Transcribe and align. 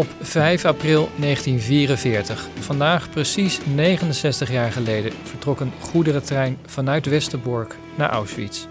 Op 0.00 0.06
5 0.20 0.64
april 0.64 1.08
1944, 1.16 2.48
vandaag 2.58 3.10
precies 3.10 3.60
69 3.74 4.50
jaar 4.50 4.72
geleden, 4.72 5.12
vertrok 5.22 5.60
een 5.60 5.72
goederentrein 5.80 6.58
vanuit 6.66 7.06
Westerbork 7.06 7.76
naar 7.94 8.10
Auschwitz. 8.10 8.66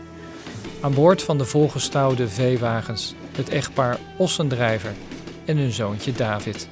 Aan 0.82 0.94
boord 0.94 1.24
van 1.24 1.38
de 1.38 1.46
volgestouwde 1.46 2.28
veewagens 2.28 3.14
het 3.36 3.50
echtpaar 3.50 3.98
Ossendrijver 4.18 4.92
en 5.46 5.58
hun 5.58 5.72
zoontje 5.72 6.12
David. 6.12 6.68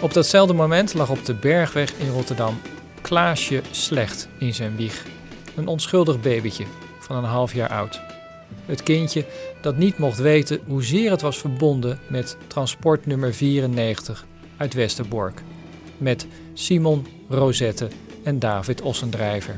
Op 0.00 0.12
datzelfde 0.12 0.54
moment 0.54 0.94
lag 0.94 1.10
op 1.10 1.24
de 1.24 1.34
Bergweg 1.34 1.92
in 1.92 2.10
Rotterdam 2.10 2.60
Klaasje 3.00 3.62
Slecht 3.70 4.28
in 4.38 4.54
zijn 4.54 4.76
wieg. 4.76 5.04
Een 5.54 5.66
onschuldig 5.66 6.20
babytje 6.20 6.64
van 6.98 7.16
een 7.16 7.30
half 7.30 7.54
jaar 7.54 7.70
oud. 7.70 8.07
Het 8.68 8.82
kindje 8.82 9.24
dat 9.60 9.76
niet 9.76 9.98
mocht 9.98 10.18
weten 10.18 10.60
hoezeer 10.66 11.10
het 11.10 11.20
was 11.20 11.38
verbonden 11.38 11.98
met 12.08 12.36
transport 12.46 13.06
nummer 13.06 13.34
94 13.34 14.26
uit 14.56 14.74
Westerbork. 14.74 15.42
Met 15.98 16.26
Simon, 16.54 17.06
Rosette 17.28 17.88
en 18.22 18.38
David 18.38 18.82
Ossendrijver. 18.82 19.56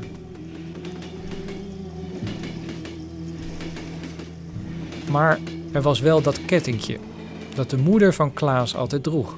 Maar 5.09 5.39
er 5.71 5.81
was 5.81 5.99
wel 5.99 6.21
dat 6.21 6.45
kettingje 6.45 6.97
dat 7.55 7.69
de 7.69 7.77
moeder 7.77 8.13
van 8.13 8.33
Klaas 8.33 8.75
altijd 8.75 9.03
droeg. 9.03 9.37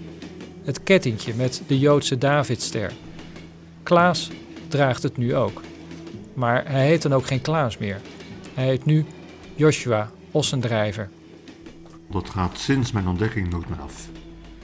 Het 0.64 0.84
kettingje 0.84 1.34
met 1.34 1.62
de 1.68 1.80
Joodse 1.80 2.18
Davidster. 2.18 2.92
Klaas 3.84 4.30
draagt 4.68 5.04
het 5.04 5.18
nu 5.18 5.36
ook. 5.36 5.62
Maar 6.34 6.64
hij 6.72 6.88
heet 6.88 7.02
dan 7.02 7.14
ook 7.14 7.26
geen 7.26 7.42
Klaas 7.42 7.78
meer. 7.78 8.00
Hij 8.54 8.66
heet 8.66 8.86
nu 8.86 9.06
Joshua 9.56 10.12
Ossendrijver. 10.32 11.10
Dat 12.10 12.30
gaat 12.30 12.58
sinds 12.58 12.92
mijn 12.92 13.08
ontdekking 13.08 13.50
nooit 13.50 13.70
meer 13.70 13.82
af. 13.82 14.10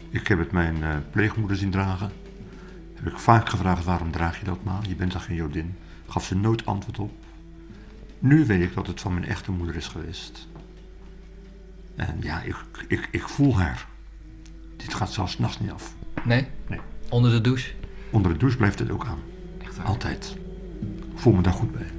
Ik 0.09 0.27
heb 0.27 0.39
het 0.39 0.51
mijn 0.51 0.77
uh, 0.77 0.95
pleegmoeder 1.11 1.57
zien 1.57 1.71
dragen. 1.71 2.11
Heb 2.93 3.07
ik 3.07 3.19
vaak 3.19 3.49
gevraagd 3.49 3.83
waarom 3.83 4.11
draag 4.11 4.39
je 4.39 4.45
dat 4.45 4.63
maar? 4.63 4.87
Je 4.87 4.95
bent 4.95 5.11
toch 5.11 5.25
geen 5.25 5.35
Jodin? 5.35 5.75
Gaf 6.07 6.25
ze 6.25 6.35
nooit 6.35 6.65
antwoord 6.65 6.99
op. 6.99 7.11
Nu 8.19 8.45
weet 8.45 8.61
ik 8.61 8.73
dat 8.73 8.87
het 8.87 9.01
van 9.01 9.13
mijn 9.13 9.25
echte 9.25 9.51
moeder 9.51 9.75
is 9.75 9.87
geweest. 9.87 10.47
En 11.95 12.17
ja, 12.21 12.41
ik, 12.41 12.55
ik, 12.87 13.07
ik 13.11 13.27
voel 13.27 13.57
haar. 13.57 13.87
Dit 14.77 14.93
gaat 14.93 15.13
zelfs 15.13 15.37
nachts 15.37 15.59
niet 15.59 15.71
af. 15.71 15.95
Nee? 16.23 16.47
Nee. 16.67 16.79
Onder 17.09 17.31
de 17.31 17.41
douche? 17.41 17.71
Onder 18.09 18.31
de 18.31 18.37
douche 18.37 18.57
blijft 18.57 18.79
het 18.79 18.91
ook 18.91 19.05
aan. 19.05 19.19
Echt 19.57 19.77
waar? 19.77 19.85
Altijd. 19.85 20.37
Ik 21.13 21.19
voel 21.19 21.33
me 21.33 21.41
daar 21.41 21.53
goed 21.53 21.71
bij. 21.71 21.98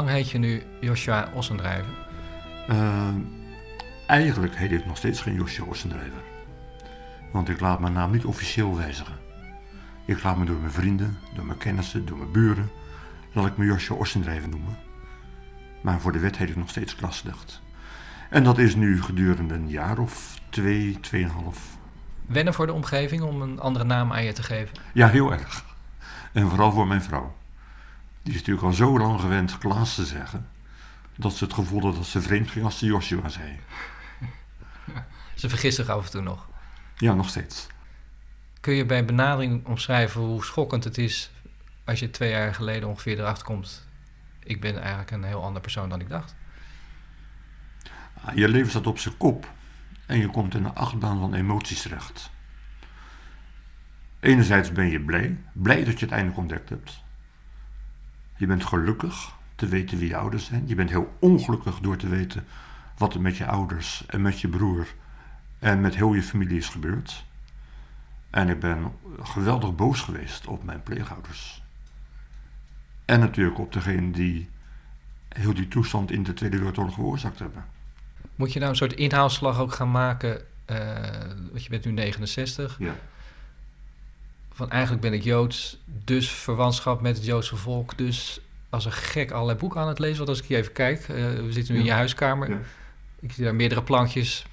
Lang 0.00 0.12
heet 0.12 0.30
je 0.30 0.38
nu 0.38 0.62
Joshua 0.80 1.30
Ossendrijver? 1.34 1.94
Uh, 2.70 3.08
eigenlijk 4.06 4.56
heet 4.56 4.72
ik 4.72 4.86
nog 4.86 4.96
steeds 4.96 5.20
geen 5.20 5.34
Joshua 5.34 5.64
Ossendrijver. 5.64 6.22
Want 7.32 7.48
ik 7.48 7.60
laat 7.60 7.80
mijn 7.80 7.92
naam 7.92 8.10
niet 8.10 8.24
officieel 8.24 8.76
wijzigen. 8.76 9.18
Ik 10.04 10.22
laat 10.22 10.36
me 10.36 10.44
door 10.44 10.60
mijn 10.60 10.72
vrienden, 10.72 11.18
door 11.34 11.44
mijn 11.44 11.58
kennissen, 11.58 12.06
door 12.06 12.16
mijn 12.16 12.30
buren... 12.30 12.70
laat 13.32 13.46
ik 13.46 13.56
me 13.56 13.64
Joshua 13.64 13.96
Ossendrijver 13.96 14.48
noemen. 14.48 14.76
Maar 15.80 16.00
voor 16.00 16.12
de 16.12 16.18
wet 16.18 16.36
heet 16.36 16.48
ik 16.48 16.56
nog 16.56 16.68
steeds 16.68 16.94
Klaslicht. 16.96 17.60
En 18.30 18.44
dat 18.44 18.58
is 18.58 18.74
nu 18.74 19.02
gedurende 19.02 19.54
een 19.54 19.68
jaar 19.68 19.98
of 19.98 20.40
twee, 20.48 21.00
tweeënhalf. 21.00 21.76
Wennen 22.26 22.54
voor 22.54 22.66
de 22.66 22.72
omgeving 22.72 23.22
om 23.22 23.42
een 23.42 23.60
andere 23.60 23.84
naam 23.84 24.12
aan 24.12 24.24
je 24.24 24.32
te 24.32 24.42
geven? 24.42 24.76
Ja, 24.92 25.08
heel 25.08 25.32
erg. 25.32 25.64
En 26.32 26.48
vooral 26.48 26.72
voor 26.72 26.86
mijn 26.86 27.02
vrouw. 27.02 27.38
Die 28.22 28.32
is 28.32 28.38
natuurlijk 28.38 28.66
al 28.66 28.72
zo 28.72 28.98
lang 28.98 29.20
gewend 29.20 29.58
Klaas 29.58 29.94
te 29.94 30.04
zeggen... 30.04 30.48
dat 31.16 31.32
ze 31.32 31.44
het 31.44 31.52
gevoel 31.52 31.82
had 31.82 31.94
dat 31.94 32.06
ze 32.06 32.20
vreemd 32.20 32.50
ging 32.50 32.64
als 32.64 32.78
ze 32.78 32.86
Joshua 32.86 33.28
zei. 33.28 33.58
Ze 35.34 35.48
vergist 35.48 35.76
zich 35.76 35.88
af 35.88 36.04
en 36.04 36.10
toe 36.10 36.22
nog. 36.22 36.48
Ja, 36.96 37.14
nog 37.14 37.28
steeds. 37.28 37.66
Kun 38.60 38.74
je 38.74 38.86
bij 38.86 39.04
benadering 39.04 39.66
omschrijven 39.66 40.20
hoe 40.20 40.44
schokkend 40.44 40.84
het 40.84 40.98
is... 40.98 41.30
als 41.84 42.00
je 42.00 42.10
twee 42.10 42.30
jaar 42.30 42.54
geleden 42.54 42.88
ongeveer 42.88 43.18
erachter 43.18 43.44
komt... 43.44 43.88
ik 44.38 44.60
ben 44.60 44.80
eigenlijk 44.80 45.10
een 45.10 45.24
heel 45.24 45.42
ander 45.42 45.62
persoon 45.62 45.88
dan 45.88 46.00
ik 46.00 46.08
dacht? 46.08 46.34
Je 48.34 48.48
leven 48.48 48.70
staat 48.70 48.86
op 48.86 48.98
zijn 48.98 49.16
kop... 49.16 49.52
en 50.06 50.18
je 50.18 50.28
komt 50.28 50.54
in 50.54 50.64
een 50.64 50.74
achtbaan 50.74 51.18
van 51.18 51.34
emoties 51.34 51.82
terecht. 51.82 52.30
Enerzijds 54.20 54.72
ben 54.72 54.90
je 54.90 55.00
blij, 55.00 55.36
blij 55.52 55.84
dat 55.84 55.98
je 55.98 56.04
het 56.04 56.14
eindelijk 56.14 56.38
ontdekt 56.38 56.68
hebt... 56.68 57.02
Je 58.40 58.46
bent 58.46 58.64
gelukkig 58.64 59.32
te 59.54 59.66
weten 59.66 59.98
wie 59.98 60.08
je 60.08 60.16
ouders 60.16 60.44
zijn. 60.44 60.62
Je 60.66 60.74
bent 60.74 60.90
heel 60.90 61.16
ongelukkig 61.18 61.78
door 61.78 61.96
te 61.96 62.08
weten 62.08 62.44
wat 62.98 63.14
er 63.14 63.20
met 63.20 63.36
je 63.36 63.46
ouders 63.46 64.04
en 64.06 64.22
met 64.22 64.40
je 64.40 64.48
broer 64.48 64.86
en 65.58 65.80
met 65.80 65.94
heel 65.94 66.14
je 66.14 66.22
familie 66.22 66.56
is 66.56 66.68
gebeurd. 66.68 67.24
En 68.30 68.48
ik 68.48 68.60
ben 68.60 68.92
geweldig 69.22 69.74
boos 69.74 70.00
geweest 70.00 70.46
op 70.46 70.64
mijn 70.64 70.82
pleegouders. 70.82 71.62
En 73.04 73.20
natuurlijk 73.20 73.58
op 73.58 73.72
degene 73.72 74.10
die 74.10 74.48
heel 75.28 75.54
die 75.54 75.68
toestand 75.68 76.10
in 76.10 76.22
de 76.22 76.34
Tweede 76.34 76.56
Wereldoorlog 76.56 76.94
veroorzaakt 76.94 77.38
hebben. 77.38 77.64
Moet 78.34 78.52
je 78.52 78.58
nou 78.58 78.70
een 78.70 78.76
soort 78.76 78.92
inhaalslag 78.92 79.58
ook 79.58 79.72
gaan 79.72 79.90
maken? 79.90 80.40
Uh, 80.70 80.76
want 81.50 81.64
je 81.64 81.70
bent 81.70 81.84
nu 81.84 81.92
69. 81.92 82.76
Ja 82.78 82.94
van 84.60 84.70
eigenlijk 84.70 85.02
ben 85.02 85.12
ik 85.12 85.22
Joods, 85.22 85.78
dus 86.04 86.30
verwantschap 86.30 87.00
met 87.00 87.16
het 87.16 87.26
Joodse 87.26 87.56
volk. 87.56 87.98
Dus 87.98 88.40
als 88.68 88.84
een 88.84 88.92
gek 88.92 89.30
allerlei 89.30 89.58
boeken 89.58 89.80
aan 89.80 89.88
het 89.88 89.98
lezen. 89.98 90.16
Want 90.16 90.28
als 90.28 90.38
ik 90.38 90.44
hier 90.44 90.58
even 90.58 90.72
kijk, 90.72 91.00
uh, 91.00 91.06
we 91.16 91.52
zitten 91.52 91.74
nu 91.74 91.80
in 91.80 91.86
je 91.86 91.92
huiskamer. 91.92 92.60
Ik 93.20 93.32
zie 93.32 93.44
daar 93.44 93.54
meerdere 93.54 93.82
plankjes 93.82 94.46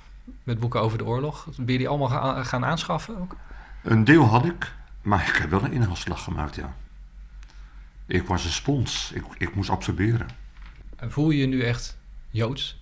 met 0.43 0.59
boeken 0.59 0.81
over 0.81 0.97
de 0.97 1.05
oorlog. 1.05 1.47
Ben 1.55 1.71
je 1.71 1.77
die 1.77 1.87
allemaal 1.87 2.07
gaan, 2.07 2.45
gaan 2.45 2.65
aanschaffen 2.65 3.19
ook? 3.19 3.35
Een 3.83 4.03
deel 4.03 4.23
had 4.23 4.45
ik, 4.45 4.73
maar 5.01 5.27
ik 5.27 5.35
heb 5.35 5.49
wel 5.49 5.63
een 5.63 5.71
inhaalslag 5.71 6.23
gemaakt, 6.23 6.55
ja. 6.55 6.75
Ik 8.05 8.27
was 8.27 8.45
een 8.45 8.51
spons. 8.51 9.11
Ik, 9.13 9.23
ik 9.37 9.55
moest 9.55 9.69
absorberen. 9.69 10.27
En 10.95 11.11
voel 11.11 11.29
je 11.29 11.39
je 11.39 11.47
nu 11.47 11.63
echt 11.63 11.97
Joods? 12.29 12.81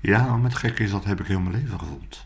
Ja, 0.00 0.36
met 0.36 0.54
gek 0.54 0.78
is 0.78 0.90
dat 0.90 1.04
heb 1.04 1.20
ik 1.20 1.26
heel 1.26 1.40
mijn 1.40 1.54
leven 1.54 1.78
gevoeld. 1.78 2.24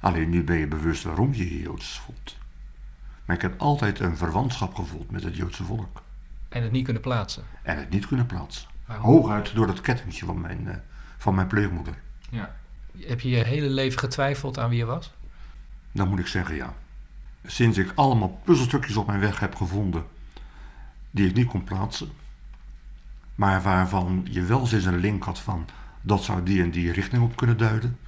Alleen 0.00 0.30
nu 0.30 0.44
ben 0.44 0.56
je 0.56 0.66
bewust 0.66 1.02
waarom 1.02 1.34
je 1.34 1.54
je 1.54 1.62
Joods 1.62 1.98
voelt. 1.98 2.38
Maar 3.30 3.38
ik 3.38 3.44
heb 3.50 3.60
altijd 3.60 4.00
een 4.00 4.16
verwantschap 4.16 4.74
gevoeld 4.74 5.10
met 5.10 5.24
het 5.24 5.36
Joodse 5.36 5.64
volk. 5.64 6.02
En 6.48 6.62
het 6.62 6.72
niet 6.72 6.84
kunnen 6.84 7.02
plaatsen? 7.02 7.42
En 7.62 7.76
het 7.76 7.90
niet 7.90 8.06
kunnen 8.06 8.26
plaatsen. 8.26 8.68
Waarom? 8.86 9.06
Hooguit 9.06 9.54
door 9.54 9.66
dat 9.66 9.80
kettingje 9.80 10.26
van 10.26 10.40
mijn, 10.40 10.60
uh, 10.66 10.74
van 11.18 11.34
mijn 11.34 11.46
pleegmoeder. 11.46 11.94
Ja. 12.30 12.56
Heb 12.98 13.20
je 13.20 13.28
je 13.28 13.44
hele 13.44 13.68
leven 13.68 13.98
getwijfeld 13.98 14.58
aan 14.58 14.68
wie 14.68 14.78
je 14.78 14.84
was? 14.84 15.12
Dan 15.92 16.08
moet 16.08 16.18
ik 16.18 16.26
zeggen 16.26 16.54
ja. 16.54 16.74
Sinds 17.44 17.78
ik 17.78 17.92
allemaal 17.94 18.40
puzzelstukjes 18.44 18.96
op 18.96 19.06
mijn 19.06 19.20
weg 19.20 19.40
heb 19.40 19.54
gevonden 19.54 20.04
die 21.10 21.28
ik 21.28 21.34
niet 21.34 21.48
kon 21.48 21.64
plaatsen, 21.64 22.10
maar 23.34 23.62
waarvan 23.62 24.26
je 24.30 24.42
wel 24.42 24.60
eens 24.60 24.84
een 24.84 24.98
link 25.00 25.24
had 25.24 25.40
van 25.40 25.66
dat 26.00 26.24
zou 26.24 26.42
die 26.42 26.62
en 26.62 26.70
die 26.70 26.92
richting 26.92 27.22
op 27.22 27.36
kunnen 27.36 27.56
duiden, 27.56 27.98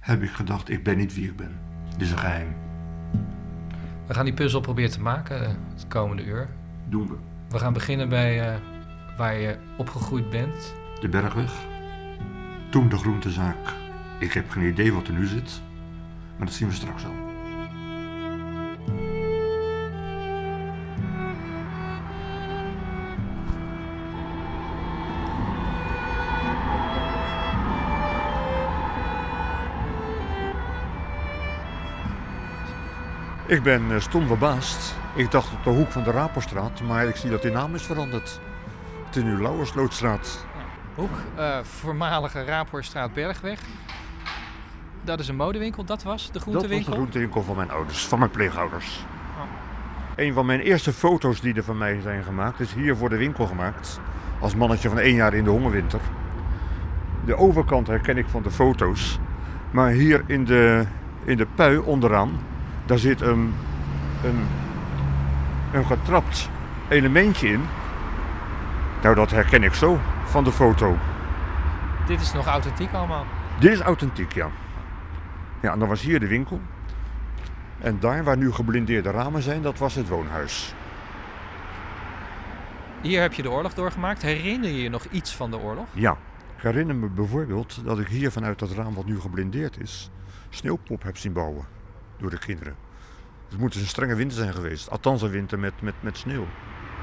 heb 0.00 0.22
ik 0.22 0.30
gedacht, 0.30 0.68
ik 0.68 0.84
ben 0.84 0.96
niet 0.96 1.14
wie 1.14 1.28
ik 1.28 1.36
ben. 1.36 1.58
Dit 1.90 2.00
is 2.00 2.10
een 2.10 2.18
geheim. 2.18 2.65
We 4.06 4.14
gaan 4.14 4.24
die 4.24 4.34
puzzel 4.34 4.60
proberen 4.60 4.90
te 4.90 5.00
maken 5.00 5.42
uh, 5.42 5.48
het 5.74 5.88
komende 5.88 6.24
uur. 6.24 6.48
Doen 6.88 7.08
we. 7.08 7.14
We 7.48 7.58
gaan 7.58 7.72
beginnen 7.72 8.08
bij 8.08 8.50
uh, 8.50 8.56
waar 9.16 9.34
je 9.34 9.56
opgegroeid 9.76 10.30
bent. 10.30 10.74
De 11.00 11.08
Bergweg. 11.08 11.52
Toen 12.70 12.88
de 12.88 12.96
groentezaak. 12.96 13.74
Ik 14.20 14.32
heb 14.32 14.50
geen 14.50 14.64
idee 14.64 14.92
wat 14.92 15.06
er 15.06 15.14
nu 15.14 15.26
zit. 15.26 15.60
Maar 16.36 16.46
dat 16.46 16.54
zien 16.54 16.68
we 16.68 16.74
straks 16.74 17.04
al. 17.04 17.25
Ik 33.48 33.62
ben 33.62 33.90
uh, 33.90 34.00
stom 34.00 34.26
verbaasd. 34.26 34.94
Ik 35.14 35.30
dacht 35.30 35.52
op 35.52 35.64
de 35.64 35.70
hoek 35.70 35.90
van 35.90 36.02
de 36.02 36.10
Raperstraat, 36.10 36.82
maar 36.82 37.06
ik 37.06 37.16
zie 37.16 37.30
dat 37.30 37.42
die 37.42 37.50
naam 37.50 37.74
is 37.74 37.82
veranderd. 37.82 38.40
Het 39.06 39.16
is 39.16 39.22
nu 39.22 39.40
Lauwerslootstraat. 39.40 40.46
Hoek, 40.94 41.10
uh, 41.38 41.58
voormalige 41.62 42.44
Raporstraat 42.44 43.12
Bergweg. 43.12 43.60
Dat 45.04 45.20
is 45.20 45.28
een 45.28 45.36
modewinkel, 45.36 45.84
dat 45.84 46.02
was 46.02 46.30
de 46.30 46.40
groentewinkel? 46.40 46.76
Dat 46.76 46.86
was 46.86 46.94
de 46.94 47.00
groentewinkel 47.00 47.42
van 47.42 47.56
mijn 47.56 47.70
ouders, 47.70 48.06
van 48.06 48.18
mijn 48.18 48.30
pleegouders. 48.30 49.04
Oh. 49.38 49.42
Een 50.16 50.32
van 50.32 50.46
mijn 50.46 50.60
eerste 50.60 50.92
foto's 50.92 51.40
die 51.40 51.54
er 51.54 51.64
van 51.64 51.78
mij 51.78 52.00
zijn 52.00 52.22
gemaakt, 52.22 52.60
is 52.60 52.74
hier 52.74 52.96
voor 52.96 53.08
de 53.08 53.16
winkel 53.16 53.46
gemaakt. 53.46 54.00
Als 54.40 54.54
mannetje 54.54 54.88
van 54.88 54.98
één 54.98 55.14
jaar 55.14 55.34
in 55.34 55.44
de 55.44 55.50
hongerwinter. 55.50 56.00
De 57.24 57.36
overkant 57.36 57.86
herken 57.86 58.16
ik 58.16 58.26
van 58.28 58.42
de 58.42 58.50
foto's. 58.50 59.18
Maar 59.70 59.90
hier 59.90 60.22
in 60.26 60.44
de, 60.44 60.86
in 61.24 61.36
de 61.36 61.46
pui 61.54 61.78
onderaan, 61.78 62.38
daar 62.86 62.98
zit 62.98 63.20
een, 63.20 63.54
een, 64.24 64.46
een 65.72 65.86
getrapt 65.86 66.50
elementje 66.88 67.48
in. 67.48 67.60
Nou, 69.02 69.14
dat 69.14 69.30
herken 69.30 69.62
ik 69.62 69.74
zo 69.74 70.00
van 70.24 70.44
de 70.44 70.52
foto. 70.52 70.96
Dit 72.06 72.20
is 72.20 72.32
nog 72.32 72.46
authentiek 72.46 72.92
allemaal? 72.92 73.24
Dit 73.58 73.72
is 73.72 73.80
authentiek, 73.80 74.32
ja. 74.32 74.48
Ja, 75.62 75.72
en 75.72 75.78
dan 75.78 75.88
was 75.88 76.02
hier 76.02 76.20
de 76.20 76.26
winkel. 76.26 76.60
En 77.78 77.96
daar 78.00 78.24
waar 78.24 78.36
nu 78.36 78.52
geblindeerde 78.52 79.10
ramen 79.10 79.42
zijn, 79.42 79.62
dat 79.62 79.78
was 79.78 79.94
het 79.94 80.08
woonhuis. 80.08 80.74
Hier 83.00 83.20
heb 83.20 83.32
je 83.32 83.42
de 83.42 83.50
oorlog 83.50 83.74
doorgemaakt. 83.74 84.22
Herinner 84.22 84.70
je 84.70 84.82
je 84.82 84.88
nog 84.88 85.04
iets 85.10 85.34
van 85.34 85.50
de 85.50 85.58
oorlog? 85.58 85.86
Ja, 85.92 86.16
ik 86.56 86.62
herinner 86.62 86.96
me 86.96 87.08
bijvoorbeeld 87.08 87.84
dat 87.84 87.98
ik 87.98 88.06
hier 88.06 88.30
vanuit 88.30 88.58
dat 88.58 88.70
raam 88.70 88.94
wat 88.94 89.06
nu 89.06 89.20
geblindeerd 89.20 89.80
is, 89.80 90.10
sneeuwpop 90.48 91.02
heb 91.02 91.16
zien 91.16 91.32
bouwen 91.32 91.64
door 92.18 92.30
de 92.30 92.38
kinderen. 92.38 92.74
Het 93.48 93.58
moet 93.58 93.72
dus 93.72 93.82
een 93.82 93.88
strenge 93.88 94.14
winter 94.14 94.38
zijn 94.38 94.52
geweest. 94.52 94.90
Althans 94.90 95.22
een 95.22 95.30
winter 95.30 95.58
met, 95.58 95.72
met, 95.80 95.94
met 96.00 96.16
sneeuw. 96.16 96.46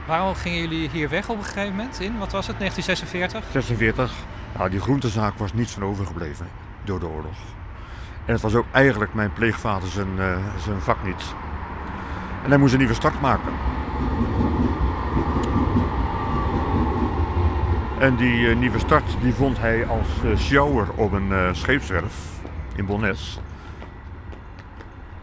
Waarom 0.08 0.36
gingen 0.36 0.60
jullie 0.60 0.90
hier 0.90 1.10
weg 1.10 1.30
op 1.30 1.38
een 1.38 1.44
gegeven 1.44 1.76
moment 1.76 2.00
in? 2.00 2.18
Wat 2.18 2.32
was 2.32 2.48
het, 2.48 2.60
1946? 2.60 3.52
46. 3.52 4.14
Nou, 4.58 4.70
die 4.70 4.80
groentezaak 4.80 5.38
was 5.38 5.54
niets 5.54 5.72
van 5.72 5.84
overgebleven 5.84 6.48
door 6.84 7.00
de 7.00 7.08
oorlog. 7.08 7.38
En 8.26 8.34
het 8.34 8.42
was 8.42 8.56
ook 8.56 8.66
eigenlijk 8.72 9.14
mijn 9.14 9.34
pleegvader 9.34 9.90
zijn, 9.90 10.18
uh, 10.18 10.38
zijn 10.64 10.82
vak 10.82 11.04
niet. 11.04 11.24
En 12.44 12.50
hij 12.50 12.58
moest 12.58 12.74
een 12.74 12.80
nieuwe 12.80 12.94
start 12.94 13.22
maken. 13.22 13.54
En 18.00 18.16
die 18.16 18.40
uh, 18.40 18.56
nieuwe 18.56 18.80
start 18.80 19.16
die 19.22 19.34
vond 19.34 19.60
hij 19.60 19.86
als 19.86 20.08
uh, 20.26 20.38
sjouwer 20.38 20.88
op 20.96 21.12
een 21.12 21.56
scheepswerf 21.56 22.14
in 22.76 22.86
Bonnes. 22.86 23.40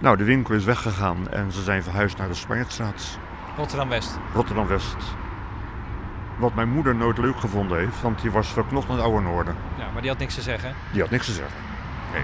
Nou, 0.01 0.17
de 0.17 0.25
winkel 0.25 0.55
is 0.55 0.65
weggegaan 0.65 1.29
en 1.29 1.53
ze 1.53 1.63
zijn 1.63 1.83
verhuisd 1.83 2.17
naar 2.17 2.29
de 2.29 2.35
Spanjaardstraat. 2.35 3.19
Rotterdam-West? 3.57 4.19
Rotterdam-West. 4.35 4.97
Wat 6.39 6.55
mijn 6.55 6.69
moeder 6.69 6.95
nooit 6.95 7.19
leuk 7.19 7.37
gevonden 7.37 7.79
heeft, 7.79 8.01
want 8.01 8.21
die 8.21 8.31
was 8.31 8.49
verknocht 8.49 8.89
naar 8.89 8.97
het 8.97 9.07
oude 9.07 9.21
noorden. 9.21 9.55
Ja, 9.79 9.91
maar 9.93 10.01
die 10.01 10.11
had 10.11 10.19
niks 10.19 10.35
te 10.35 10.43
zeggen? 10.43 10.75
Die 10.93 11.01
had 11.01 11.11
niks 11.11 11.27
te 11.27 11.33
zeggen, 11.33 11.57
nee. 12.13 12.23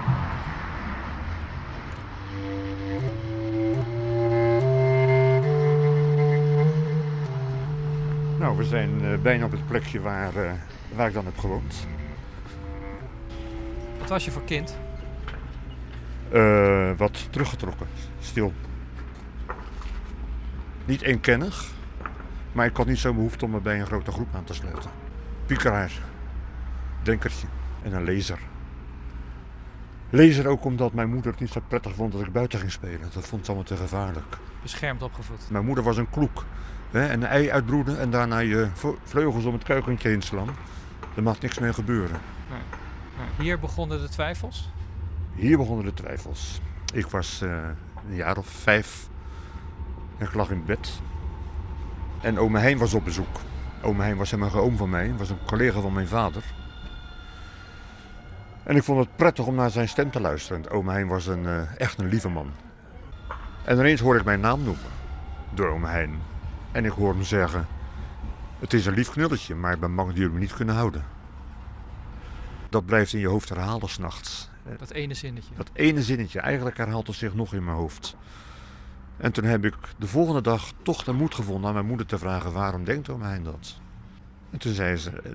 Nou, 8.39 8.57
we 8.57 8.63
zijn 8.63 9.03
uh, 9.03 9.17
bijna 9.17 9.45
op 9.45 9.51
het 9.51 9.67
plekje 9.67 10.01
waar, 10.01 10.35
uh, 10.35 10.51
waar 10.95 11.07
ik 11.07 11.13
dan 11.13 11.25
heb 11.25 11.37
gewoond. 11.37 11.87
Wat 13.99 14.09
was 14.09 14.25
je 14.25 14.31
voor 14.31 14.43
kind? 14.43 14.77
Uh, 16.33 16.91
wat 16.97 17.27
teruggetrokken, 17.29 17.87
stil. 18.19 18.53
Niet 20.85 21.01
eenkennig, 21.01 21.71
maar 22.51 22.65
ik 22.65 22.77
had 22.77 22.85
niet 22.85 22.97
zo'n 22.97 23.15
behoefte 23.15 23.45
om 23.45 23.51
me 23.51 23.59
bij 23.59 23.79
een 23.79 23.85
grote 23.85 24.11
groep 24.11 24.35
aan 24.35 24.43
te 24.43 24.53
sluiten. 24.53 24.89
Piekeraar, 25.45 25.91
denkertje 27.03 27.47
en 27.81 27.93
een 27.93 28.03
lezer. 28.03 28.39
Lezer 30.09 30.47
ook 30.47 30.65
omdat 30.65 30.93
mijn 30.93 31.09
moeder 31.09 31.31
het 31.31 31.39
niet 31.39 31.51
zo 31.51 31.61
prettig 31.67 31.95
vond 31.95 32.11
dat 32.11 32.21
ik 32.21 32.31
buiten 32.31 32.59
ging 32.59 32.71
spelen. 32.71 33.09
Dat 33.13 33.27
vond 33.27 33.45
ze 33.45 33.51
allemaal 33.51 33.67
te 33.67 33.75
gevaarlijk. 33.75 34.37
Beschermd 34.61 35.03
opgevoed. 35.03 35.49
Mijn 35.49 35.65
moeder 35.65 35.83
was 35.83 35.97
een 35.97 36.09
kloek. 36.09 36.45
Hè, 36.91 37.11
een 37.11 37.23
ei 37.23 37.51
uitbroeden 37.51 37.99
en 37.99 38.09
daarna 38.09 38.39
je 38.39 38.67
vleugels 39.03 39.45
om 39.45 39.53
het 39.53 39.63
kuikentje 39.63 40.09
heen 40.09 40.21
slaan. 40.21 40.49
Er 41.15 41.23
mag 41.23 41.39
niks 41.39 41.59
meer 41.59 41.73
gebeuren. 41.73 42.19
Nee. 42.49 42.59
Hier 43.37 43.59
begonnen 43.59 44.01
de 44.01 44.09
twijfels? 44.09 44.69
Hier 45.37 45.57
begonnen 45.57 45.85
de 45.85 45.93
twijfels. 45.93 46.61
Ik 46.93 47.07
was 47.07 47.41
uh, 47.43 47.67
een 48.09 48.15
jaar 48.15 48.37
of 48.37 48.47
vijf 48.47 49.09
ik 50.17 50.33
lag 50.33 50.49
in 50.49 50.65
bed. 50.65 51.01
En 52.21 52.39
ome 52.39 52.59
Hein 52.59 52.77
was 52.77 52.93
op 52.93 53.03
bezoek. 53.03 53.39
Ome 53.81 54.03
Hein 54.03 54.17
was 54.17 54.31
helemaal 54.31 54.61
oom 54.61 54.77
van 54.77 54.89
mij, 54.89 55.13
was 55.17 55.29
een 55.29 55.45
collega 55.45 55.79
van 55.79 55.93
mijn 55.93 56.07
vader. 56.07 56.43
En 58.63 58.75
ik 58.75 58.83
vond 58.83 58.99
het 58.99 59.15
prettig 59.15 59.45
om 59.45 59.55
naar 59.55 59.71
zijn 59.71 59.87
stem 59.87 60.11
te 60.11 60.21
luisteren. 60.21 60.69
Ome 60.69 60.91
Hein 60.91 61.07
was 61.07 61.27
een, 61.27 61.43
uh, 61.43 61.79
echt 61.79 61.99
een 61.99 62.09
lieve 62.09 62.29
man. 62.29 62.51
En 63.65 63.77
ineens 63.77 64.01
hoor 64.01 64.15
ik 64.15 64.25
mijn 64.25 64.39
naam 64.39 64.63
noemen 64.63 64.91
door 65.53 65.67
ome 65.67 65.87
Hein. 65.87 66.21
En 66.71 66.85
ik 66.85 66.91
hoor 66.91 67.13
hem 67.13 67.23
zeggen: 67.23 67.67
Het 68.59 68.73
is 68.73 68.85
een 68.85 68.93
lief 68.93 69.09
knulletje, 69.09 69.55
maar 69.55 69.73
ik 69.73 69.79
ben 69.79 69.95
bang 69.95 70.07
dat 70.07 70.17
jullie 70.17 70.33
me 70.33 70.39
niet 70.39 70.53
kunnen 70.53 70.75
houden. 70.75 71.03
Dat 72.69 72.85
blijft 72.85 73.13
in 73.13 73.19
je 73.19 73.27
hoofd 73.27 73.49
herhalen 73.49 73.89
s'nachts. 73.89 74.49
Dat 74.77 74.91
ene 74.91 75.13
zinnetje. 75.13 75.53
Dat 75.55 75.69
ene 75.73 76.03
zinnetje. 76.03 76.39
Eigenlijk 76.39 76.77
herhaalt 76.77 77.07
het 77.07 77.15
zich 77.15 77.33
nog 77.33 77.53
in 77.53 77.63
mijn 77.63 77.77
hoofd. 77.77 78.15
En 79.17 79.31
toen 79.31 79.43
heb 79.43 79.65
ik 79.65 79.75
de 79.97 80.07
volgende 80.07 80.41
dag 80.41 80.71
toch 80.81 81.03
de 81.03 81.13
moed 81.13 81.35
gevonden 81.35 81.67
aan 81.67 81.73
mijn 81.73 81.85
moeder 81.85 82.05
te 82.05 82.17
vragen: 82.17 82.53
waarom 82.53 82.83
denkt 82.83 83.09
oom 83.09 83.21
Hein 83.21 83.43
dat? 83.43 83.79
En 84.49 84.59
toen 84.59 84.73
zei 84.73 84.95
ze: 84.95 85.11
eh, 85.11 85.31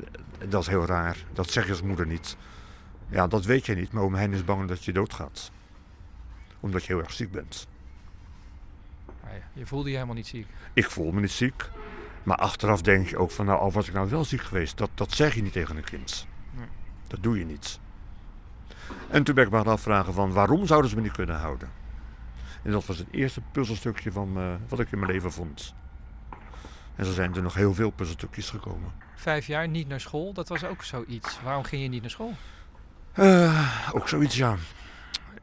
dat 0.49 0.63
is 0.63 0.69
heel 0.69 0.87
raar, 0.87 1.25
dat 1.33 1.51
zeg 1.51 1.65
je 1.65 1.71
als 1.71 1.83
moeder 1.83 2.07
niet. 2.07 2.37
Ja, 3.09 3.27
dat 3.27 3.45
weet 3.45 3.67
je 3.67 3.75
niet, 3.75 3.93
maar 3.93 4.03
oom 4.03 4.15
Hein 4.15 4.33
is 4.33 4.45
bang 4.45 4.69
dat 4.69 4.85
je 4.85 4.93
doodgaat. 4.93 5.51
Omdat 6.61 6.85
je 6.85 6.93
heel 6.93 7.03
erg 7.03 7.13
ziek 7.13 7.31
bent. 7.31 7.67
Je 9.53 9.67
voelde 9.67 9.89
je 9.89 9.95
helemaal 9.95 10.15
niet 10.17 10.27
ziek? 10.27 10.47
Ik 10.73 10.91
voel 10.91 11.13
me 11.13 11.21
niet 11.21 11.31
ziek. 11.31 11.71
Maar 12.23 12.37
achteraf 12.37 12.83
denk 12.83 13.09
je 13.09 13.17
ook 13.17 13.31
van, 13.31 13.47
nou, 13.47 13.59
al 13.59 13.73
was 13.73 13.89
ik 13.89 13.95
nou 13.95 14.11
wel 14.11 14.25
ziek 14.25 14.43
geweest, 14.43 14.79
dat, 14.79 14.91
dat 14.95 15.13
zeg 15.13 15.35
je 15.35 15.43
niet 15.43 15.53
tegen 15.53 15.77
een 15.77 15.85
kind. 15.85 16.27
Nee. 16.51 16.67
Dat 17.07 17.23
doe 17.23 17.39
je 17.39 17.45
niet. 17.45 17.81
En 19.11 19.23
toen 19.23 19.35
ben 19.35 19.45
ik 19.45 19.51
me 19.51 19.57
gaan 19.57 19.67
afvragen 19.67 20.15
van, 20.15 20.33
waarom 20.33 20.67
zouden 20.67 20.91
ze 20.91 20.97
me 20.97 21.03
niet 21.03 21.13
kunnen 21.13 21.37
houden? 21.37 21.69
En 22.63 22.71
dat 22.71 22.87
was 22.87 22.99
het 22.99 23.09
eerste 23.11 23.41
puzzelstukje 23.53 24.13
van 24.13 24.39
uh, 24.39 24.55
wat 24.69 24.81
ik 24.81 24.93
in 24.93 24.99
mijn 24.99 25.13
leven 25.13 25.33
vond. 25.33 25.75
En 26.97 27.05
zo 27.05 27.13
zijn 27.13 27.35
er 27.35 27.43
nog 27.43 27.55
heel 27.55 27.75
veel 27.75 27.91
puzzelstukjes 27.91 28.51
gekomen. 28.51 28.93
Vijf 29.15 29.47
jaar 29.47 29.69
niet 29.69 29.89
naar 29.89 30.01
school, 30.01 30.33
dat 30.33 30.49
was 30.49 30.65
ook 30.65 30.83
zoiets. 30.83 31.41
Waarom 31.43 31.65
ging 31.65 31.83
je 31.83 31.89
niet 31.89 32.01
naar 32.01 32.11
school? 32.11 32.35
Uh, 33.15 33.91
ook 33.93 34.09
zoiets, 34.09 34.37
ja. 34.37 34.57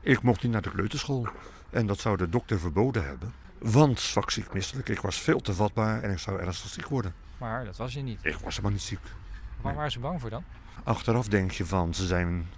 Ik 0.01 0.21
mocht 0.21 0.43
niet 0.43 0.51
naar 0.51 0.61
de 0.61 0.69
kleuterschool. 0.69 1.27
En 1.69 1.85
dat 1.85 1.99
zou 1.99 2.17
de 2.17 2.29
dokter 2.29 2.59
verboden 2.59 3.05
hebben. 3.05 3.33
Want 3.59 3.99
zwak 3.99 4.31
ziek 4.31 4.53
misselijk. 4.53 4.89
Ik 4.89 5.01
was 5.01 5.21
veel 5.21 5.39
te 5.39 5.53
vatbaar 5.53 6.03
en 6.03 6.11
ik 6.11 6.19
zou 6.19 6.39
ernstig 6.39 6.69
ziek 6.69 6.87
worden. 6.87 7.13
Maar 7.37 7.65
dat 7.65 7.77
was 7.77 7.93
je 7.93 8.01
niet. 8.01 8.19
Ik 8.21 8.33
was 8.33 8.49
helemaal 8.49 8.71
niet 8.71 8.81
ziek. 8.81 8.99
Waar 9.01 9.65
nee. 9.65 9.73
waren 9.73 9.91
ze 9.91 9.99
bang 9.99 10.21
voor 10.21 10.29
dan? 10.29 10.43
Achteraf 10.83 11.27
denk 11.27 11.51
je 11.51 11.65
van, 11.65 11.93
ze 11.93 12.05
zijn, 12.05 12.49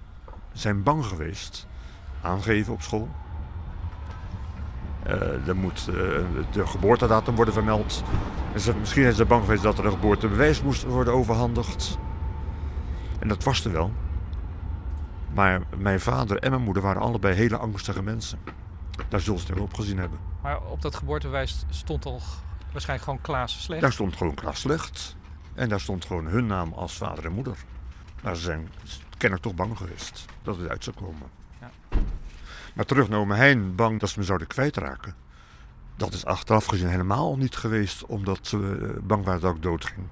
zijn 0.54 0.84
bang 0.84 1.06
geweest. 1.06 1.68
Aangeven 2.22 2.74
op 2.74 2.82
school. 2.82 3.10
Uh, 5.08 5.48
er 5.48 5.56
moet 5.56 5.88
uh, 5.90 5.96
de 6.52 6.68
geboortedatum 6.68 7.36
worden 7.36 7.54
vermeld. 7.54 8.04
Ze, 8.58 8.76
misschien 8.76 9.02
zijn 9.02 9.16
ze 9.16 9.26
bang 9.26 9.44
geweest 9.44 9.64
dat 9.64 9.78
er 9.78 9.86
een 9.86 9.92
geboortebewijs 9.92 10.62
moest 10.62 10.84
worden 10.84 11.14
overhandigd. 11.14 11.98
En 13.20 13.28
dat 13.28 13.44
was 13.44 13.66
er 13.66 13.72
wel. 13.72 13.92
Maar 15.34 15.62
mijn 15.78 16.00
vader 16.00 16.38
en 16.38 16.50
mijn 16.50 16.64
moeder 16.64 16.84
waren 16.84 17.02
allebei 17.02 17.36
hele 17.36 17.58
angstige 17.58 18.02
mensen. 18.04 18.40
Daar 19.10 19.20
zullen 19.20 19.40
ze 19.40 19.62
op 19.62 19.74
gezien 19.74 19.98
hebben. 19.98 20.20
Maar 20.42 20.62
op 20.62 20.82
dat 20.82 20.96
geboortebewijs 20.96 21.66
stond 21.70 22.02
toch 22.02 22.42
waarschijnlijk 22.72 23.10
gewoon 23.10 23.22
Klaas 23.22 23.64
Slecht? 23.64 23.82
Daar 23.82 23.92
stond 23.92 24.16
gewoon 24.16 24.34
Klaas 24.34 24.60
Slecht. 24.60 25.16
En 25.54 25.70
daar 25.70 25.80
stond 25.80 26.06
gewoon 26.06 26.26
hun 26.26 26.46
naam 26.46 26.74
als 26.74 26.98
vader 26.98 27.26
en 27.26 27.32
moeder. 27.32 27.58
Maar 28.24 28.36
ze 28.36 28.42
zijn 28.42 28.70
kennelijk 29.22 29.42
toch 29.42 29.56
bang 29.56 29.78
geweest 29.78 30.26
dat 30.44 30.58
het 30.58 30.70
uit 30.70 30.84
zou 30.84 30.96
komen. 30.96 31.30
Ja. 31.60 31.72
Maar 32.74 32.86
terug 32.86 33.10
naar 33.10 33.28
mijn 33.28 33.40
Hein, 33.40 33.76
bang 33.76 34.00
dat 34.00 34.10
ze 34.10 34.20
me 34.20 34.26
zouden 34.26 34.48
kwijtraken. 34.48 35.16
Dat 35.96 36.14
is 36.14 36.26
achteraf 36.26 36.66
gezien 36.66 36.88
helemaal 36.88 37.38
niet 37.38 37.56
geweest 37.56 38.06
omdat 38.06 38.40
ze 38.42 38.58
eh, 38.58 39.02
bang 39.04 39.26
waren 39.26 39.42
dat 39.42 39.56
ik 39.56 39.62
doodging. 39.62 40.08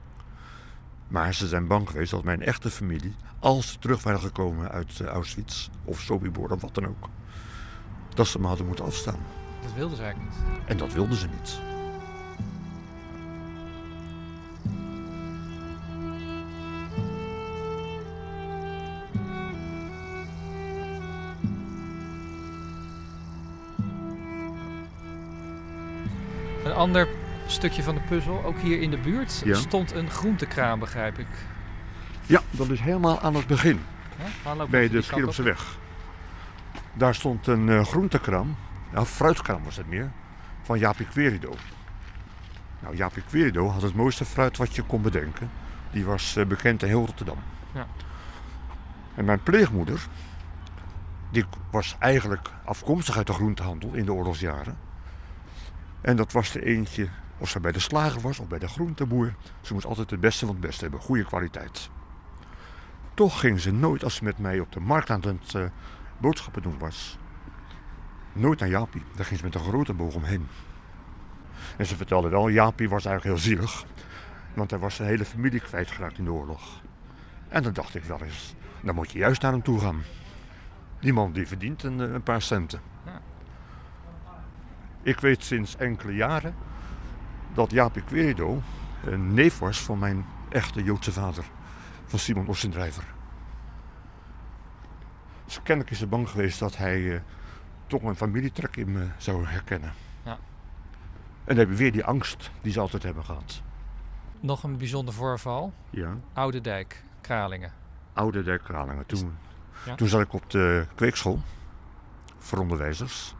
Maar 1.07 1.33
ze 1.33 1.47
zijn 1.47 1.67
bang 1.67 1.89
geweest 1.89 2.11
dat 2.11 2.23
mijn 2.23 2.41
echte 2.41 2.69
familie, 2.69 3.15
als 3.39 3.71
ze 3.71 3.79
terug 3.79 4.03
waren 4.03 4.19
gekomen 4.19 4.71
uit 4.71 4.99
eh, 4.99 5.07
Auschwitz 5.07 5.69
of 5.83 5.99
Sobibor 5.99 6.51
of 6.51 6.61
wat 6.61 6.75
dan 6.75 6.87
ook, 6.87 7.09
dat 8.13 8.27
ze 8.27 8.39
me 8.39 8.47
hadden 8.47 8.65
moeten 8.65 8.85
afstaan. 8.85 9.19
Dat 9.61 9.73
wilden 9.73 9.97
ze 9.97 10.03
eigenlijk 10.03 10.33
niet. 10.35 10.45
En 10.65 10.77
dat 10.77 10.93
wilden 10.93 11.17
ze 11.17 11.27
niet. 11.27 11.68
Een 26.63 26.73
ander 26.73 27.07
stukje 27.47 27.83
van 27.83 27.95
de 27.95 28.01
puzzel, 28.01 28.43
ook 28.43 28.59
hier 28.59 28.81
in 28.81 28.91
de 28.91 28.97
buurt, 28.97 29.41
Ja. 29.45 29.55
stond 29.55 29.91
een 29.91 30.09
groentekraam, 30.09 30.79
begrijp 30.79 31.19
ik. 31.19 31.27
Ja, 32.25 32.41
dat 32.51 32.69
is 32.69 32.79
helemaal 32.79 33.19
aan 33.19 33.35
het 33.35 33.47
begin. 33.47 33.79
We 34.43 34.65
bij 34.69 34.89
de? 34.89 35.01
Schiermse 35.01 35.43
weg. 35.43 35.77
Daar 36.93 37.15
stond 37.15 37.47
een 37.47 37.69
eh, 37.69 37.85
groentekraam, 37.85 38.55
nou 38.91 39.05
fruitkraam 39.05 39.63
was 39.63 39.75
het 39.75 39.87
meer, 39.87 40.11
van 40.61 40.79
Jaapie 40.79 41.05
Querido. 41.05 41.53
Nou, 42.79 42.95
Jaapie 42.95 43.23
Querido 43.29 43.67
had 43.67 43.81
het 43.81 43.95
mooiste 43.95 44.25
fruit 44.25 44.57
wat 44.57 44.75
je 44.75 44.81
kon 44.83 45.01
bedenken. 45.01 45.49
Die 45.91 46.05
was 46.05 46.35
eh, 46.35 46.45
bekend 46.45 46.81
in 46.83 46.87
heel 46.87 47.05
Rotterdam. 47.05 47.37
Ja. 47.73 47.87
En 49.15 49.25
mijn 49.25 49.43
pleegmoeder, 49.43 50.07
die 51.31 51.45
was 51.71 51.95
eigenlijk 51.99 52.49
afkomstig 52.65 53.17
uit 53.17 53.27
de 53.27 53.33
groentehandel 53.33 53.93
in 53.93 54.05
de 54.05 54.13
oorlogsjaren. 54.13 54.77
En 56.01 56.15
dat 56.15 56.31
was 56.31 56.51
de 56.51 56.65
eentje, 56.65 57.07
of 57.37 57.49
ze 57.49 57.59
bij 57.59 57.71
de 57.71 57.79
slager 57.79 58.21
was 58.21 58.39
of 58.39 58.47
bij 58.47 58.59
de 58.59 58.67
groenteboer, 58.67 59.33
ze 59.61 59.73
moest 59.73 59.85
altijd 59.85 60.09
het 60.09 60.19
beste 60.19 60.45
van 60.45 60.55
het 60.55 60.63
beste 60.63 60.81
hebben, 60.81 60.99
goede 60.99 61.25
kwaliteit. 61.25 61.89
Toch 63.13 63.39
ging 63.39 63.59
ze 63.59 63.71
nooit, 63.71 64.03
als 64.03 64.15
ze 64.15 64.23
met 64.23 64.37
mij 64.37 64.59
op 64.59 64.71
de 64.71 64.79
markt 64.79 65.09
aan 65.09 65.21
het 65.21 65.55
eh, 65.55 65.63
boodschappen 66.17 66.61
doen 66.61 66.77
was, 66.77 67.17
nooit 68.33 68.59
naar 68.59 68.69
Jaapie. 68.69 69.03
Daar 69.15 69.25
ging 69.25 69.39
ze 69.39 69.45
met 69.45 69.55
een 69.55 69.61
grote 69.61 69.93
boog 69.93 70.15
omheen. 70.15 70.47
En 71.77 71.85
ze 71.85 71.95
vertelde 71.95 72.29
wel, 72.29 72.49
Jaapie 72.49 72.89
was 72.89 73.05
eigenlijk 73.05 73.35
heel 73.35 73.51
zielig, 73.51 73.85
want 74.53 74.69
hij 74.71 74.79
was 74.79 74.95
zijn 74.95 75.09
hele 75.09 75.25
familie 75.25 75.59
kwijtgeraakt 75.59 76.17
in 76.17 76.23
de 76.23 76.31
oorlog. 76.31 76.81
En 77.47 77.63
dan 77.63 77.73
dacht 77.73 77.95
ik 77.95 78.03
wel 78.03 78.21
eens, 78.23 78.55
dan 78.81 78.95
moet 78.95 79.11
je 79.11 79.19
juist 79.19 79.41
naar 79.41 79.51
hem 79.51 79.63
toe 79.63 79.79
gaan. 79.79 80.01
Die 80.99 81.13
man 81.13 81.31
die 81.31 81.47
verdient 81.47 81.83
een, 81.83 82.01
eh, 82.01 82.13
een 82.13 82.23
paar 82.23 82.41
centen. 82.41 82.79
Ik 85.01 85.19
weet 85.19 85.43
sinds 85.43 85.75
enkele 85.75 86.15
jaren 86.15 86.55
dat 87.53 87.71
Jaapie 87.71 88.03
Querido 88.03 88.61
een 89.05 89.33
neef 89.33 89.59
was 89.59 89.81
van 89.81 89.99
mijn 89.99 90.25
echte 90.49 90.83
Joodse 90.83 91.11
vader, 91.11 91.43
van 92.05 92.19
Simon 92.19 92.47
Ossendrijver. 92.47 93.03
Dus 95.45 95.61
kennelijk 95.63 95.91
is 95.91 95.99
ze 95.99 96.07
bang 96.07 96.29
geweest 96.29 96.59
dat 96.59 96.77
hij 96.77 97.13
eh, 97.15 97.21
toch 97.87 98.01
een 98.03 98.15
familietrek 98.15 98.75
in 98.75 98.91
me 98.91 99.07
zou 99.17 99.45
herkennen. 99.45 99.93
Ja. 100.23 100.31
En 101.43 101.55
dan 101.55 101.57
heb 101.57 101.69
je 101.69 101.75
weer 101.75 101.91
die 101.91 102.03
angst 102.05 102.51
die 102.61 102.71
ze 102.71 102.79
altijd 102.79 103.03
hebben 103.03 103.25
gehad. 103.25 103.61
Nog 104.39 104.63
een 104.63 104.77
bijzonder 104.77 105.13
voorval. 105.13 105.73
Ja. 105.89 106.17
Oude 106.33 106.61
Dijk, 106.61 107.03
Kralingen. 107.21 107.71
Oude 108.13 108.43
Dijk 108.43 108.63
Kralingen. 108.63 109.05
Toen, 109.05 109.37
Ja. 109.85 109.95
toen 109.95 110.07
zat 110.07 110.21
ik 110.21 110.33
op 110.33 110.49
de 110.49 110.85
kweekschool 110.95 111.41
voor 112.37 112.59
onderwijzers. 112.59 113.35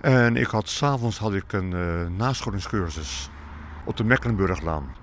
En 0.00 0.36
ik 0.36 0.46
had 0.46 0.68
s'avonds 0.68 1.18
had 1.18 1.34
ik 1.34 1.52
een 1.52 1.72
eh 1.72 2.16
nascholingscursus 2.16 3.30
op 3.84 3.96
de 3.96 4.04
Mecklenburglaan. 4.04 4.94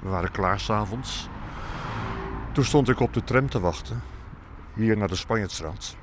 We 0.00 0.08
waren 0.08 0.30
klaar 0.30 0.60
s'avonds. 0.60 1.28
Toen 2.52 2.64
stond 2.64 2.88
ik 2.88 3.00
op 3.00 3.14
de 3.14 3.24
tram 3.24 3.48
te 3.48 3.60
wachten. 3.60 4.02
Hier 4.74 4.96
naar 4.96 5.08
de 5.08 5.16
Spanjaardstraat. 5.16 5.96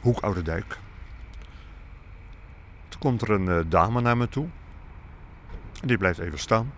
Hoek 0.00 0.20
Oude 0.20 0.42
Dijk. 0.42 0.78
Toen 2.88 3.00
komt 3.00 3.22
er 3.22 3.30
een 3.30 3.48
eh, 3.48 3.60
dame 3.68 4.00
naar 4.00 4.16
me 4.16 4.28
toe. 4.28 4.48
En 5.80 5.88
die 5.88 5.98
blijft 5.98 6.18
even 6.18 6.38
staan. 6.38 6.72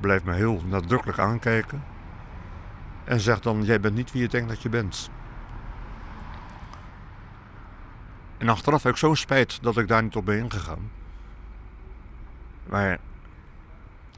Blijft 0.00 0.24
me 0.24 0.34
heel 0.34 0.62
nadrukkelijk 0.66 1.18
aankijken. 1.18 1.84
En 3.04 3.20
zegt 3.20 3.42
dan, 3.42 3.64
jij 3.64 3.80
bent 3.80 3.94
niet 3.94 4.12
wie 4.12 4.22
je 4.22 4.28
denkt 4.28 4.48
dat 4.48 4.62
je 4.62 4.68
bent. 4.68 5.10
En 8.38 8.48
achteraf 8.48 8.82
heb 8.82 8.92
ik 8.92 8.98
zo'n 8.98 9.16
spijt 9.16 9.62
dat 9.62 9.76
ik 9.76 9.88
daar 9.88 10.02
niet 10.02 10.16
op 10.16 10.24
ben 10.24 10.38
ingegaan. 10.38 10.90
Maar 12.66 12.98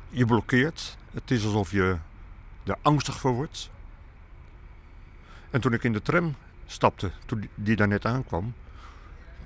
je 0.08 0.24
blokkeert. 0.24 0.96
Het 1.12 1.30
is 1.30 1.44
alsof 1.44 1.70
je 1.70 1.96
er 2.64 2.76
angstig 2.82 3.18
voor 3.20 3.32
wordt. 3.32 3.70
En 5.50 5.60
toen 5.60 5.72
ik 5.72 5.84
in 5.84 5.92
de 5.92 6.02
tram 6.02 6.34
stapte, 6.66 7.10
toen 7.26 7.40
die- 7.40 7.50
die 7.54 7.76
daar 7.76 7.88
net 7.88 8.04
aankwam, 8.06 8.54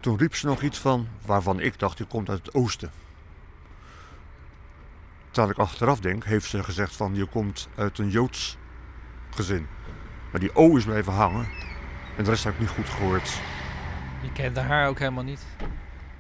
toen 0.01 0.19
riep 0.19 0.35
ze 0.35 0.47
nog 0.47 0.63
iets 0.63 0.79
van 0.79 1.09
waarvan 1.27 1.61
ik 1.61 1.79
dacht, 1.79 1.97
die 1.97 2.07
komt 2.07 2.29
uit 2.29 2.47
het 2.47 2.55
oosten. 2.55 2.91
Terwijl 5.31 5.53
ik 5.53 5.59
achteraf 5.59 6.01
denk, 6.01 6.25
heeft 6.25 6.49
ze 6.49 6.65
gezegd 6.65 6.97
van 6.97 7.15
je 7.15 7.27
komt 7.27 7.69
uit 7.77 7.99
een 7.99 8.11
Joods 8.11 8.57
gezin. 9.31 9.67
Maar 10.31 10.41
die 10.41 10.55
O 10.55 10.77
is 10.77 10.85
blijven 10.85 11.13
hangen 11.13 11.49
en 12.17 12.25
de 12.25 12.31
rest 12.31 12.45
heb 12.45 12.53
ik 12.53 12.61
niet 12.61 12.69
goed 12.69 12.89
gehoord. 12.89 13.41
Je 14.21 14.33
kende 14.33 14.61
haar 14.61 14.89
ook 14.89 14.99
helemaal 14.99 15.25
niet. 15.25 15.47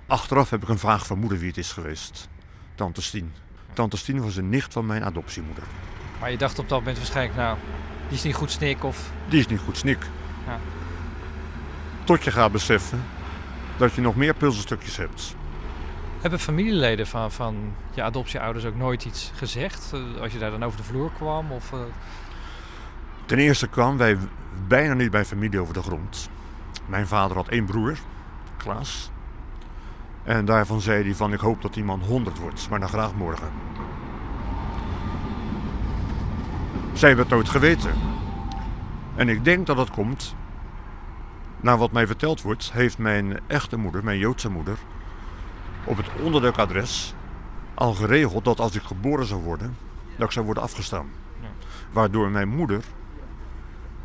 Achteraf 0.06 0.50
heb 0.50 0.62
ik 0.62 0.68
een 0.68 0.78
vaag 0.78 1.06
vermoeden 1.06 1.38
wie 1.38 1.48
het 1.48 1.56
is 1.58 1.72
geweest. 1.72 2.28
Tante 2.74 3.02
Stien. 3.02 3.32
Tante 3.72 3.96
Stien 3.96 4.22
was 4.22 4.36
een 4.36 4.48
nicht 4.48 4.72
van 4.72 4.86
mijn 4.86 5.04
adoptiemoeder. 5.04 5.64
Maar 6.20 6.30
je 6.30 6.36
dacht 6.38 6.58
op 6.58 6.68
dat 6.68 6.78
moment 6.78 6.96
waarschijnlijk, 6.96 7.36
nou, 7.38 7.56
die 8.08 8.16
is 8.16 8.22
niet 8.24 8.34
goed 8.34 8.50
snik 8.50 8.84
of... 8.84 9.10
Die 9.28 9.38
is 9.40 9.46
niet 9.46 9.60
goed 9.60 9.76
snik. 9.76 10.06
Ja. 10.46 10.58
Tot 12.04 12.24
je 12.24 12.30
gaat 12.30 12.52
beseffen 12.52 13.02
dat 13.76 13.94
je 13.94 14.00
nog 14.00 14.16
meer 14.16 14.34
puzzelstukjes 14.34 14.96
hebt. 14.96 15.34
Hebben 16.20 16.38
familieleden 16.40 17.06
van, 17.06 17.32
van 17.32 17.72
je 17.94 18.02
adoptieouders 18.02 18.64
ook 18.64 18.74
nooit 18.76 19.04
iets 19.04 19.32
gezegd? 19.34 19.90
eh, 19.92 20.20
Als 20.20 20.32
je 20.32 20.38
daar 20.38 20.50
dan 20.50 20.62
over 20.64 20.76
de 20.78 20.84
vloer 20.84 21.10
kwam? 21.12 21.52
Of, 21.52 21.72
eh, 21.72 21.78
Ten 23.26 23.38
eerste 23.38 23.66
kwamen 23.68 23.98
wij 23.98 24.16
bijna 24.68 24.94
niet 24.94 25.10
bij 25.10 25.24
familie 25.24 25.60
over 25.60 25.74
de 25.74 25.82
grond. 25.82 26.28
Mijn 26.90 27.06
vader 27.06 27.36
had 27.36 27.48
één 27.48 27.64
broer, 27.64 27.98
Klaas. 28.56 29.10
En 30.22 30.44
daarvan 30.44 30.80
zei 30.80 31.04
hij 31.04 31.14
van 31.14 31.32
ik 31.32 31.40
hoop 31.40 31.62
dat 31.62 31.74
die 31.74 31.84
man 31.84 32.00
100 32.00 32.38
wordt, 32.38 32.70
maar 32.70 32.80
dan 32.80 32.88
graag 32.88 33.14
morgen. 33.14 33.48
Zij 36.92 37.08
hebben 37.08 37.26
het 37.26 37.34
nooit 37.34 37.48
geweten. 37.48 37.94
En 39.14 39.28
ik 39.28 39.44
denk 39.44 39.66
dat 39.66 39.76
het 39.76 39.90
komt. 39.90 40.34
Naar 41.60 41.78
wat 41.78 41.92
mij 41.92 42.06
verteld 42.06 42.42
wordt, 42.42 42.72
heeft 42.72 42.98
mijn 42.98 43.40
echte 43.46 43.76
moeder, 43.76 44.04
mijn 44.04 44.18
Joodse 44.18 44.50
moeder, 44.50 44.78
op 45.84 45.96
het 45.96 46.06
onderdrukadres 46.22 47.14
al 47.74 47.94
geregeld 47.94 48.44
dat 48.44 48.60
als 48.60 48.74
ik 48.74 48.82
geboren 48.82 49.26
zou 49.26 49.42
worden, 49.42 49.76
dat 50.16 50.26
ik 50.26 50.32
zou 50.32 50.44
worden 50.44 50.62
afgestaan. 50.62 51.10
Waardoor 51.92 52.30
mijn 52.30 52.48
moeder, 52.48 52.84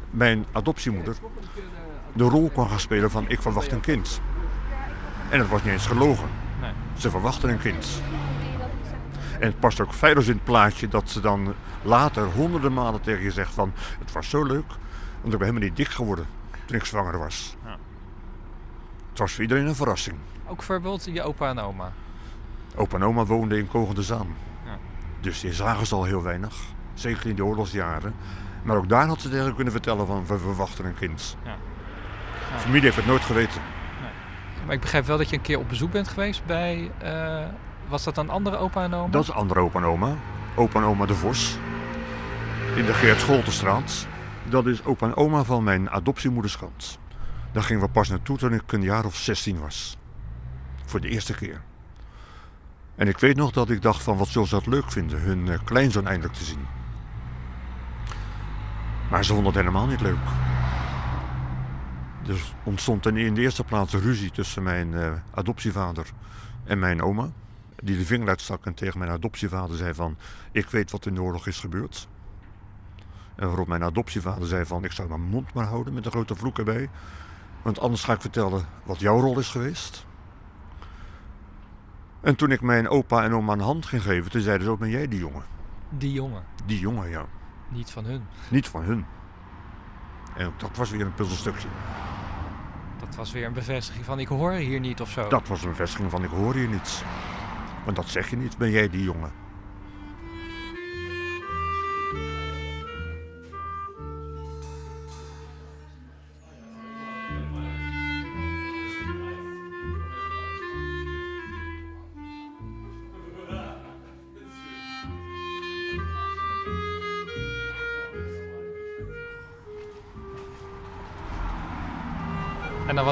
mijn 0.09 0.45
adoptiemoeder, 0.51 1.15
de 2.15 2.23
rol 2.23 2.49
kon 2.49 2.69
gaan 2.69 2.79
spelen 2.79 3.11
van 3.11 3.25
ik 3.29 3.41
verwacht 3.41 3.71
een 3.71 3.79
kind. 3.81 4.21
En 5.29 5.39
het 5.39 5.49
was 5.49 5.63
niet 5.63 5.73
eens 5.73 5.87
gelogen. 5.87 6.29
nee. 6.61 6.71
Ze 6.97 7.09
verwachten 7.09 7.49
een 7.49 7.59
kind. 7.59 8.01
En 9.39 9.47
het 9.47 9.59
past 9.59 9.81
ook 9.81 9.93
feilloos 9.93 10.27
in 10.27 10.33
het 10.33 10.43
plaatje 10.43 10.87
dat 10.87 11.09
ze 11.09 11.19
dan 11.19 11.53
later 11.81 12.23
honderden 12.25 12.73
malen 12.73 13.01
tegen 13.01 13.23
je 13.23 13.31
zegt 13.31 13.53
van 13.53 13.71
het 13.99 14.11
was 14.11 14.29
zo 14.29 14.43
leuk, 14.43 14.67
want 15.21 15.33
ik 15.33 15.39
ben 15.39 15.47
helemaal 15.47 15.67
niet 15.67 15.75
dik 15.75 15.87
geworden 15.87 16.25
toen 16.65 16.77
ik 16.77 16.85
zwanger 16.85 17.19
was. 17.19 17.55
Ja. 17.63 17.77
Het 19.09 19.19
was 19.19 19.31
voor 19.31 19.41
iedereen 19.41 19.65
een 19.65 19.75
verrassing. 19.75 20.17
Ook 20.47 20.55
bijvoorbeeld 20.55 21.05
je 21.05 21.23
opa 21.23 21.49
en 21.49 21.59
oma. 21.59 21.91
Opa 22.75 22.95
en 22.95 23.03
oma 23.03 23.25
woonden 23.25 23.57
in 23.57 23.67
Kogende 23.67 24.03
Zaan. 24.03 24.35
Ja. 24.65 24.77
Dus 25.21 25.39
die 25.39 25.53
zagen 25.53 25.87
ze 25.87 25.95
al 25.95 26.03
heel 26.03 26.23
weinig. 26.23 26.55
Zeker 26.93 27.29
in 27.29 27.35
de 27.35 27.45
oorlogsjaren. 27.45 28.15
Maar 28.63 28.77
ook 28.77 28.89
daar 28.89 29.07
had 29.07 29.21
ze 29.21 29.29
tegen 29.29 29.55
kunnen 29.55 29.73
vertellen 29.73 30.07
van 30.07 30.25
we 30.25 30.37
verwachten 30.37 30.85
een 30.85 30.95
kind. 30.95 31.37
Ja. 31.43 31.55
De 32.55 32.61
familie 32.61 32.83
heeft 32.83 32.95
het 32.95 33.05
nooit 33.05 33.23
geweten. 33.23 33.61
Maar 34.65 34.75
ik 34.75 34.81
begrijp 34.81 35.05
wel 35.05 35.17
dat 35.17 35.29
je 35.29 35.35
een 35.35 35.41
keer 35.41 35.59
op 35.59 35.69
bezoek 35.69 35.91
bent 35.91 36.07
geweest 36.07 36.45
bij... 36.45 36.91
eh, 36.97 37.43
was 37.87 38.03
dat 38.03 38.17
een 38.17 38.29
andere 38.29 38.57
opa 38.57 38.83
en 38.83 38.93
oma? 38.93 39.11
Dat 39.11 39.23
is 39.23 39.31
andere 39.31 39.59
opa 39.59 39.79
en 39.79 39.85
oma. 39.85 40.15
Opa 40.55 40.79
en 40.79 40.85
oma 40.85 41.05
de 41.05 41.15
Vos. 41.15 41.57
In 42.75 42.85
de 42.85 42.93
Geert 42.93 43.19
Scholtenstraat. 43.19 44.07
Dat 44.43 44.65
is 44.65 44.83
opa 44.83 45.05
en 45.05 45.15
oma 45.15 45.43
van 45.43 45.63
mijn 45.63 45.89
adoptiemoederskant. 45.89 46.99
Daar 47.51 47.63
gingen 47.63 47.81
we 47.83 47.89
pas 47.89 48.09
naartoe 48.09 48.37
toen 48.37 48.53
ik 48.53 48.71
een 48.71 48.81
jaar 48.81 49.05
of 49.05 49.15
16 49.15 49.59
was. 49.59 49.97
Voor 50.85 51.01
de 51.01 51.09
eerste 51.09 51.35
keer. 51.35 51.61
En 52.95 53.07
ik 53.07 53.19
weet 53.19 53.35
nog 53.35 53.51
dat 53.51 53.69
ik 53.69 53.81
dacht 53.81 54.03
van 54.03 54.17
wat 54.17 54.27
zullen 54.27 54.47
ze 54.47 54.55
dat 54.55 54.67
leuk 54.67 54.91
vinden, 54.91 55.21
hun 55.21 55.49
eh, 55.49 55.59
kleinzoon 55.63 56.07
eindelijk 56.07 56.33
te 56.33 56.43
zien. 56.43 56.67
Maar 59.09 59.25
ze 59.25 59.33
vonden 59.33 59.51
het 59.53 59.61
helemaal 59.61 59.87
niet 59.87 60.01
leuk. 60.01 60.17
Dus 62.25 62.53
ontstond 62.63 63.05
in 63.05 63.33
de 63.33 63.41
eerste 63.41 63.63
plaats 63.63 63.93
een 63.93 64.01
ruzie 64.01 64.31
tussen 64.31 64.63
mijn 64.63 64.93
eh, 64.93 65.13
adoptievader 65.33 66.11
en 66.63 66.79
mijn 66.79 67.01
oma. 67.01 67.29
Die 67.75 67.97
de 67.97 68.05
vinger 68.05 68.27
uitstak 68.27 68.65
en 68.65 68.73
tegen 68.73 68.99
mijn 68.99 69.11
adoptievader 69.11 69.77
zei 69.77 69.93
van... 69.93 70.17
ik 70.51 70.69
weet 70.69 70.91
wat 70.91 71.05
in 71.05 71.13
de 71.13 71.21
oorlog 71.21 71.47
is 71.47 71.59
gebeurd. 71.59 72.07
En 73.35 73.47
waarop 73.47 73.67
mijn 73.67 73.83
adoptievader 73.83 74.47
zei 74.47 74.65
van... 74.65 74.83
ik 74.83 74.91
zou 74.91 75.07
mijn 75.07 75.21
mond 75.21 75.53
maar 75.53 75.65
houden 75.65 75.93
met 75.93 76.05
een 76.05 76.11
grote 76.11 76.35
vloek 76.35 76.57
erbij. 76.57 76.89
Want 77.61 77.79
anders 77.79 78.03
ga 78.03 78.13
ik 78.13 78.21
vertellen 78.21 78.65
wat 78.83 78.99
jouw 78.99 79.19
rol 79.19 79.39
is 79.39 79.49
geweest. 79.49 80.05
En 82.21 82.35
toen 82.35 82.51
ik 82.51 82.61
mijn 82.61 82.89
opa 82.89 83.23
en 83.23 83.33
oma 83.33 83.53
een 83.53 83.59
hand 83.59 83.85
ging 83.85 84.01
geven... 84.01 84.31
toen 84.31 84.41
zeiden 84.41 84.65
ze 84.65 84.71
ook, 84.71 84.79
ben 84.79 84.89
jij 84.89 85.07
die 85.07 85.19
jongen? 85.19 85.43
Die 85.89 86.13
jongen, 86.13 86.43
Die 86.65 86.79
jongen, 86.79 87.09
ja. 87.09 87.25
niet 87.69 87.91
van 87.91 88.05
hun. 88.05 88.23
Niet 88.49 88.67
van 88.67 88.83
hun. 88.83 89.05
En 90.35 90.47
ook 90.47 90.59
dat 90.59 90.77
was 90.77 90.89
weer 90.89 91.05
een 91.05 91.13
puzzelstukje. 91.13 91.67
Dat 93.05 93.15
was 93.15 93.31
weer 93.31 93.45
een 93.45 93.53
bevestiging 93.53 94.05
van 94.05 94.19
ik 94.19 94.27
hoor 94.27 94.51
hier 94.51 94.79
niet 94.79 95.01
of 95.01 95.09
zo. 95.09 95.27
Dat 95.27 95.47
was 95.47 95.63
een 95.63 95.69
bevestiging 95.69 96.11
van 96.11 96.23
ik 96.23 96.29
hoor 96.29 96.53
hier 96.53 96.67
niets. 96.67 97.03
Want 97.83 97.95
dat 97.97 98.09
zeg 98.09 98.29
je 98.29 98.37
niet, 98.37 98.57
ben 98.57 98.71
jij 98.71 98.89
die 98.89 99.03
jongen. 99.03 99.44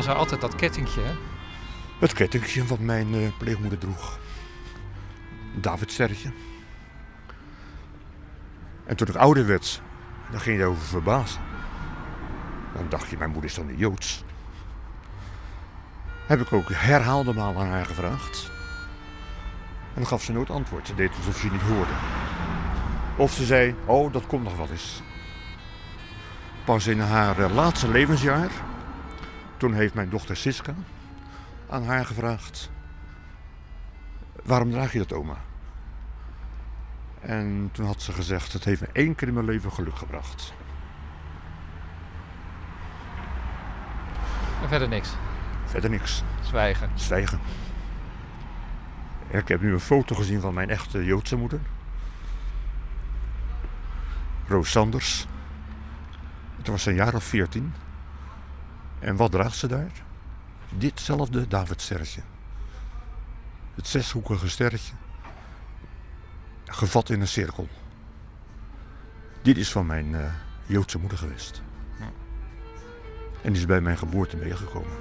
Was 0.05 0.15
altijd 0.15 0.41
dat 0.41 0.55
kettingje? 0.55 1.01
Het 1.99 2.13
kettingje 2.13 2.65
wat 2.65 2.79
mijn 2.79 3.13
uh, 3.13 3.27
pleegmoeder 3.37 3.77
droeg. 3.77 4.19
David 5.55 5.91
sterretje. 5.91 6.31
En 8.85 8.95
toen 8.95 9.07
ik 9.07 9.15
ouder 9.15 9.45
werd, 9.45 9.81
dan 10.31 10.39
ging 10.39 10.57
je 10.57 10.65
over 10.65 10.83
verbazen. 10.83 11.41
Dan 12.75 12.85
dacht 12.89 13.09
je, 13.09 13.17
mijn 13.17 13.29
moeder 13.29 13.49
is 13.49 13.55
dan 13.55 13.65
niet 13.65 13.79
Joods. 13.79 14.23
Heb 16.27 16.41
ik 16.41 16.53
ook 16.53 16.69
herhaalde 16.71 17.33
malen 17.33 17.61
aan 17.61 17.71
haar 17.71 17.85
gevraagd. 17.85 18.51
En 19.93 19.99
dan 19.99 20.07
gaf 20.07 20.23
ze 20.23 20.31
nooit 20.31 20.49
antwoord. 20.49 20.87
Ze 20.87 20.95
deed 20.95 21.11
alsof 21.17 21.37
ze 21.37 21.51
niet 21.51 21.61
hoorde. 21.61 21.93
Of 23.15 23.33
ze 23.33 23.45
zei, 23.45 23.75
oh, 23.85 24.13
dat 24.13 24.27
komt 24.27 24.43
nog 24.43 24.57
wel 24.57 24.69
eens. 24.69 25.01
Pas 26.65 26.87
in 26.87 26.99
haar 26.99 27.39
uh, 27.39 27.53
laatste 27.53 27.91
levensjaar 27.91 28.51
toen 29.57 29.73
heeft 29.73 29.93
mijn 29.93 30.09
dochter 30.09 30.37
Siska 30.37 30.73
aan 31.69 31.83
haar 31.83 32.05
gevraagd: 32.05 32.71
Waarom 34.43 34.71
draag 34.71 34.93
je 34.93 34.99
dat, 34.99 35.13
oma? 35.13 35.37
En 37.19 37.69
toen 37.71 37.85
had 37.85 38.01
ze 38.01 38.11
gezegd: 38.11 38.53
Het 38.53 38.63
heeft 38.63 38.81
me 38.81 38.87
één 38.91 39.15
keer 39.15 39.27
in 39.27 39.33
mijn 39.33 39.45
leven 39.45 39.71
geluk 39.71 39.97
gebracht. 39.97 40.53
En 44.61 44.67
verder 44.69 44.87
niks. 44.87 45.15
Verder 45.65 45.89
niks. 45.89 46.23
Zwijgen. 46.41 46.89
Zwijgen. 46.95 47.39
Ik 49.27 49.47
heb 49.47 49.61
nu 49.61 49.73
een 49.73 49.79
foto 49.79 50.15
gezien 50.15 50.41
van 50.41 50.53
mijn 50.53 50.69
echte 50.69 51.05
Joodse 51.05 51.35
moeder. 51.35 51.59
Roos 54.47 54.71
Sanders. 54.71 55.25
Toen 56.61 56.73
was 56.73 56.83
ze 56.83 56.89
een 56.89 56.95
jaar 56.95 57.15
of 57.15 57.23
veertien. 57.23 57.73
En 59.03 59.15
wat 59.15 59.31
draagt 59.31 59.57
ze 59.57 59.67
daar? 59.67 59.91
Ditzelfde 60.77 61.47
Davidsterretje. 61.47 62.21
Het 63.75 63.87
zeshoekige 63.87 64.49
sterretje. 64.49 64.93
Gevat 66.65 67.09
in 67.09 67.21
een 67.21 67.27
cirkel. 67.27 67.67
Dit 69.41 69.57
is 69.57 69.71
van 69.71 69.85
mijn 69.85 70.05
uh, 70.05 70.33
Joodse 70.65 70.99
moeder 70.99 71.17
geweest. 71.17 71.61
En 73.41 73.55
is 73.55 73.65
bij 73.65 73.81
mijn 73.81 73.97
geboorte 73.97 74.37
meegekomen. 74.37 74.97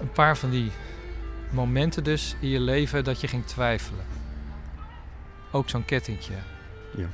Een 0.00 0.12
paar 0.12 0.36
van 0.36 0.50
die 0.50 0.70
momenten 1.50 2.04
dus 2.04 2.36
in 2.40 2.48
je 2.48 2.60
leven 2.60 3.04
dat 3.04 3.20
je 3.20 3.28
ging 3.28 3.46
twijfelen. 3.46 4.04
Ook 5.50 5.68
zo'n 5.68 5.84
kettingje. 5.84 6.34
Ja. 6.96 7.06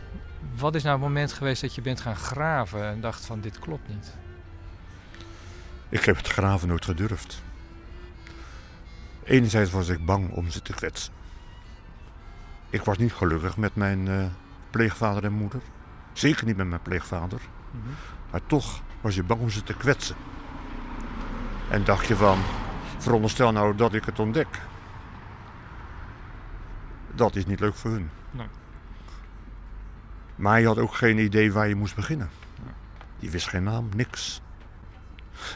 Wat 0.56 0.74
is 0.74 0.82
nou 0.82 0.94
het 0.94 1.08
moment 1.08 1.32
geweest 1.32 1.60
dat 1.60 1.74
je 1.74 1.80
bent 1.80 2.00
gaan 2.00 2.16
graven 2.16 2.84
en 2.84 3.00
dacht 3.00 3.24
van 3.24 3.40
dit 3.40 3.58
klopt 3.58 3.88
niet? 3.88 4.14
Ik 5.88 6.04
heb 6.04 6.16
het 6.16 6.28
graven 6.28 6.68
nooit 6.68 6.84
gedurfd. 6.84 7.42
Enerzijds 9.24 9.70
was 9.70 9.88
ik 9.88 10.04
bang 10.04 10.30
om 10.30 10.50
ze 10.50 10.62
te 10.62 10.72
kwetsen. 10.72 11.12
Ik 12.70 12.82
was 12.82 12.98
niet 12.98 13.12
gelukkig 13.12 13.56
met 13.56 13.74
mijn 13.74 14.06
uh, 14.06 14.24
pleegvader 14.70 15.24
en 15.24 15.32
moeder. 15.32 15.60
Zeker 16.12 16.46
niet 16.46 16.56
met 16.56 16.68
mijn 16.68 16.82
pleegvader. 16.82 17.40
Mm 17.70 17.80
-hmm. 17.82 17.94
Maar 18.30 18.40
toch 18.46 18.82
was 19.00 19.14
je 19.14 19.22
bang 19.22 19.40
om 19.40 19.50
ze 19.50 19.62
te 19.62 19.74
kwetsen. 19.74 20.16
En 21.70 21.84
dacht 21.84 22.06
je 22.06 22.16
van, 22.16 22.38
veronderstel 22.98 23.52
nou 23.52 23.76
dat 23.76 23.94
ik 23.94 24.04
het 24.04 24.18
ontdek. 24.18 24.60
Dat 27.14 27.36
is 27.36 27.46
niet 27.46 27.60
leuk 27.60 27.74
voor 27.74 27.90
hun. 27.90 28.10
Nee. 28.30 28.46
Maar 30.38 30.60
je 30.60 30.66
had 30.66 30.78
ook 30.78 30.94
geen 30.94 31.18
idee 31.18 31.52
waar 31.52 31.68
je 31.68 31.74
moest 31.74 31.94
beginnen. 31.94 32.30
Je 33.18 33.30
wist 33.30 33.48
geen 33.48 33.62
naam, 33.62 33.88
niks. 33.96 34.40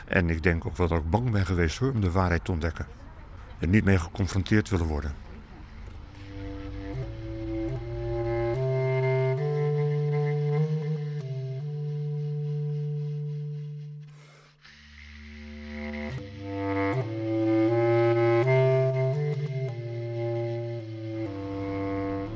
En 0.06 0.30
ik 0.30 0.42
denk 0.42 0.66
ook 0.66 0.76
dat 0.76 0.90
ik 0.90 1.10
bang 1.10 1.30
ben 1.30 1.46
geweest 1.46 1.78
hoor, 1.78 1.90
om 1.90 2.00
de 2.00 2.10
waarheid 2.10 2.44
te 2.44 2.52
ontdekken. 2.52 2.86
En 3.58 3.70
niet 3.70 3.84
mee 3.84 3.98
geconfronteerd 3.98 4.68
willen 4.68 4.86
worden. 4.86 5.14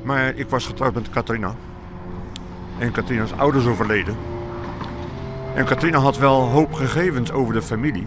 Maar 0.03 0.35
ik 0.35 0.49
was 0.49 0.67
getrouwd 0.67 0.95
met 0.95 1.11
Catharina. 1.11 1.55
En 2.79 2.93
Katrina's 2.93 3.33
ouders 3.33 3.67
overleden. 3.67 4.17
En 5.55 5.65
Katrina 5.65 5.99
had 5.99 6.19
wel 6.19 6.49
hoop 6.49 6.73
gegevens 6.73 7.33
over 7.33 7.55
de 7.55 7.63
familie. 7.63 8.07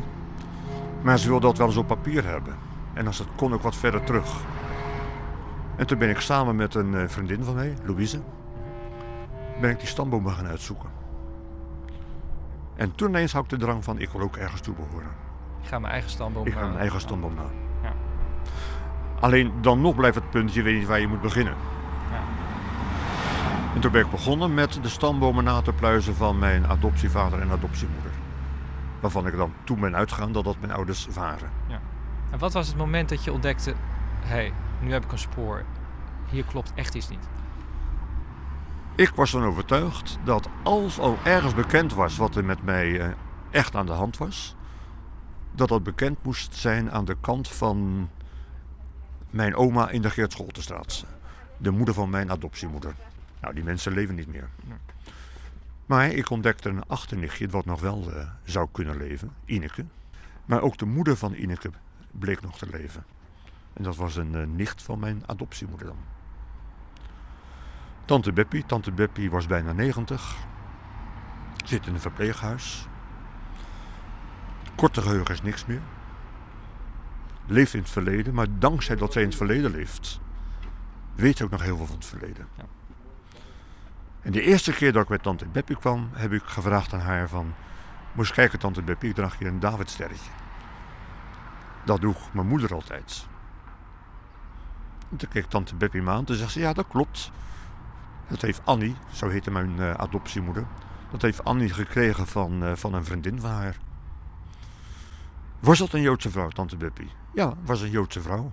Maar 1.02 1.20
ze 1.20 1.28
wilde 1.28 1.46
dat 1.46 1.58
wel 1.58 1.68
eens 1.68 1.78
op 1.78 1.88
papier 1.88 2.26
hebben. 2.26 2.56
En 2.94 3.08
als 3.08 3.18
het 3.18 3.28
kon 3.36 3.54
ook 3.54 3.62
wat 3.62 3.76
verder 3.76 4.04
terug. 4.04 4.36
En 5.76 5.88
toen 5.88 5.98
ben 5.98 6.10
ik 6.10 6.20
samen 6.20 6.56
met 6.56 6.76
een 6.76 6.96
eh, 6.96 7.08
vriendin 7.08 7.44
van 7.44 7.56
mij, 7.56 7.74
Louise, 7.84 8.22
ben 9.62 9.70
ik 9.70 9.80
die 9.80 9.88
stambomen 9.88 10.32
gaan 10.32 10.48
uitzoeken. 10.48 10.90
En 12.76 12.96
toen 12.96 13.10
ineens 13.10 13.34
had 13.34 13.44
ik 13.44 13.50
de 13.50 13.58
drang 13.58 13.84
van, 13.84 14.00
ik 14.00 14.10
wil 14.10 14.22
ook 14.22 14.38
ergens 14.38 14.62
toe 14.62 14.76
behoren. 14.76 15.12
Ik 15.62 15.68
ga 15.68 15.80
mijn 15.80 15.94
eigen 15.94 16.10
stamboom 16.10 16.48
Ik 16.48 16.54
ga 16.54 16.66
mijn 16.66 16.78
eigen 16.78 17.00
stamboom 17.00 17.34
na. 17.36 17.46
Ja. 17.84 17.94
Alleen 19.20 19.52
dan 19.62 19.82
nog 19.82 19.96
blijft 19.96 20.16
het 20.16 20.30
punt, 20.30 20.54
je 20.54 20.62
weet 20.62 20.78
niet 20.78 20.88
waar 20.88 21.00
je 21.00 21.08
moet 21.08 21.22
beginnen. 21.22 21.54
En 23.74 23.82
toen 23.82 23.92
ben 23.92 24.06
ik 24.06 24.12
begonnen 24.12 24.54
met 24.54 24.80
de 24.82 24.90
stambomen 24.90 25.44
na 25.44 25.62
te 25.62 25.74
pluizen 25.74 26.16
van 26.16 26.40
mijn 26.40 26.68
adoptievader 26.68 27.42
en 27.42 27.52
adoptiemoeder. 27.52 28.12
Waarvan 29.00 29.28
ik 29.28 29.38
dan 29.38 29.54
toen 29.64 29.80
ben 29.80 29.96
uitgegaan 29.96 30.32
dat 30.32 30.44
dat 30.44 30.60
mijn 30.60 30.72
ouders 30.72 31.08
waren. 31.14 31.50
Ja. 31.68 31.80
En 32.32 32.40
wat 32.40 32.54
was 32.54 32.68
het 32.68 32.78
moment 32.78 33.10
dat 33.10 33.24
je 33.24 33.34
ontdekte, 33.34 33.74
hé, 34.20 34.36
hey, 34.36 34.54
nu 34.80 34.92
heb 34.92 35.04
ik 35.04 35.12
een 35.12 35.20
spoor. 35.20 35.64
Hier 36.30 36.44
klopt 36.44 36.72
echt 36.76 36.96
iets 36.96 37.10
niet. 37.10 37.28
Ik 38.96 39.12
was 39.16 39.32
dan 39.32 39.44
overtuigd 39.44 40.18
dat 40.24 40.50
als 40.64 41.00
al 41.00 41.18
ergens 41.24 41.56
bekend 41.56 41.94
was 41.94 42.18
wat 42.18 42.36
er 42.36 42.46
met 42.46 42.64
mij 42.64 43.00
eh, 43.00 43.10
echt 43.52 43.76
aan 43.76 43.86
de 43.86 43.92
hand 43.92 44.18
was, 44.18 44.56
dat 45.52 45.70
dat 45.70 45.84
bekend 45.84 46.24
moest 46.24 46.56
zijn 46.56 46.92
aan 46.92 47.06
de 47.06 47.18
kant 47.22 47.48
van 47.48 48.10
mijn 49.30 49.56
oma 49.56 49.90
in 49.90 50.02
de 50.02 50.10
Geert 50.10 50.32
Scholtenstraat. 50.32 51.06
De 51.58 51.72
moeder 51.72 51.94
van 51.94 52.10
mijn 52.10 52.32
adoptiemoeder. 52.32 52.96
Nou, 53.42 53.54
die 53.54 53.64
mensen 53.64 53.94
leven 53.94 54.16
niet 54.16 54.28
meer. 54.28 54.50
Maar 55.86 56.12
ik 56.12 56.30
ontdekte 56.30 56.70
een 56.70 56.88
achternichtje 56.88 57.50
wat 57.50 57.66
nog 57.66 57.82
wel 57.82 58.10
uh, 58.10 58.30
zou 58.44 58.68
kunnen 58.72 58.98
leven, 58.98 59.34
Ineke. 59.46 59.86
Maar 60.46 60.62
ook 60.62 60.78
de 60.78 60.86
moeder 60.86 61.18
van 61.18 61.34
Ineke 61.34 61.72
bleek 62.12 62.42
nog 62.42 62.58
te 62.58 62.68
leven. 62.72 63.06
En 63.74 63.84
dat 63.84 63.96
was 63.96 64.16
een 64.16 64.34
uh, 64.34 64.48
nicht 64.48 64.82
van 64.82 65.00
mijn 65.00 65.24
adoptiemoeder 65.26 65.88
dan. 65.88 65.98
Tante 68.06 68.34
Beppie, 68.34 68.66
tante 68.66 68.92
Beppie 68.92 69.32
was 69.32 69.48
bijna 69.48 69.74
90. 69.74 70.36
Zit 71.66 71.88
in 71.88 71.94
een 71.94 72.00
verpleeghuis. 72.00 72.88
Korte 74.76 75.02
geheugen 75.02 75.34
is 75.34 75.42
niks 75.42 75.66
meer. 75.66 75.82
Leeft 77.46 77.74
in 77.74 77.80
het 77.80 77.90
verleden, 77.90 78.34
maar 78.34 78.60
dankzij 78.60 78.96
dat 78.96 79.14
zij 79.14 79.22
in 79.22 79.28
het 79.28 79.38
verleden 79.38 79.72
leeft, 79.72 80.20
weet 81.16 81.38
ze 81.38 81.44
ook 81.44 81.50
nog 81.50 81.62
heel 81.62 81.78
veel 81.78 81.86
van 81.86 81.96
het 81.96 82.06
verleden. 82.06 82.48
Ja. 82.58 82.64
En 84.30 84.36
de 84.36 84.42
eerste 84.42 84.74
keer 84.74 84.94
dat 84.94 85.04
ik 85.04 85.10
met 85.10 85.24
tante 85.24 85.46
Beppie 85.46 85.76
kwam, 85.76 86.10
heb 86.14 86.32
ik 86.32 86.44
gevraagd 86.44 86.94
aan 86.94 87.00
haar 87.00 87.30
van... 87.30 87.54
Moest 88.12 88.32
kijken, 88.32 88.60
tante 88.60 88.82
Beppie, 88.82 89.10
ik 89.10 89.16
draag 89.16 89.38
hier 89.38 89.48
een 89.48 89.60
Davidsterretje. 89.60 90.32
Dat 91.86 92.02
droeg 92.02 92.34
mijn 92.34 92.48
moeder 92.48 92.74
altijd. 92.74 93.28
En 95.12 95.18
toen 95.18 95.30
keek 95.30 95.46
tante 95.46 95.76
Beppie 95.76 96.02
me 96.02 96.12
aan. 96.12 96.26
Toen 96.26 96.36
zegt 96.36 96.52
ze, 96.52 96.60
ja, 96.60 96.74
dat 96.74 96.88
klopt. 96.88 97.32
Dat 98.28 98.42
heeft 98.42 98.62
Annie, 98.64 98.96
zo 99.12 99.30
heette 99.30 99.52
mijn 99.52 99.76
uh, 99.80 99.94
adoptiemoeder... 99.94 100.66
Dat 101.12 101.22
heeft 101.22 101.44
Annie 101.44 101.70
gekregen 101.70 102.28
van, 102.28 102.64
uh, 102.64 102.76
van 102.76 102.94
een 102.94 103.06
vriendin 103.06 103.40
van 103.40 103.50
haar. 103.50 103.78
Was 105.60 105.78
dat 105.78 105.94
een 105.94 106.02
Joodse 106.02 106.30
vrouw, 106.30 106.50
tante 106.50 106.78
Beppie? 106.78 107.12
Ja, 107.34 107.54
was 107.64 107.82
een 107.82 107.90
Joodse 107.90 108.22
vrouw. 108.22 108.52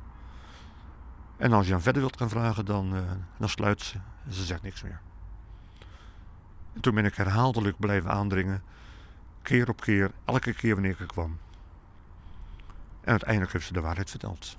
En 1.36 1.52
als 1.52 1.66
je 1.66 1.74
aan 1.74 1.82
verder 1.82 2.02
wilt 2.02 2.16
gaan 2.16 2.28
vragen, 2.28 2.64
dan, 2.64 2.94
uh, 2.94 3.00
dan 3.38 3.48
sluit 3.48 3.80
ze. 3.80 3.98
Ze 4.28 4.44
zegt 4.44 4.62
niks 4.62 4.82
meer. 4.82 5.00
En 6.76 6.82
toen 6.82 6.94
ben 6.94 7.04
ik 7.04 7.14
herhaaldelijk 7.14 7.78
blijven 7.78 8.10
aandringen, 8.10 8.62
keer 9.42 9.68
op 9.68 9.80
keer, 9.80 10.10
elke 10.24 10.52
keer 10.52 10.74
wanneer 10.74 10.96
ik 11.00 11.06
kwam. 11.06 11.38
En 13.00 13.10
uiteindelijk 13.10 13.52
heeft 13.52 13.66
ze 13.66 13.72
de 13.72 13.80
waarheid 13.80 14.10
verteld. 14.10 14.56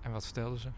En 0.00 0.12
wat 0.12 0.24
vertelde 0.24 0.58
ze? 0.58 0.68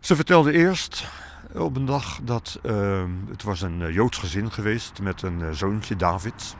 Ze 0.00 0.16
vertelde 0.16 0.52
eerst 0.52 1.06
op 1.52 1.76
een 1.76 1.84
dag 1.84 2.20
dat 2.22 2.60
uh, 2.62 3.04
het 3.28 3.42
was 3.42 3.60
een 3.60 3.82
eh, 3.82 3.94
Joods 3.94 4.18
gezin 4.18 4.52
geweest 4.52 5.00
met 5.00 5.22
een 5.22 5.40
uh, 5.40 5.50
zoontje, 5.50 5.96
David. 5.96 6.56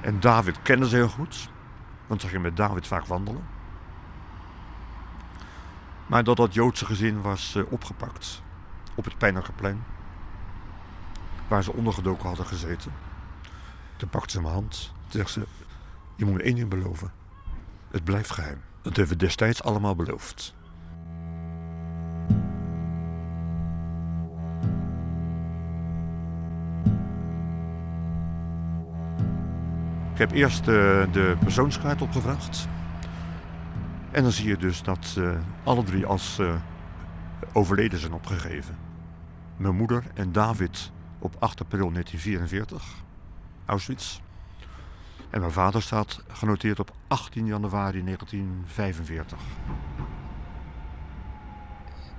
En 0.00 0.20
David 0.20 0.62
kende 0.62 0.88
ze 0.88 0.96
heel 0.96 1.08
goed, 1.08 1.50
want 2.06 2.20
ze 2.20 2.28
ging 2.28 2.42
met 2.42 2.56
David 2.56 2.86
vaak 2.86 3.06
wandelen. 3.06 3.46
Maar 6.06 6.24
dat 6.24 6.36
dat 6.36 6.54
Joodse 6.54 6.84
gezin 6.84 7.20
was 7.20 7.54
uh, 7.54 7.72
opgepakt 7.72 8.42
op 8.94 9.04
het 9.04 9.18
Pijnakerplein, 9.18 9.84
waar 11.48 11.64
ze 11.64 11.72
ondergedoken 11.72 12.26
hadden 12.26 12.46
gezeten. 12.46 12.92
Toen 13.96 14.08
pakte 14.08 14.30
ze 14.30 14.40
mijn 14.40 14.54
hand. 14.54 14.92
Toen 15.08 15.20
zegt 15.20 15.30
ze, 15.30 15.46
je 16.16 16.24
moet 16.24 16.34
me 16.34 16.42
één 16.42 16.54
ding 16.54 16.68
beloven. 16.68 17.12
Het 17.90 18.04
blijft 18.04 18.30
geheim. 18.30 18.60
Dat 18.82 18.96
hebben 18.96 19.18
we 19.18 19.24
destijds 19.24 19.62
allemaal 19.62 19.94
beloofd. 19.94 20.54
Ik 30.12 30.22
heb 30.22 30.30
eerst 30.30 30.60
uh, 30.60 30.66
de 31.12 31.36
persoonskaart 31.40 32.02
opgevraagd. 32.02 32.68
En 34.10 34.22
dan 34.22 34.32
zie 34.32 34.48
je 34.48 34.56
dus 34.56 34.82
dat 34.82 35.14
uh, 35.18 35.30
alle 35.64 35.82
drie 35.82 36.06
als 36.06 36.38
uh, 36.38 36.54
overleden 37.52 37.98
zijn 37.98 38.12
opgegeven. 38.12 38.76
Mijn 39.56 39.76
moeder 39.76 40.04
en 40.14 40.32
David 40.32 40.92
op 41.26 41.36
8 41.38 41.60
april 41.60 41.92
1944, 41.92 42.84
Auschwitz. 43.66 44.20
En 45.30 45.40
mijn 45.40 45.52
vader 45.52 45.82
staat 45.82 46.22
genoteerd 46.28 46.80
op 46.80 46.90
18 47.08 47.46
januari 47.46 48.04
1945. 48.04 49.38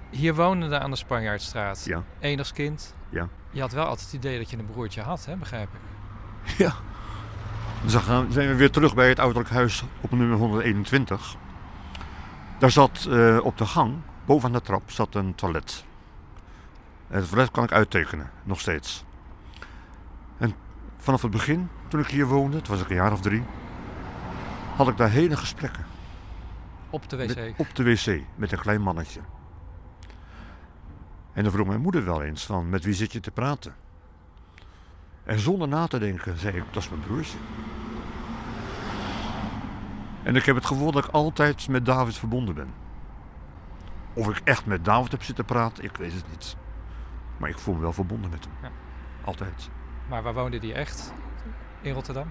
Hier 0.09 0.35
wonende 0.35 0.79
aan 0.79 0.91
de 0.91 0.97
Spanjaardstraat. 0.97 1.85
Ja. 1.85 2.03
Enigskind. 2.19 2.95
Ja. 3.09 3.27
Je 3.51 3.61
had 3.61 3.71
wel 3.71 3.85
altijd 3.85 4.05
het 4.11 4.15
idee 4.15 4.37
dat 4.37 4.49
je 4.49 4.57
een 4.57 4.65
broertje 4.65 5.01
had, 5.01 5.25
hè? 5.25 5.35
begrijp 5.35 5.69
ik. 5.73 5.79
Ja. 6.57 6.73
Dus 7.83 7.91
dan 7.91 8.31
zijn 8.31 8.47
we 8.47 8.55
weer 8.55 8.71
terug 8.71 8.95
bij 8.95 9.09
het 9.09 9.19
ouderlijk 9.19 9.49
huis 9.49 9.83
op 10.01 10.11
nummer 10.11 10.37
121. 10.37 11.35
Daar 12.59 12.71
zat 12.71 13.05
uh, 13.09 13.39
op 13.43 13.57
de 13.57 13.65
gang, 13.65 13.95
boven 14.25 14.47
aan 14.47 14.53
de 14.53 14.61
trap, 14.61 14.91
zat 14.91 15.15
een 15.15 15.35
toilet. 15.35 15.85
En 17.07 17.19
het 17.19 17.29
toilet 17.29 17.51
kan 17.51 17.63
ik 17.63 17.71
uittekenen, 17.71 18.29
nog 18.43 18.59
steeds. 18.59 19.05
En 20.37 20.53
vanaf 20.97 21.21
het 21.21 21.31
begin, 21.31 21.69
toen 21.87 21.99
ik 21.99 22.07
hier 22.07 22.25
woonde, 22.25 22.57
het 22.57 22.67
was 22.67 22.81
ik 22.81 22.89
een 22.89 22.95
jaar 22.95 23.11
of 23.11 23.21
drie, 23.21 23.43
had 24.75 24.87
ik 24.87 24.97
daar 24.97 25.09
hele 25.09 25.37
gesprekken. 25.37 25.85
Op 26.89 27.09
de 27.09 27.17
wc? 27.17 27.35
Met, 27.35 27.53
op 27.57 27.75
de 27.75 27.83
wc, 27.83 28.21
met 28.35 28.51
een 28.51 28.59
klein 28.59 28.81
mannetje. 28.81 29.19
En 31.33 31.43
dan 31.43 31.51
vroeg 31.51 31.67
mijn 31.67 31.81
moeder 31.81 32.05
wel 32.05 32.23
eens 32.23 32.45
van, 32.45 32.69
met 32.69 32.83
wie 32.83 32.93
zit 32.93 33.11
je 33.11 33.19
te 33.19 33.31
praten? 33.31 33.75
En 35.23 35.39
zonder 35.39 35.67
na 35.67 35.87
te 35.87 35.99
denken 35.99 36.37
zei 36.37 36.57
ik, 36.57 36.63
dat 36.71 36.83
is 36.83 36.89
mijn 36.89 37.01
broertje. 37.01 37.37
En 40.23 40.35
ik 40.35 40.45
heb 40.45 40.55
het 40.55 40.65
gevoel 40.65 40.91
dat 40.91 41.05
ik 41.05 41.11
altijd 41.11 41.67
met 41.67 41.85
David 41.85 42.17
verbonden 42.17 42.55
ben. 42.55 42.73
Of 44.13 44.29
ik 44.29 44.41
echt 44.43 44.65
met 44.65 44.85
David 44.85 45.11
heb 45.11 45.23
zitten 45.23 45.45
praten, 45.45 45.83
ik 45.83 45.97
weet 45.97 46.13
het 46.13 46.29
niet. 46.29 46.55
Maar 47.37 47.49
ik 47.49 47.57
voel 47.57 47.73
me 47.73 47.81
wel 47.81 47.93
verbonden 47.93 48.29
met 48.29 48.43
hem. 48.43 48.53
Ja. 48.61 48.71
Altijd. 49.25 49.69
Maar 50.09 50.23
waar 50.23 50.33
woonde 50.33 50.59
die 50.59 50.73
echt? 50.73 51.13
In 51.81 51.93
Rotterdam? 51.93 52.27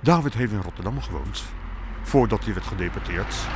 David 0.00 0.34
heeft 0.34 0.52
in 0.52 0.60
Rotterdam 0.60 1.00
gewoond. 1.00 1.44
Voordat 2.02 2.44
hij 2.44 2.54
werd 2.54 2.66
gedeporteerd. 2.66 3.46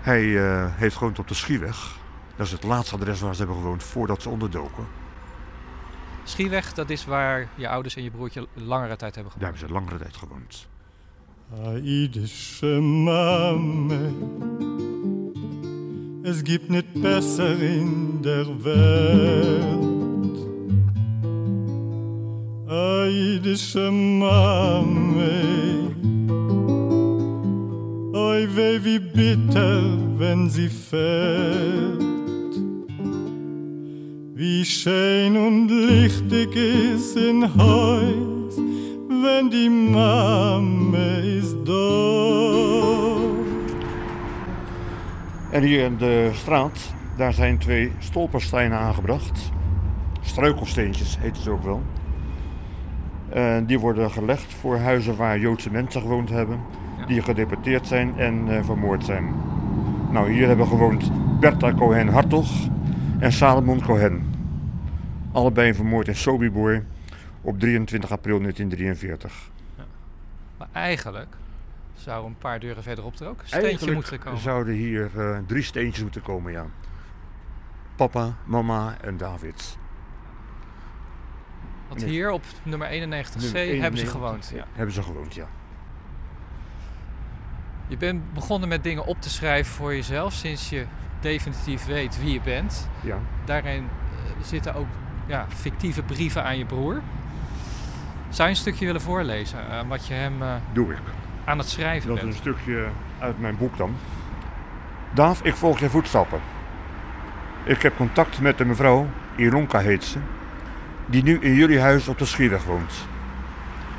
Hij 0.00 0.22
uh, 0.22 0.66
heeft 0.70 0.96
gewoond 0.96 1.18
op 1.18 1.28
de 1.28 1.34
Schieweg. 1.34 1.98
Dat 2.36 2.46
is 2.46 2.52
het 2.52 2.62
laatste 2.62 2.94
adres 2.94 3.20
waar 3.20 3.34
ze 3.34 3.38
hebben 3.42 3.60
gewoond 3.60 3.82
voordat 3.82 4.22
ze 4.22 4.28
onderdoken. 4.28 4.86
Schieweg, 6.24 6.74
dat 6.74 6.90
is 6.90 7.04
waar 7.04 7.48
je 7.54 7.68
ouders 7.68 7.96
en 7.96 8.02
je 8.02 8.10
broertje 8.10 8.46
langere 8.54 8.96
tijd 8.96 9.14
hebben 9.14 9.32
gewoond. 9.32 9.40
Daar 9.40 9.50
hebben 9.50 9.68
ze 9.68 9.74
langere 9.74 9.98
tijd 9.98 10.16
gewoond. 10.16 10.68
Es 16.30 16.44
gibt 16.44 16.68
nicht 16.68 16.92
besser 17.00 17.58
in 17.58 18.20
der 18.22 18.46
Welt. 18.62 20.36
Aidische 22.68 23.90
Mame, 23.90 25.30
oi 28.12 28.46
weh 28.54 28.78
wie 28.84 28.98
bitter, 28.98 29.80
wenn 30.18 30.50
sie 30.50 30.68
fällt. 30.68 32.04
Wie 34.34 34.64
schön 34.66 35.34
und 35.34 35.68
lichtig 35.70 36.54
ist 36.94 37.16
in 37.16 37.42
Haus, 37.56 38.54
wenn 39.22 39.48
die 39.48 39.70
Mame 39.70 41.20
ist 41.38 41.56
dood. 41.64 42.97
En 45.50 45.62
hier 45.62 45.84
in 45.84 45.96
de 45.96 46.30
straat, 46.32 46.92
daar 47.16 47.32
zijn 47.32 47.58
twee 47.58 47.92
stolpersteinen 47.98 48.78
aangebracht. 48.78 49.50
Struikelsteentjes 50.20 51.18
heet 51.20 51.36
het 51.36 51.48
ook 51.48 51.62
wel. 51.62 51.82
En 53.28 53.66
die 53.66 53.78
worden 53.78 54.10
gelegd 54.10 54.54
voor 54.54 54.78
huizen 54.78 55.16
waar 55.16 55.38
Joodse 55.38 55.70
mensen 55.70 56.00
gewoond 56.00 56.28
hebben. 56.28 56.60
Ja. 56.98 57.06
Die 57.06 57.22
gedeporteerd 57.22 57.86
zijn 57.86 58.18
en 58.18 58.48
uh, 58.48 58.64
vermoord 58.64 59.04
zijn. 59.04 59.34
Nou, 60.10 60.32
hier 60.32 60.46
hebben 60.46 60.66
gewoond 60.66 61.10
Bertha 61.40 61.74
Cohen 61.74 62.08
Hartog 62.08 62.48
en 63.18 63.32
Salomon 63.32 63.82
Cohen. 63.82 64.34
Allebei 65.32 65.74
vermoord 65.74 66.08
in 66.08 66.16
Sobibor 66.16 66.84
op 67.40 67.58
23 67.58 68.10
april 68.12 68.40
1943. 68.40 69.50
Maar 70.58 70.68
eigenlijk 70.72 71.36
zou 71.98 72.26
een 72.26 72.38
paar 72.38 72.60
deuren 72.60 72.82
verderop 72.82 73.18
er 73.18 73.26
ook 73.28 73.40
een 73.40 73.46
steentje 73.46 73.66
Eigenlijk 73.68 73.94
moeten 73.94 74.18
komen. 74.18 74.40
zouden 74.40 74.74
hier 74.74 75.10
uh, 75.16 75.38
drie 75.46 75.62
steentjes 75.62 76.02
moeten 76.02 76.22
komen, 76.22 76.52
ja. 76.52 76.66
Papa, 77.96 78.34
mama 78.44 78.96
en 79.00 79.16
David. 79.16 79.78
Want 81.88 82.00
Nee. 82.00 82.10
hier 82.10 82.30
op 82.30 82.42
nummer 82.62 82.88
91C 82.88 82.92
Nummer 82.92 83.10
hebben 83.12 83.50
ze 83.52 83.58
91, 83.58 84.10
gewoond. 84.10 84.50
Ja. 84.54 84.64
Hebben 84.72 84.94
ze 84.94 85.02
gewoond, 85.02 85.34
ja. 85.34 85.46
Je 87.88 87.96
bent 87.96 88.32
begonnen 88.32 88.68
met 88.68 88.82
dingen 88.82 89.04
op 89.06 89.20
te 89.20 89.30
schrijven 89.30 89.72
voor 89.74 89.94
jezelf 89.94 90.32
sinds 90.32 90.68
je 90.70 90.86
definitief 91.20 91.84
weet 91.86 92.20
wie 92.20 92.32
je 92.32 92.40
bent. 92.40 92.88
ja. 93.00 93.18
Daarin 93.44 93.82
eh, 93.82 94.44
zitten 94.44 94.74
ook 94.74 94.86
ja, 95.26 95.46
fictieve 95.48 96.02
brieven 96.02 96.44
aan 96.44 96.58
je 96.58 96.66
broer. 96.66 97.02
Zou 98.28 98.48
je 98.48 98.54
een 98.54 98.60
stukje 98.60 98.86
willen 98.86 99.00
voorlezen 99.00 99.66
aan 99.68 99.88
wat 99.88 100.06
je 100.06 100.14
hem 100.14 100.42
eh, 100.42 100.54
Doe 100.72 100.92
ik. 100.92 100.98
Aan 101.48 101.58
het 101.58 101.68
schrijven 101.68 102.08
Dat 102.08 102.16
is 102.16 102.22
een 102.22 102.32
stukje 102.32 102.86
uit 103.18 103.40
mijn 103.40 103.56
boek 103.56 103.76
dan. 103.76 103.96
Daaf, 105.14 105.42
ik 105.42 105.54
volg 105.54 105.78
je 105.78 105.90
voetstappen. 105.90 106.40
Ik 107.64 107.82
heb 107.82 107.96
contact 107.96 108.40
met 108.40 108.58
de 108.58 108.64
mevrouw, 108.64 109.06
Ilonka 109.36 109.78
heet 109.78 110.04
ze, 110.04 110.18
die 111.06 111.22
nu 111.22 111.38
in 111.40 111.54
jullie 111.54 111.80
huis 111.80 112.08
op 112.08 112.18
de 112.18 112.24
Schierweg 112.24 112.64
woont. 112.64 113.06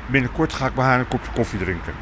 Binnenkort 0.06 0.52
ga 0.52 0.66
ik 0.66 0.74
bij 0.74 0.84
haar 0.84 0.98
een 0.98 1.08
kopje 1.08 1.32
koffie 1.32 1.58
drinken. 1.58 1.92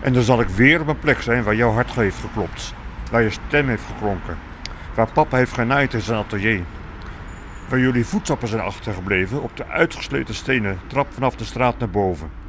En 0.00 0.12
dan 0.12 0.22
zal 0.22 0.40
ik 0.40 0.48
weer 0.48 0.80
op 0.80 0.88
een 0.88 0.98
plek 0.98 1.22
zijn 1.22 1.42
waar 1.42 1.54
jouw 1.54 1.72
hart 1.72 1.94
heeft 1.94 2.18
geklopt. 2.20 2.74
Waar 3.10 3.22
je 3.22 3.30
stem 3.30 3.68
heeft 3.68 3.84
geklonken. 3.84 4.38
Waar 4.94 5.12
papa 5.12 5.36
heeft 5.36 5.52
genaaid 5.52 5.94
in 5.94 6.00
zijn 6.00 6.18
atelier. 6.18 6.62
Waar 7.68 7.78
jullie 7.78 8.06
voetstappen 8.06 8.48
zijn 8.48 8.62
achtergebleven 8.62 9.42
op 9.42 9.56
de 9.56 9.66
uitgesleten 9.66 10.34
stenen 10.34 10.80
trap 10.86 11.12
vanaf 11.12 11.36
de 11.36 11.44
straat 11.44 11.78
naar 11.78 11.90
boven. 11.90 12.41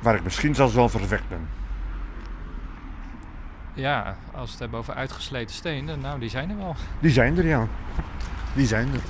Waar 0.00 0.14
ik 0.14 0.22
misschien 0.22 0.54
zelfs 0.54 0.74
wel 0.74 0.88
verwekt 0.88 1.28
ben. 1.28 1.48
Ja, 3.74 4.16
als 4.32 4.44
we 4.44 4.50
het 4.50 4.58
hebben 4.58 4.78
over 4.78 4.94
uitgesleten 4.94 5.54
stenen, 5.54 6.00
nou 6.00 6.20
die 6.20 6.30
zijn 6.30 6.50
er 6.50 6.56
wel. 6.56 6.76
Die 7.00 7.10
zijn 7.10 7.38
er, 7.38 7.46
ja. 7.46 7.66
Die 8.54 8.66
zijn 8.66 8.88
er. 8.92 9.00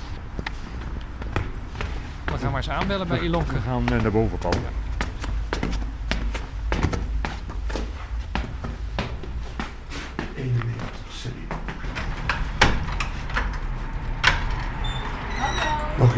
We 2.25 2.37
gaan 2.37 2.51
maar 2.51 2.61
eens 2.61 2.69
aanbellen 2.69 3.07
bij 3.07 3.19
Ilonke. 3.19 3.53
We 3.53 3.61
gaan 3.61 3.87
eh, 3.87 4.01
naar 4.01 4.11
boven, 4.11 4.37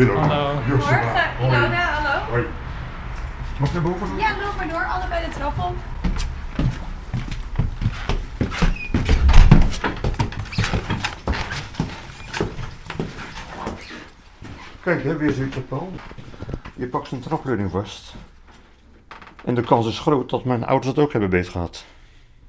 Ilona. 0.01 0.21
Hallo. 0.21 0.53
Morgen, 0.53 0.88
Hoi. 1.39 1.57
Ilona, 1.57 1.86
hallo. 2.29 2.45
Mag 3.62 3.69
ik 3.69 3.82
naar 3.82 3.91
boven? 3.91 4.17
Ja, 4.17 4.38
loop 4.39 4.56
maar 4.56 4.69
door, 4.69 4.86
allebei 4.86 5.26
de 5.26 5.32
trap 5.32 5.60
op. 5.60 5.76
Kijk, 14.84 15.04
hè, 15.04 15.17
weer 15.17 15.32
zoiets, 15.32 15.58
Paul. 15.67 15.91
Je 16.76 16.88
pakt 16.88 17.08
zijn 17.08 17.21
trapleuning 17.21 17.71
vast. 17.71 18.13
En 19.45 19.56
de 19.56 19.63
kans 19.63 19.88
is 19.88 20.00
groot 20.00 20.30
dat 20.30 20.45
mijn 20.45 20.65
ouders 20.65 20.88
het 20.88 21.00
ook 21.00 21.12
hebben 21.12 21.30
beetgehad. 21.30 21.86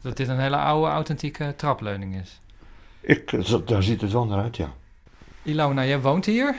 Dat 0.00 0.16
dit 0.16 0.28
een 0.28 0.38
hele 0.38 0.56
oude, 0.56 0.90
authentieke 0.90 1.54
trapleuning 1.56 2.14
is. 2.14 2.40
Ik, 3.00 3.32
eh, 3.32 3.54
daar 3.64 3.82
ziet 3.82 4.00
het 4.00 4.12
wel 4.12 4.26
naar 4.26 4.42
uit, 4.42 4.56
ja. 4.56 4.72
Ilona, 5.42 5.84
jij 5.84 6.00
woont 6.00 6.24
hier 6.24 6.56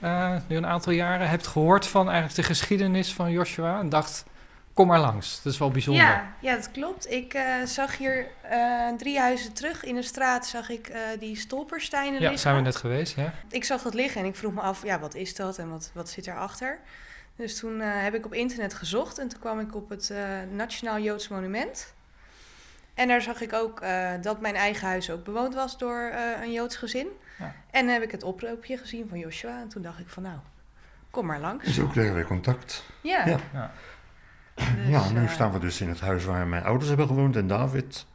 eh, 0.00 0.36
nu 0.46 0.56
een 0.56 0.66
aantal 0.66 0.92
jaren. 0.92 1.28
Hebt 1.28 1.46
gehoord 1.46 1.86
van 1.86 2.06
eigenlijk 2.10 2.36
de 2.36 2.42
geschiedenis 2.42 3.14
van 3.14 3.30
Joshua 3.30 3.78
en 3.78 3.88
dacht, 3.88 4.24
kom 4.72 4.86
maar 4.86 5.00
langs. 5.00 5.42
Dat 5.42 5.52
is 5.52 5.58
wel 5.58 5.70
bijzonder. 5.70 6.04
Ja, 6.04 6.32
ja, 6.40 6.54
dat 6.54 6.70
klopt. 6.70 7.10
Ik 7.10 7.34
eh, 7.34 7.44
zag 7.64 7.96
hier 7.96 8.26
eh, 8.42 8.88
drie 8.96 9.18
huizen 9.18 9.52
terug 9.52 9.84
in 9.84 9.94
de 9.94 10.02
straat 10.02 10.46
zag 10.46 10.68
ik 10.68 10.92
die 11.18 11.36
stolpersteinen 11.36 12.14
Ja, 12.14 12.20
liggen. 12.20 12.38
zijn 12.38 12.56
we 12.56 12.60
net 12.60 12.76
geweest, 12.76 13.16
ja. 13.16 13.32
Ik 13.50 13.64
zag 13.64 13.82
dat 13.82 13.94
liggen 13.94 14.20
en 14.20 14.26
ik 14.26 14.36
vroeg 14.36 14.52
me 14.52 14.60
af, 14.60 14.84
ja, 14.84 14.98
wat 14.98 15.14
is 15.14 15.34
dat 15.34 15.58
en 15.58 15.70
wat, 15.70 15.90
wat 15.94 16.08
zit 16.08 16.26
erachter? 16.26 16.78
Dus 17.36 17.58
toen 17.58 17.80
heb 17.80 18.14
ik 18.14 18.24
op 18.24 18.34
internet 18.34 18.74
gezocht 18.74 19.18
en 19.18 19.28
toen 19.28 19.40
kwam 19.40 19.60
ik 19.60 19.74
op 19.74 19.88
het 19.88 20.12
Nationaal 20.50 20.98
Joods 20.98 21.28
Monument. 21.28 21.94
En 22.94 23.08
daar 23.08 23.22
zag 23.22 23.40
ik 23.40 23.52
ook 23.52 23.82
dat 24.22 24.40
mijn 24.40 24.54
eigen 24.54 24.86
huis 24.86 25.10
ook 25.10 25.24
bewoond 25.24 25.54
was 25.54 25.78
door 25.78 26.12
een 26.42 26.52
Joods 26.52 26.76
gezin. 26.76 27.06
Ja. 27.38 27.54
En 27.70 27.84
dan 27.84 27.94
heb 27.94 28.02
ik 28.02 28.10
het 28.10 28.22
oproepje 28.22 28.76
gezien 28.76 29.08
van 29.08 29.18
Joshua 29.18 29.60
en 29.60 29.68
toen 29.68 29.82
dacht 29.82 29.98
ik 29.98 30.08
van 30.08 30.22
nou, 30.22 30.38
kom 31.10 31.26
maar 31.26 31.40
langs. 31.40 31.74
Zo 31.74 31.86
kregen 31.86 32.14
we 32.14 32.24
contact. 32.24 32.84
Ja, 33.00 33.26
Ja. 33.26 33.38
Ja. 33.52 33.70
dus, 34.54 34.88
ja, 34.88 35.08
nu 35.10 35.24
eh, 35.24 35.30
staan 35.30 35.52
we 35.52 35.58
dus 35.58 35.80
in 35.80 35.88
het 35.88 36.00
huis 36.00 36.24
waar 36.24 36.46
mijn 36.46 36.64
ouders 36.64 36.88
hebben 36.88 37.06
gewoond 37.06 37.36
en 37.36 37.46
David. 37.46 38.06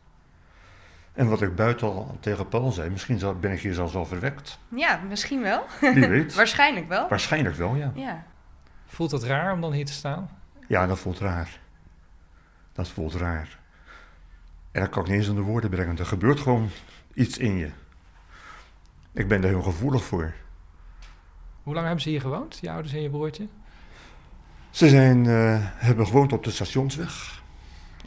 En 1.14 1.30
wat 1.30 1.42
ik 1.42 1.56
buiten 1.56 1.88
al 1.88 2.18
tegen 2.20 2.48
Paul 2.48 2.72
zei, 2.72 2.90
misschien 2.90 3.40
ben 3.40 3.52
ik 3.52 3.60
hier 3.60 3.74
zelfs 3.74 3.96
al 3.96 4.06
verwekt. 4.06 4.60
Ja, 4.68 5.00
misschien 5.08 5.42
wel. 5.42 5.66
Wie 5.80 6.08
weet. 6.08 6.34
Waarschijnlijk 6.44 6.88
wel. 6.88 7.08
Waarschijnlijk 7.10 7.56
wel, 7.56 7.76
ja. 7.76 7.92
Ja. 7.96 8.24
Voelt 8.86 9.12
het 9.12 9.24
raar 9.24 9.54
om 9.54 9.62
dan 9.62 9.72
hier 9.72 9.86
te 9.86 9.94
staan? 9.94 10.30
Ja, 10.68 10.88
dat 10.88 11.00
voelt 11.00 11.20
raar. 11.20 11.60
Dat 12.74 12.90
voelt 12.90 13.14
raar. 13.14 13.60
En 14.72 14.82
dat 14.82 14.90
kan 14.90 15.04
ik 15.04 15.10
niet 15.10 15.18
eens 15.18 15.30
onder 15.30 15.44
woorden 15.44 15.70
brengen. 15.70 15.98
Er 15.98 16.06
gebeurt 16.06 16.40
gewoon 16.40 16.70
iets 17.14 17.38
in 17.38 17.58
je. 17.58 17.70
Ik 19.14 19.28
ben 19.28 19.42
er 19.44 19.50
heel 19.50 19.62
gevoelig 19.62 20.04
voor. 20.04 20.34
Hoe 21.64 21.74
lang 21.74 21.86
hebben 21.86 22.04
ze 22.04 22.10
hier 22.10 22.22
gewoond, 22.22 22.58
je 22.62 22.72
ouders 22.72 22.94
en 22.94 23.02
je 23.02 23.10
broertje? 23.10 23.48
Ze 24.70 24.90
zijn, 24.90 25.26
eh, 25.26 25.58
hebben 25.60 26.08
gewoond 26.08 26.34
op 26.34 26.44
de 26.44 26.52
stationsweg. 26.52 27.42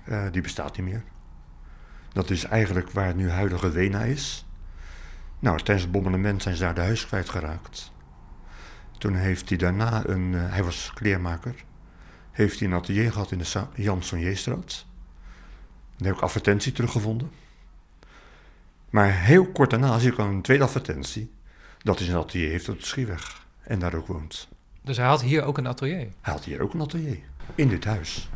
Eh, 0.04 0.24
die 0.32 0.42
bestaat 0.42 0.76
niet 0.76 0.86
meer. 0.86 1.02
Dat 2.12 2.30
is 2.30 2.44
eigenlijk 2.44 2.90
waar 2.90 3.14
nu 3.14 3.30
huidige 3.30 3.70
Wena 3.70 4.02
is. 4.02 4.46
Nou, 5.38 5.56
tijdens 5.56 5.82
het 5.82 5.92
bombardement 5.92 6.42
zijn 6.42 6.56
ze 6.56 6.62
daar 6.62 6.74
de 6.74 6.80
huis 6.80 7.06
kwijtgeraakt. 7.06 7.92
Toen 8.98 9.14
heeft 9.14 9.48
hij 9.48 9.58
daarna 9.58 10.06
een... 10.06 10.34
eh, 10.34 10.40
hij 10.52 10.64
was 10.64 10.90
kleermaker. 10.94 11.54
Heeft 12.32 12.58
hij 12.58 12.68
een 12.68 12.74
atelier 12.74 13.12
gehad 13.12 13.32
in 13.32 13.38
de 13.38 13.44
Sa- 13.44 13.68
Jan 13.74 14.02
Sonjeestraat. 14.02 14.86
Dan 15.96 16.06
heb 16.06 16.16
ik 16.16 16.22
advertentie 16.22 16.72
teruggevonden. 16.72 17.30
Maar 18.96 19.12
heel 19.12 19.46
kort 19.46 19.70
daarna 19.70 19.98
zie 19.98 20.12
ik 20.12 20.18
al 20.18 20.26
een 20.26 20.42
tweede 20.42 20.64
advertentie... 20.64 21.34
dat 21.78 21.98
hij 21.98 22.08
een 22.08 22.16
atelier 22.16 22.50
heeft 22.50 22.68
op 22.68 22.78
de 22.78 22.86
Schieweg. 22.86 23.46
En 23.62 23.78
daar 23.78 23.94
ook 23.94 24.06
woont. 24.06 24.48
Dus 24.82 24.96
hij 24.96 25.06
had 25.06 25.22
hier 25.22 25.44
ook 25.44 25.58
een 25.58 25.66
atelier. 25.66 26.08
Hij 26.20 26.32
had 26.32 26.44
hier 26.44 26.60
ook 26.60 26.74
een 26.74 26.80
atelier. 26.80 27.18
In 27.54 27.68
dit 27.68 27.84
huis. 27.84 28.28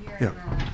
Hier 0.00 0.16
Ja. 0.18 0.26
een 0.26 0.58
eh, 0.58 0.64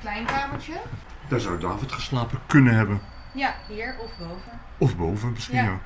klein 0.00 0.24
kamertje. 0.26 0.80
Daar 1.28 1.40
zou 1.40 1.60
David 1.60 1.92
geslapen 1.92 2.38
kunnen 2.46 2.74
hebben. 2.74 3.00
Ja, 3.34 3.54
hier 3.68 3.96
of 4.00 4.18
boven. 4.18 4.60
Of 4.78 4.96
boven 4.96 5.32
misschien, 5.32 5.56
Ja. 5.56 5.64
ja. 5.64 5.80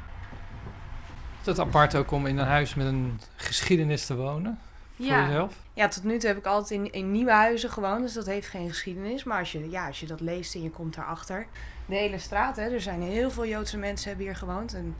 Is 1.40 1.46
het 1.46 1.58
apart 1.58 1.94
ook 1.94 2.10
om 2.10 2.26
in 2.26 2.38
een 2.38 2.46
huis 2.46 2.74
met 2.74 2.86
een 2.86 3.20
geschiedenis 3.36 4.06
te 4.06 4.16
wonen? 4.16 4.58
Voor 4.98 5.06
Ja. 5.06 5.26
jezelf? 5.26 5.54
ja, 5.72 5.88
tot 5.88 6.04
nu 6.04 6.18
toe 6.18 6.28
heb 6.28 6.38
ik 6.38 6.46
altijd 6.46 6.70
in, 6.80 6.92
in 6.92 7.12
nieuwe 7.12 7.32
huizen 7.32 7.70
gewoond, 7.70 8.02
dus 8.02 8.12
dat 8.12 8.26
heeft 8.26 8.48
geen 8.48 8.68
geschiedenis. 8.68 9.24
Maar 9.24 9.38
als 9.38 9.52
je, 9.52 9.70
ja, 9.70 9.86
als 9.86 10.00
je 10.00 10.06
dat 10.06 10.20
leest 10.20 10.54
en 10.54 10.62
je 10.62 10.70
komt 10.70 10.94
daarachter. 10.94 11.46
De 11.86 11.94
hele 11.94 12.18
straat, 12.18 12.56
hè, 12.56 12.62
er 12.72 12.80
zijn 12.80 13.02
heel 13.02 13.30
veel 13.30 13.46
Joodse 13.46 13.78
mensen 13.78 14.08
hebben 14.08 14.26
hier 14.26 14.36
gewoond. 14.36 14.74
En 14.74 14.96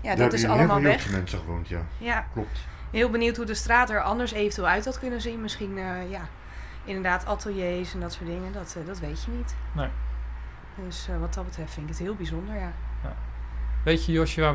ja, 0.00 0.14
dat 0.14 0.32
is 0.32 0.44
allemaal 0.44 0.80
weg. 0.82 1.10
mensen 1.10 1.38
gewoond, 1.38 1.68
ja. 1.68 1.86
Ja, 1.98 2.26
Klopt. 2.32 2.58
heel 2.90 3.10
benieuwd 3.10 3.36
hoe 3.36 3.44
de 3.46 3.54
straat 3.54 3.90
er 3.90 4.02
anders 4.02 4.32
eventueel 4.32 4.66
uit 4.68 4.84
had 4.84 4.98
kunnen 4.98 5.20
zien. 5.20 5.40
Misschien, 5.40 5.78
eh, 5.78 6.10
ja, 6.10 6.28
inderdaad 6.84 7.26
ateliers 7.26 7.94
en 7.94 8.00
dat 8.00 8.12
soort 8.12 8.26
dingen. 8.26 8.52
Dat, 8.52 8.76
eh, 8.80 8.86
dat 8.86 8.98
weet 8.98 9.22
je 9.24 9.30
niet. 9.30 9.54
Nee. 9.72 9.88
Dus 10.86 11.08
eh, 11.08 11.20
wat 11.20 11.34
dat 11.34 11.44
betreft 11.44 11.72
vind 11.72 11.86
ik 11.88 11.92
het 11.92 12.02
heel 12.02 12.14
bijzonder, 12.14 12.54
ja. 12.54 12.72
Weet 13.84 14.04
je, 14.06 14.12
Joshua, 14.12 14.54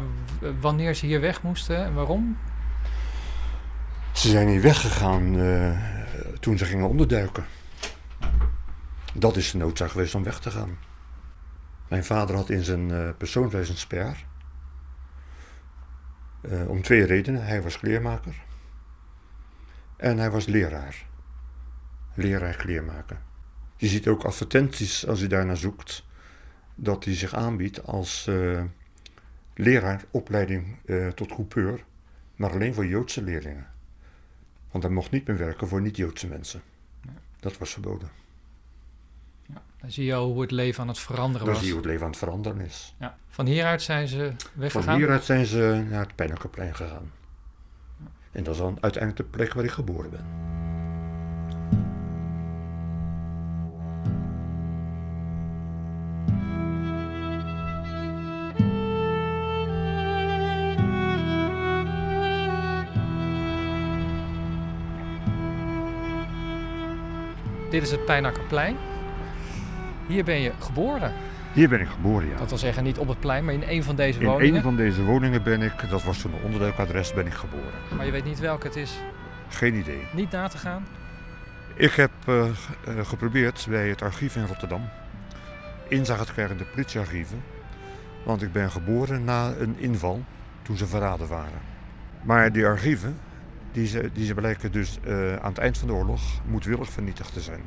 wanneer 0.59 0.93
ze 0.93 1.05
hier 1.05 1.21
weg 1.21 1.41
moesten 1.41 1.77
en 1.85 1.93
waarom? 1.93 2.37
Ze 4.25 4.31
zijn 4.31 4.47
hier 4.47 4.61
weggegaan 4.61 5.39
eh, 5.39 5.79
toen 6.39 6.57
ze 6.57 6.65
gingen 6.65 6.87
onderduiken. 6.87 7.45
Dat 9.13 9.37
is 9.37 9.51
de 9.51 9.57
noodzaak 9.57 9.89
geweest 9.89 10.15
om 10.15 10.23
weg 10.23 10.39
te 10.39 10.51
gaan. 10.51 10.77
Mijn 11.89 12.03
vader 12.03 12.35
had 12.35 12.49
in 12.49 12.63
zijn 12.63 12.91
eh 12.91 13.09
persoonswijs 13.17 13.69
een 13.69 13.77
sper. 13.77 14.25
Eh, 16.41 16.69
om 16.69 16.81
twee 16.81 17.05
redenen. 17.05 17.45
Hij 17.45 17.61
was 17.61 17.79
kleermaker. 17.79 18.35
En 19.97 20.17
hij 20.17 20.31
was 20.31 20.45
leraar. 20.45 21.05
Leraar 22.13 22.55
kleermaker. 22.55 23.21
Je 23.77 23.87
ziet 23.87 24.07
ook 24.07 24.23
advertenties 24.23 25.07
als 25.07 25.19
je 25.19 25.27
daarnaar 25.27 25.57
zoekt. 25.57 26.05
Dat 26.75 27.03
hij 27.03 27.15
zich 27.15 27.33
aanbiedt 27.33 27.83
als 27.83 28.29
leraar 29.53 30.03
opleiding 30.11 30.77
tot 31.15 31.27
coupeur. 31.27 31.85
Maar 32.35 32.51
alleen 32.51 32.73
voor 32.73 32.85
Joodse 32.85 33.23
leerlingen. 33.23 33.73
Want 34.75 34.87
hij 34.87 34.95
mocht 34.95 35.11
niet 35.11 35.27
meer 35.27 35.37
werken 35.37 35.67
voor 35.67 35.81
niet-Joodse 35.81 36.27
mensen. 36.27 36.61
Dat 37.39 37.57
was 37.57 37.71
verboden. 37.71 38.09
Dan 39.81 39.91
zie 39.91 40.05
je 40.05 40.13
al 40.13 40.31
hoe 40.31 40.41
het 40.41 40.51
leven 40.51 40.81
aan 40.81 40.87
het 40.87 40.99
veranderen 40.99 41.45
Dan 41.45 41.47
was. 41.47 41.57
zie 41.57 41.65
je 41.67 41.73
hoe 41.73 41.81
het 41.81 41.91
leven 41.91 42.05
aan 42.05 42.11
het 42.11 42.19
veranderen 42.19 42.61
is. 42.61 42.95
Ja. 42.99 43.17
Van 43.27 43.45
hieruit 43.45 43.81
zijn 43.81 44.07
ze 44.07 44.31
weggegaan. 44.53 44.83
Van 44.83 44.95
hieruit 44.95 45.23
zijn 45.23 45.45
ze 45.45 45.85
naar 45.89 45.99
het 46.05 46.15
Pijnakerplein 46.15 46.75
gegaan. 46.75 47.11
En 48.31 48.43
dat 48.43 48.53
is 48.53 48.59
dan 48.59 48.77
uiteindelijk 48.81 49.23
de 49.31 49.37
plek 49.37 49.53
waar 49.53 49.63
ik 49.63 49.71
geboren 49.71 50.09
ben. 50.09 50.25
Is 67.85 67.91
het 67.91 68.05
Pijnakkerplein. 68.05 68.77
Hier 70.07 70.23
ben 70.23 70.41
je 70.41 70.51
geboren. 70.59 71.13
Hier 71.53 71.69
ben 71.69 71.81
ik 71.81 71.87
geboren, 71.87 72.27
ja. 72.27 72.37
Dat 72.37 72.49
wil 72.49 72.57
zeggen 72.57 72.83
niet 72.83 72.97
op 72.97 73.07
het 73.07 73.19
plein, 73.19 73.45
maar 73.45 73.53
in 73.53 73.63
een 73.67 73.83
van 73.83 73.95
deze 73.95 74.19
In 74.19 74.25
woningen. 74.25 74.55
een 74.55 74.61
van 74.61 74.75
deze 74.75 75.03
woningen 75.03 75.43
ben 75.43 75.61
ik, 75.61 75.89
dat 75.89 76.03
was 76.03 76.21
toen 76.21 76.33
een 76.33 76.43
onderduikadres, 76.43 77.13
ben 77.13 77.25
ik 77.25 77.33
geboren. 77.33 77.73
Maar 77.95 78.05
je 78.05 78.11
weet 78.11 78.25
niet 78.25 78.39
welke 78.39 78.67
het 78.67 78.75
is. 78.75 78.97
Geen 79.49 79.75
idee. 79.75 80.07
Niet 80.13 80.31
na 80.31 80.47
te 80.47 80.57
gaan. 80.57 80.87
Ik 81.75 81.91
heb 81.91 82.11
eh, 82.25 82.45
eh, 82.45 82.53
geprobeerd 83.03 83.65
bij 83.69 83.89
het 83.89 84.01
archief 84.01 84.35
in 84.35 84.45
Rotterdam 84.45 84.89
inzage 85.87 86.25
te 86.25 86.33
krijgen 86.33 86.57
in 86.57 86.63
de 86.63 86.69
politiearchieven. 86.69 87.43
Want 88.23 88.41
ik 88.41 88.51
ben 88.51 88.71
geboren 88.71 89.23
na 89.23 89.53
een 89.59 89.75
inval 89.79 90.23
toen 90.61 90.77
ze 90.77 90.87
verraden 90.87 91.27
waren. 91.27 91.61
Maar 92.21 92.51
die 92.51 92.65
archieven, 92.65 93.17
die 93.75 93.87
ze, 93.87 94.09
die 94.13 94.25
ze 94.25 94.33
blijken 94.33 94.71
dus 94.71 94.97
eh, 95.03 95.35
aan 95.35 95.49
het 95.49 95.57
eind 95.57 95.77
van 95.77 95.87
de 95.87 95.93
oorlog 95.93 96.21
moedwillig 96.45 96.89
vernietigd 96.89 97.33
te 97.33 97.41
zijn. 97.41 97.61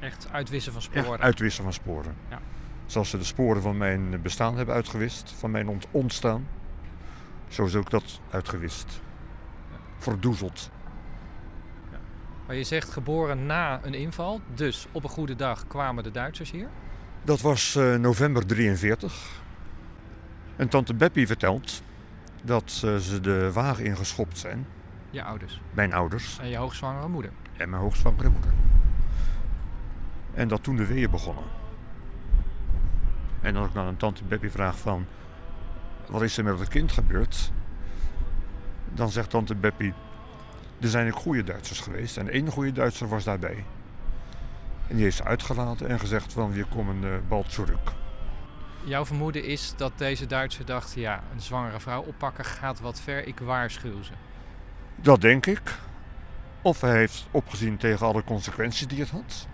Echt 0.00 0.28
uitwissen 0.32 0.72
van 0.72 0.82
Echt 0.82 0.90
sporen. 1.04 1.20
uitwissen 1.20 1.64
van 1.64 1.72
sporen. 1.72 2.14
Ja. 2.30 2.38
Zoals 2.86 3.10
ze 3.10 3.18
de 3.18 3.24
sporen 3.24 3.62
van 3.62 3.76
mijn 3.76 4.22
bestaan 4.22 4.56
hebben 4.56 4.74
uitgewist, 4.74 5.32
van 5.38 5.50
mijn 5.50 5.68
ont- 5.68 5.86
ontstaan. 5.90 6.46
Zo 7.48 7.64
is 7.64 7.74
ook 7.74 7.90
dat 7.90 8.20
uitgewist. 8.30 9.00
Verdoezeld. 9.98 10.70
Maar 12.46 12.56
je 12.56 12.64
zegt 12.64 12.90
geboren 12.90 13.46
na 13.46 13.80
een 13.82 13.94
inval. 13.94 14.40
Dus 14.54 14.86
op 14.92 15.04
een 15.04 15.10
goede 15.10 15.36
dag 15.36 15.66
kwamen 15.66 16.04
de 16.04 16.10
Duitsers 16.10 16.50
hier. 16.50 16.68
Dat 17.24 17.40
was 17.40 17.76
eh, 17.76 17.94
november 17.94 18.46
43. 18.46 19.40
En 20.56 20.68
tante 20.68 20.94
Beppie 20.94 21.26
vertelt 21.26 21.82
dat 22.42 22.82
eh, 22.84 22.96
ze 22.96 23.20
de 23.20 23.52
wagen 23.52 23.84
ingeschopt 23.84 24.38
zijn. 24.38 24.66
Je 25.12 25.22
ouders. 25.22 25.60
Mijn 25.70 25.92
ouders 25.92 26.38
En 26.38 26.48
je 26.48 26.56
hoogzwangere 26.56 27.08
moeder. 27.08 27.30
en 27.56 27.70
mijn 27.70 27.82
hoogzwangere 27.82 28.28
moeder. 28.28 28.50
En 30.34 30.48
dat 30.48 30.62
toen 30.62 30.76
de 30.76 30.86
weeën 30.86 31.10
begonnen. 31.10 31.44
En 33.40 33.56
als 33.56 33.66
ik 33.66 33.74
dan 33.74 33.86
aan 33.86 33.96
tante 33.96 34.24
Beppie 34.24 34.50
vraag 34.50 34.78
van... 34.78 35.06
Wat 36.06 36.22
is 36.22 36.38
er 36.38 36.44
met 36.44 36.58
het 36.58 36.68
kind 36.68 36.92
gebeurd? 36.92 37.52
Dan 38.94 39.10
zegt 39.10 39.30
tante 39.30 39.54
Beppie... 39.54 39.94
Er 40.80 40.88
zijn 40.88 41.12
ook 41.12 41.18
goede 41.18 41.44
Duitsers 41.44 41.80
geweest. 41.80 42.16
En 42.16 42.28
één 42.28 42.48
goede 42.48 42.72
Duitser 42.72 43.08
was 43.08 43.24
daarbij. 43.24 43.64
En 44.88 44.94
die 44.94 45.04
heeft 45.04 45.16
ze 45.16 45.24
uitgelaten 45.24 45.88
en 45.88 45.98
gezegd 46.00 46.32
van... 46.32 46.52
We 46.52 46.64
komen 46.64 47.02
uh, 47.02 47.14
bald 47.28 47.54
terug. 47.54 47.94
Jouw 48.84 49.04
vermoeden 49.04 49.44
is 49.44 49.74
dat 49.76 49.92
deze 49.96 50.26
Duitser 50.26 50.66
dacht... 50.66 50.94
Ja, 50.94 51.22
een 51.32 51.40
zwangere 51.40 51.80
vrouw 51.80 52.02
oppakken 52.02 52.44
gaat 52.44 52.80
wat 52.80 53.00
ver. 53.00 53.26
Ik 53.26 53.38
waarschuw 53.38 54.02
ze. 54.02 54.12
Dat 54.96 55.20
denk 55.20 55.46
ik. 55.46 55.78
Of 56.62 56.80
hij 56.80 56.96
heeft 56.96 57.26
opgezien 57.30 57.76
tegen 57.76 58.06
alle 58.06 58.24
consequenties 58.24 58.86
die 58.86 59.00
het 59.00 59.10
had. 59.10 59.46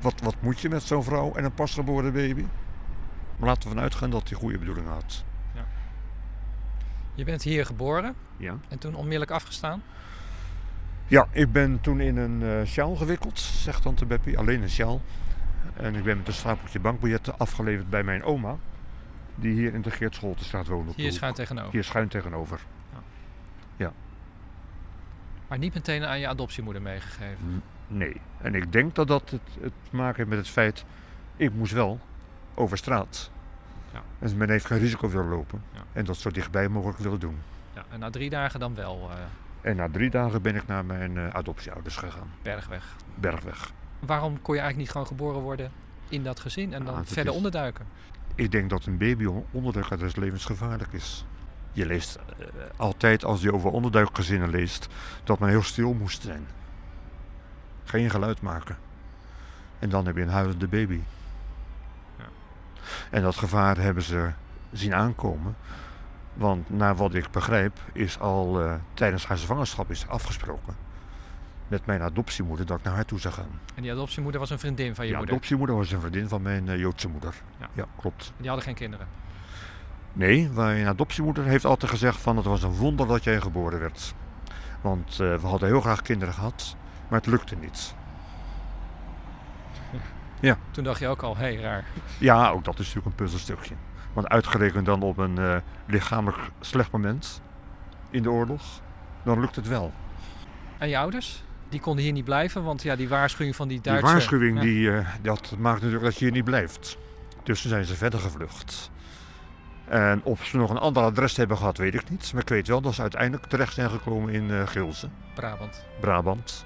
Wat, 0.00 0.20
wat 0.20 0.34
moet 0.40 0.60
je 0.60 0.68
met 0.68 0.82
zo'n 0.82 1.04
vrouw 1.04 1.34
en 1.34 1.44
een 1.44 1.54
pasgeboren 1.54 2.12
baby? 2.12 2.44
Maar 3.36 3.48
laten 3.48 3.62
we 3.62 3.74
vanuit 3.74 3.94
gaan 3.94 4.10
dat 4.10 4.28
hij 4.28 4.38
goede 4.38 4.58
bedoelingen 4.58 4.92
had. 4.92 5.24
Je 7.14 7.24
bent 7.24 7.42
hier 7.42 7.66
geboren 7.66 8.14
Ja. 8.36 8.56
en 8.68 8.78
toen 8.78 8.94
onmiddellijk 8.94 9.30
afgestaan. 9.30 9.82
Ja, 11.06 11.26
ik 11.30 11.52
ben 11.52 11.80
toen 11.80 12.00
in 12.00 12.16
een 12.16 12.42
eh 12.42 12.66
sjaal 12.66 12.96
gewikkeld, 12.96 13.38
zegt 13.38 13.82
tante 13.82 14.06
Beppie. 14.06 14.38
Alleen 14.38 14.62
een 14.62 14.70
sjaal. 14.70 15.00
En 15.76 15.94
ik 15.94 16.02
ben 16.04 16.16
met 16.16 16.26
een 16.28 16.32
stapeltje 16.34 16.80
bankbiljetten 16.80 17.38
afgeleverd 17.38 17.90
bij 17.90 18.02
mijn 18.02 18.22
oma. 18.22 18.56
Die 19.34 19.52
hier 19.52 19.74
in 19.74 19.82
de 19.82 19.90
Geert 19.90 20.14
Scholtenstraat 20.14 20.66
woont. 20.66 20.88
op 20.88 20.96
de 20.96 21.02
Hier 21.02 21.12
schuin 21.12 21.34
tegenover. 21.34 21.72
Hier 21.72 21.84
schuin 21.84 22.08
tegenover. 22.08 22.60
Maar 25.48 25.58
niet 25.58 25.74
meteen 25.74 26.04
aan 26.04 26.18
je 26.18 26.28
adoptiemoeder 26.28 26.82
meegegeven. 26.82 27.62
Nee. 27.86 28.20
En 28.38 28.54
ik 28.54 28.72
denk 28.72 28.94
dat 28.94 29.08
dat 29.08 29.30
het, 29.30 29.40
het 29.60 29.72
te 29.90 29.96
maken 29.96 30.16
heeft 30.16 30.28
met 30.28 30.38
het 30.38 30.48
feit... 30.48 30.84
Ik 31.36 31.52
moest 31.52 31.72
wel 31.72 32.00
over 32.54 32.76
straat. 32.78 33.30
Ja. 33.92 34.02
En 34.18 34.36
men 34.36 34.50
heeft 34.50 34.66
geen 34.66 34.78
risico 34.78 35.08
willen 35.08 35.28
lopen. 35.28 35.62
Ja. 35.72 35.80
En 35.92 36.04
dat 36.04 36.16
zo 36.16 36.30
dichtbij 36.30 36.68
mogelijk 36.68 36.98
willen 36.98 37.20
doen. 37.20 37.38
Ja, 37.74 37.84
en 37.90 37.98
na 37.98 38.10
drie 38.10 38.30
dagen 38.30 38.60
dan 38.60 38.74
wel 38.74 39.08
eh, 39.10 39.70
En 39.70 39.76
na 39.76 39.88
drie 39.90 40.10
dagen 40.10 40.42
ben 40.42 40.54
ik 40.56 40.66
naar 40.66 40.84
mijn 40.84 41.16
eh, 41.18 41.28
adoptieouders 41.28 41.96
gegaan. 41.96 42.30
bergweg. 42.42 42.96
Bergweg. 43.14 43.70
Waarom 43.98 44.42
kon 44.42 44.54
je 44.54 44.60
eigenlijk 44.60 44.76
niet 44.76 44.90
gewoon 44.90 45.06
geboren 45.06 45.40
worden 45.40 45.70
in 46.08 46.22
dat 46.22 46.40
gezin 46.40 46.72
en 46.72 46.84
dan 46.84 46.94
dat 46.94 47.06
verder 47.06 47.30
is- 47.32 47.36
onderduiken? 47.36 47.86
Ik 48.34 48.50
denk 48.50 48.70
dat 48.70 48.84
een 48.86 48.98
baby 48.98 49.26
onderduikadres 49.50 50.16
levensgevaarlijk 50.16 50.92
is. 50.92 51.24
Je 51.76 51.86
leest 51.86 52.14
eh, 52.38 52.46
altijd 52.76 53.24
als 53.24 53.40
je 53.40 53.52
over 53.52 53.70
onderduikgezinnen 53.70 54.50
leest 54.50 54.88
dat 55.24 55.38
men 55.38 55.48
heel 55.48 55.62
stil 55.62 55.92
moest 55.92 56.22
zijn. 56.22 56.46
Geen 57.84 58.10
geluid 58.10 58.40
maken. 58.40 58.76
En 59.78 59.88
dan 59.88 60.06
heb 60.06 60.16
je 60.16 60.22
een 60.22 60.28
huilende 60.28 60.68
baby. 60.68 61.00
Ja. 62.18 62.24
En 63.10 63.22
dat 63.22 63.36
gevaar 63.36 63.76
hebben 63.78 64.02
ze 64.02 64.30
zien 64.72 64.94
aankomen. 64.94 65.56
Want 66.34 66.70
naar 66.70 66.96
wat 66.96 67.14
ik 67.14 67.30
begrijp 67.30 67.78
is 67.92 68.18
al 68.18 68.62
eh, 68.62 68.74
tijdens 68.94 69.26
haar 69.26 69.38
zwangerschap 69.38 69.90
is 69.90 70.08
afgesproken. 70.08 70.76
Met 71.68 71.86
mijn 71.86 72.02
adoptiemoeder 72.02 72.66
dat 72.66 72.78
ik 72.78 72.84
naar 72.84 72.94
haar 72.94 73.04
toe 73.04 73.20
zou 73.20 73.34
gaan. 73.34 73.60
En 73.74 73.82
die 73.82 73.92
adoptiemoeder 73.92 74.40
was 74.40 74.50
een 74.50 74.58
vriendin 74.58 74.94
van 74.94 75.04
je 75.04 75.10
Die 75.10 75.18
moeder. 75.18 75.34
adoptiemoeder 75.34 75.76
was 75.76 75.92
een 75.92 76.00
vriendin 76.00 76.28
van 76.28 76.42
mijn 76.42 76.68
eh, 76.68 76.78
Joodse 76.78 77.08
moeder. 77.08 77.34
Ja. 77.60 77.68
ja, 77.72 77.84
klopt. 78.00 78.32
Die 78.36 78.46
hadden 78.46 78.64
geen 78.64 78.74
kinderen. 78.74 79.06
Nee, 80.16 80.48
mijn 80.48 80.86
adoptiemoeder 80.86 81.44
heeft 81.44 81.64
altijd 81.64 81.90
gezegd 81.90 82.20
van 82.20 82.36
het 82.36 82.46
was 82.46 82.62
een 82.62 82.74
wonder 82.74 83.06
dat 83.06 83.24
jij 83.24 83.40
geboren 83.40 83.80
werd. 83.80 84.14
Want 84.80 85.10
eh, 85.10 85.34
we 85.34 85.46
hadden 85.46 85.68
heel 85.68 85.80
graag 85.80 86.02
kinderen 86.02 86.34
gehad, 86.34 86.76
maar 87.08 87.18
het 87.18 87.28
lukte 87.28 87.56
niet. 87.56 87.94
Toen 90.70 90.84
dacht 90.84 91.00
je 91.00 91.08
ook 91.08 91.22
al, 91.22 91.36
hé, 91.36 91.42
hey, 91.42 91.56
raar. 91.56 91.84
Ja, 92.18 92.48
ook 92.48 92.64
dat 92.64 92.78
is 92.78 92.86
natuurlijk 92.86 93.06
een 93.06 93.24
puzzelstukje. 93.24 93.74
Want 94.12 94.28
uitgerekend 94.28 94.86
dan 94.86 95.02
op 95.02 95.18
een 95.18 95.38
eh, 95.38 95.56
lichamelijk 95.86 96.50
slecht 96.60 96.90
moment 96.90 97.42
in 98.10 98.22
de 98.22 98.30
oorlog, 98.30 98.62
dan 99.22 99.40
lukt 99.40 99.56
het 99.56 99.68
wel. 99.68 99.92
En 100.78 100.88
je 100.88 100.98
ouders? 100.98 101.44
Die 101.68 101.80
konden 101.80 102.04
hier 102.04 102.12
niet 102.12 102.24
blijven, 102.24 102.62
want 102.64 102.82
ja, 102.82 102.96
die 102.96 103.08
waarschuwing 103.08 103.56
van 103.56 103.68
die 103.68 103.80
Die 103.80 103.92
Duitse... 103.92 104.12
waarschuwing 104.12 104.56
Ja. 104.56 104.62
die, 104.62 104.90
eh, 104.90 105.06
dat 105.22 105.54
maakt 105.58 105.76
natuurlijk 105.76 106.04
dat 106.04 106.18
je 106.18 106.24
hier 106.24 106.34
niet 106.34 106.44
blijft. 106.44 106.98
Dus 107.42 107.60
toen 107.60 107.70
zijn 107.70 107.84
ze 107.84 107.94
verder 107.94 108.20
gevlucht. 108.20 108.90
En 109.88 110.20
of 110.22 110.44
ze 110.44 110.56
nog 110.56 110.70
een 110.70 110.78
ander 110.78 111.02
adres 111.02 111.36
hebben 111.36 111.56
gehad, 111.56 111.76
weet 111.76 111.94
ik 111.94 112.10
niet. 112.10 112.32
Maar 112.32 112.42
ik 112.42 112.48
weet 112.48 112.68
wel 112.68 112.80
dat 112.80 112.94
ze 112.94 113.00
uiteindelijk 113.00 113.46
terecht 113.46 113.74
zijn 113.74 113.90
gekomen 113.90 114.32
in 114.32 114.68
Gilze. 114.68 115.08
Brabant. 115.34 115.84
Brabant. 116.00 116.64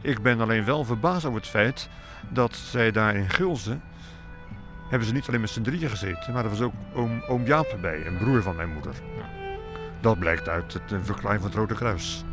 Ik 0.00 0.22
ben 0.22 0.40
alleen 0.40 0.64
wel 0.64 0.84
verbaasd 0.84 1.24
over 1.24 1.40
het 1.40 1.48
feit 1.48 1.88
dat 2.28 2.56
zij 2.56 2.90
daar 2.90 3.14
in 3.14 3.30
Gulze 3.30 3.78
hebben 4.92 5.08
ze 5.08 5.14
niet 5.14 5.28
alleen 5.28 5.40
met 5.40 5.50
z'n 5.50 5.62
drieën 5.62 5.90
gezeten, 5.90 6.32
maar 6.32 6.44
er 6.44 6.50
was 6.50 6.60
ook 6.60 6.72
oom, 6.94 7.22
oom 7.28 7.44
Jaap 7.44 7.76
bij, 7.80 8.06
een 8.06 8.16
broer 8.16 8.42
van 8.42 8.56
mijn 8.56 8.72
moeder. 8.72 8.94
Ja. 9.16 9.24
Dat 10.00 10.18
blijkt 10.18 10.48
uit 10.48 10.72
het 10.72 10.92
eh, 10.92 10.98
verklaring 11.02 11.40
van 11.42 11.50
het 11.50 11.58
Rode 11.58 11.74
Kruis. 11.74 12.24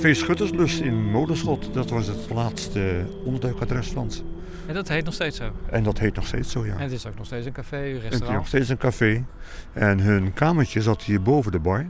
Café 0.00 0.14
Schutterslust 0.14 0.80
in 0.80 1.10
Molenschot, 1.10 1.74
dat 1.74 1.90
was 1.90 2.06
het 2.06 2.30
laatste 2.30 3.06
onderduikadres 3.24 3.88
van 3.88 4.10
ze. 4.10 4.22
En 4.66 4.74
dat 4.74 4.88
heet 4.88 5.04
nog 5.04 5.14
steeds 5.14 5.36
zo. 5.36 5.52
En 5.70 5.82
dat 5.82 5.98
heet 5.98 6.14
nog 6.14 6.26
steeds 6.26 6.50
zo, 6.52 6.66
ja. 6.66 6.72
En 6.74 6.80
het 6.80 6.92
is 6.92 7.06
ook 7.06 7.16
nog 7.16 7.26
steeds 7.26 7.46
een 7.46 7.52
café, 7.52 7.76
een 7.76 7.84
En 7.84 7.94
het 7.94 7.96
is 7.96 8.02
nog 8.02 8.10
restaurant. 8.12 8.46
steeds 8.46 8.68
een 8.68 8.76
café. 8.76 9.24
En 9.72 10.00
hun 10.00 10.32
kamertje 10.32 10.82
zat 10.82 11.02
hier 11.02 11.22
boven 11.22 11.52
de 11.52 11.58
bar. 11.58 11.86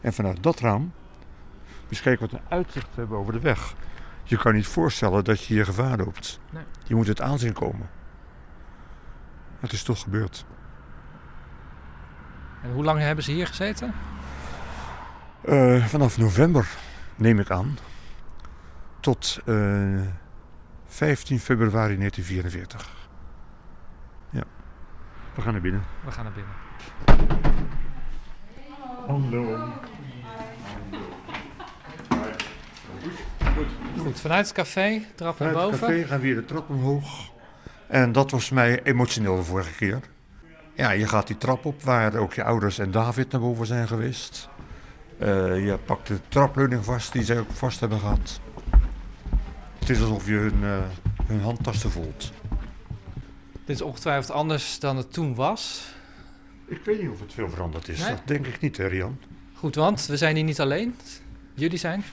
En 0.00 0.12
vanuit 0.12 0.42
dat 0.42 0.60
raam, 0.60 0.92
dus 1.88 2.02
kijk 2.02 2.20
wat 2.20 2.32
een 2.32 2.40
uitzicht 2.48 2.86
we 2.86 3.00
hebben 3.00 3.18
over 3.18 3.32
de 3.32 3.40
weg. 3.40 3.74
Je 4.24 4.36
kan 4.36 4.54
niet 4.54 4.66
voorstellen 4.66 5.24
dat 5.24 5.44
je 5.44 5.54
hier 5.54 5.64
gevaar 5.64 5.96
loopt. 5.96 6.40
Nee. 6.50 6.62
Je 6.84 6.94
moet 6.94 7.06
het 7.06 7.20
aanzien 7.20 7.52
komen. 7.52 7.88
Het 9.60 9.72
is 9.72 9.82
toch 9.82 10.00
gebeurd. 10.00 10.44
En 12.62 12.72
hoe 12.72 12.84
lang 12.84 13.00
hebben 13.00 13.24
ze 13.24 13.32
hier 13.32 13.46
gezeten? 13.46 13.94
Eh, 15.40 15.86
vanaf 15.86 16.18
november, 16.18 16.68
neem 17.18 17.38
ik 17.38 17.50
aan, 17.50 17.78
tot 19.00 19.40
eh, 19.44 20.00
15 20.86 21.40
februari 21.40 21.96
1944. 21.96 23.08
Ja. 24.30 24.42
We 25.34 25.42
gaan 25.42 25.52
naar 25.52 25.62
binnen. 25.62 25.82
We 26.04 26.10
gaan 26.10 26.24
naar 26.24 26.32
binnen. 26.32 26.52
Hallo. 29.06 29.72
Goed, 33.98 34.20
vanuit 34.20 34.46
het 34.46 34.54
café, 34.54 35.02
trap 35.14 35.38
naar 35.38 35.50
Vanuit 35.52 35.70
het 35.70 35.80
boven. 35.80 35.96
café 35.96 36.06
gaan 36.06 36.20
we 36.20 36.26
weer 36.26 36.34
de 36.34 36.44
trap 36.44 36.68
omhoog. 36.68 37.30
En 37.86 38.12
dat 38.12 38.30
was 38.30 38.50
mij 38.50 38.82
emotioneel 38.82 39.36
de 39.36 39.42
vorige 39.42 39.74
keer. 39.74 40.00
Ja, 40.74 40.90
je 40.90 41.06
gaat 41.08 41.26
die 41.26 41.36
trap 41.36 41.64
op 41.64 41.82
waar 41.82 42.14
ook 42.14 42.34
je 42.34 42.44
ouders 42.44 42.78
en 42.78 42.90
David 42.90 43.30
naar 43.32 43.40
boven 43.40 43.66
zijn 43.66 43.88
geweest. 43.88 44.48
Eh, 45.18 45.64
je 45.66 45.78
pakt 45.84 46.08
de 46.08 46.18
trapleuning 46.28 46.84
vast 46.84 47.12
die 47.12 47.24
zij 47.24 47.38
ook 47.38 47.50
vast 47.50 47.80
hebben 47.80 47.98
gehad. 47.98 48.40
Het 49.78 49.88
is 49.90 50.00
alsof 50.00 50.26
je 50.26 50.32
hun, 50.32 50.62
eh, 50.62 50.78
hun 51.26 51.40
handtasten 51.40 51.90
voelt. 51.90 52.32
Dit 53.64 53.76
is 53.76 53.82
ongetwijfeld 53.82 54.30
anders 54.30 54.78
dan 54.78 54.96
het 54.96 55.12
toen 55.12 55.34
was. 55.34 55.92
Ik 56.66 56.80
weet 56.84 57.02
niet 57.02 57.10
of 57.10 57.20
het 57.20 57.32
veel 57.32 57.50
veranderd 57.50 57.88
is. 57.88 57.98
Nee? 57.98 58.08
Dat 58.08 58.20
denk 58.24 58.46
ik 58.46 58.60
niet, 58.60 58.76
hè, 58.76 58.86
Rian? 58.86 59.18
Goed, 59.54 59.74
want 59.74 60.06
we 60.06 60.16
zijn 60.16 60.34
hier 60.34 60.44
niet 60.44 60.60
alleen. 60.60 60.94
Jullie 61.54 61.78
zijn. 61.78 62.04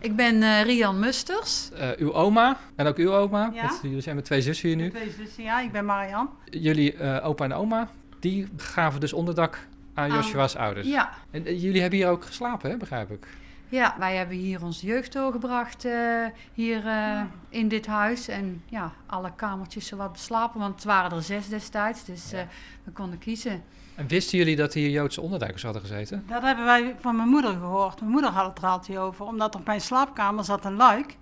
Ik 0.00 0.16
ben 0.16 0.42
eh, 0.42 0.62
Rian 0.62 0.98
Musters. 0.98 1.70
Eh, 1.70 1.88
uw 1.96 2.12
oma 2.12 2.58
en 2.76 2.86
ook 2.86 2.96
uw 2.96 3.12
oma. 3.12 3.50
Ja. 3.54 3.66
Want 3.66 3.78
jullie 3.82 4.00
zijn 4.00 4.16
met 4.16 4.24
twee 4.24 4.42
zussen 4.42 4.68
hier 4.68 4.76
nu. 4.76 4.90
Twee 4.90 5.10
zussen, 5.10 5.42
ja, 5.42 5.60
ik 5.60 5.72
ben 5.72 5.84
Marian. 5.84 6.30
Jullie 6.44 6.94
eh, 6.94 7.26
opa 7.26 7.44
en 7.44 7.52
oma, 7.52 7.90
die 8.20 8.48
gaven 8.56 9.00
dus 9.00 9.12
onderdak 9.12 9.66
aan 9.94 10.10
Aan- 10.10 10.16
Joshua's 10.16 10.54
ouders. 10.56 10.86
Ja. 10.88 11.10
En 11.30 11.46
eh, 11.46 11.62
jullie 11.62 11.80
hebben 11.80 11.98
hier 11.98 12.08
ook 12.08 12.24
geslapen, 12.24 12.70
hè, 12.70 12.76
begrijp 12.76 13.10
ik? 13.10 13.26
ja, 13.68 13.94
wij 13.98 14.16
hebben 14.16 14.36
hier 14.36 14.64
onze 14.64 14.86
jeugd 14.86 15.12
doorgebracht 15.12 15.84
eh, 15.84 16.24
hier 16.54 16.86
eh, 16.86 17.20
in 17.48 17.68
dit 17.68 17.86
huis. 17.86 18.28
En 18.28 18.62
ja, 18.66 18.92
alle 19.06 19.32
kamertjes 19.36 19.86
zowat 19.86 20.12
beslapen, 20.12 20.60
want 20.60 20.74
het 20.74 20.84
waren 20.84 21.12
er 21.16 21.22
zes 21.22 21.48
destijds. 21.48 22.04
Dus 22.04 22.30
Ja. 22.30 22.38
eh, 22.38 22.44
we 22.84 22.90
konden 22.90 23.18
kiezen. 23.18 23.62
En 23.94 24.06
wisten 24.06 24.38
jullie 24.38 24.56
dat 24.56 24.72
hier 24.74 24.88
Joodse 24.90 25.20
onderduikers 25.20 25.62
hadden 25.62 25.82
gezeten? 25.82 26.24
Dat 26.28 26.42
hebben 26.42 26.64
wij 26.64 26.94
van 27.00 27.16
mijn 27.16 27.28
moeder 27.28 27.50
gehoord. 27.52 28.00
Mijn 28.00 28.12
moeder 28.12 28.30
had 28.30 28.46
het 28.46 28.58
er 28.58 28.68
altijd 28.68 28.98
over, 28.98 29.26
omdat 29.26 29.54
op 29.54 29.66
mijn 29.66 29.80
slaapkamer 29.80 30.44
zat 30.44 30.64
een 30.64 30.76
luik. 30.76 31.16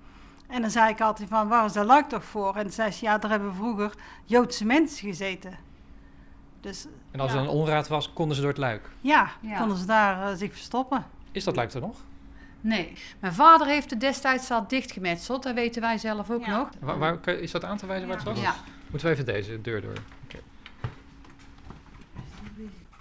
En 0.48 0.60
dan 0.60 0.70
zei 0.70 0.90
ik 0.90 1.00
altijd 1.00 1.28
van, 1.28 1.48
waar 1.48 1.64
is 1.64 1.72
dat 1.72 1.86
luik 1.86 2.08
toch 2.08 2.24
voor? 2.24 2.56
En 2.56 2.62
toen 2.62 2.72
zei 2.72 2.90
ze, 2.90 3.04
ja, 3.04 3.18
daar 3.18 3.30
hebben 3.30 3.54
vroeger 3.54 3.92
Joodse 4.24 4.64
mensen 4.66 5.08
gezeten. 5.08 5.52
Dus 6.60 6.86
En 7.10 7.20
als 7.20 7.30
Ja. 7.32 7.36
er 7.36 7.42
een 7.42 7.48
onraad 7.48 7.88
was, 7.88 8.12
konden 8.12 8.34
ze 8.36 8.40
door 8.42 8.50
het 8.50 8.58
luik. 8.60 8.88
ja, 9.00 9.30
Ja. 9.40 9.58
konden 9.58 9.76
ze 9.76 9.86
daar 9.86 10.30
eh, 10.30 10.36
zich 10.36 10.52
verstoppen. 10.52 11.06
Is 11.32 11.44
dat 11.44 11.56
luik 11.56 11.72
er 11.72 11.80
nog? 11.80 11.96
Nee, 12.60 12.92
mijn 13.20 13.32
vader 13.32 13.66
heeft 13.66 13.90
het 13.90 14.00
destijds 14.00 14.50
al 14.50 14.66
dichtgemetseld. 14.68 15.42
Dat 15.42 15.54
weten 15.54 15.80
wij 15.82 15.98
zelf 15.98 16.30
ook 16.30 16.44
Ja. 16.44 16.56
nog. 16.80 16.96
Waar, 16.98 17.28
is 17.28 17.50
dat 17.50 17.64
aan 17.64 17.76
te 17.76 17.86
wijzen 17.86 18.08
waar 18.08 18.16
het 18.16 18.26
was? 18.26 18.40
Ja, 18.40 18.54
Moeten 18.90 19.08
we 19.08 19.14
even 19.14 19.26
deze 19.26 19.60
deur 19.60 19.80
door? 19.80 19.92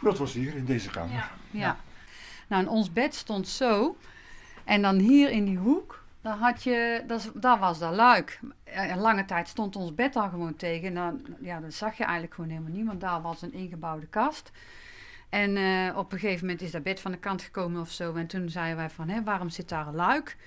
Dat 0.01 0.17
was 0.17 0.33
hier, 0.33 0.55
in 0.55 0.65
deze 0.65 0.89
kamer. 0.89 1.29
ja. 1.51 1.77
Nou, 2.47 2.63
en 2.63 2.69
ons 2.69 2.93
bed 2.93 3.15
stond 3.15 3.47
zo. 3.47 3.97
En 4.63 4.81
dan 4.81 4.97
hier 4.97 5.29
in 5.29 5.45
die 5.45 5.57
hoek 5.57 5.98
Dan 6.21 6.37
had 6.37 6.63
je, 6.63 7.03
dat, 7.33 7.59
was 7.59 7.79
dat 7.79 7.95
luik. 7.95 8.39
Een 8.63 8.99
lange 8.99 9.25
tijd 9.25 9.47
stond 9.47 9.75
ons 9.75 9.95
bed 9.95 10.13
daar 10.13 10.29
gewoon 10.29 10.55
tegen. 10.55 10.87
En 10.87 10.93
dan, 10.93 11.21
ja, 11.41 11.59
dan 11.59 11.71
zag 11.71 11.97
je 11.97 12.03
eigenlijk 12.03 12.33
gewoon 12.33 12.49
helemaal 12.49 12.71
niet, 12.71 12.85
want 12.85 13.01
daar 13.01 13.21
was 13.21 13.41
een 13.41 13.53
ingebouwde 13.53 14.05
kast. 14.07 14.51
En 15.29 15.57
eh, 15.57 15.97
op 15.97 16.11
een 16.13 16.19
gegeven 16.19 16.45
moment 16.45 16.61
is 16.61 16.71
dat 16.71 16.83
bed 16.83 16.99
van 16.99 17.11
de 17.11 17.17
kant 17.17 17.41
gekomen 17.41 17.81
of 17.81 17.89
zo. 17.91 18.13
En 18.13 18.27
toen 18.27 18.49
zeiden 18.49 18.77
wij 18.77 18.89
van, 18.89 19.09
hè, 19.09 19.23
waarom 19.23 19.49
zit 19.49 19.69
daar 19.69 19.87
een 19.87 19.95
luik? 19.95 20.37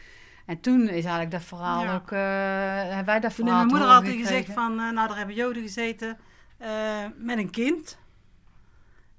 En 0.46 0.60
toen 0.60 0.80
is 0.80 0.88
eigenlijk 0.88 1.30
dat 1.30 1.42
verhaal 1.42 1.84
Ja. 1.84 1.94
ook, 1.94 2.10
hebben 2.10 3.04
wij 3.04 3.20
dat 3.20 3.34
Toen 3.34 3.46
verhaal 3.46 3.64
mijn 3.64 3.66
moeder 3.66 3.88
altijd 3.88 4.16
gezegd 4.16 4.52
van, 4.52 4.70
eh, 4.80 4.90
nou 4.90 5.08
daar 5.08 5.16
hebben 5.16 5.34
joden 5.34 5.62
gezeten 5.62 6.18
met 7.16 7.38
een 7.38 7.50
kind. 7.50 7.98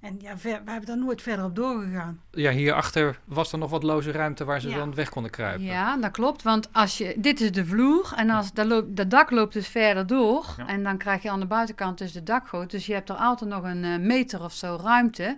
En 0.03 0.17
ja, 0.21 0.37
ver- 0.37 0.61
we 0.65 0.71
hebben 0.71 0.89
daar 0.89 0.97
nooit 0.97 1.21
verder 1.21 1.45
op 1.45 1.55
doorgegaan. 1.55 2.21
Ja, 2.31 2.51
hierachter 2.51 3.19
was 3.25 3.51
er 3.51 3.57
nog 3.57 3.69
wat 3.69 3.83
loze 3.83 4.11
ruimte 4.11 4.45
waar 4.45 4.61
ze 4.61 4.69
Ja. 4.69 4.75
dan 4.75 4.95
weg 4.95 5.09
konden 5.09 5.31
kruipen. 5.31 5.65
Ja, 5.65 5.97
dat 5.97 6.11
klopt. 6.11 6.41
Want 6.43 6.69
als 6.73 6.97
je, 6.97 7.15
dit 7.17 7.41
is 7.41 7.51
de 7.51 7.65
vloer 7.65 8.13
en 8.15 8.29
als, 8.29 8.53
dat, 8.53 8.65
loopt, 8.65 8.95
dat 8.95 9.09
dak 9.09 9.31
loopt 9.31 9.53
dus 9.53 9.67
verder 9.67 10.07
door. 10.07 10.45
Ja. 10.57 10.67
En 10.67 10.83
dan 10.83 10.97
krijg 10.97 11.21
je 11.23 11.29
aan 11.31 11.39
de 11.39 11.45
buitenkant 11.45 11.97
dus 11.97 12.11
de 12.11 12.23
dakgoot. 12.23 12.71
Dus 12.71 12.85
je 12.85 12.93
hebt 12.93 13.09
er 13.09 13.15
altijd 13.15 13.49
nog 13.49 13.63
een 13.63 13.83
eh, 13.83 13.97
meter 13.99 14.43
of 14.43 14.53
zo 14.53 14.79
ruimte 14.83 15.37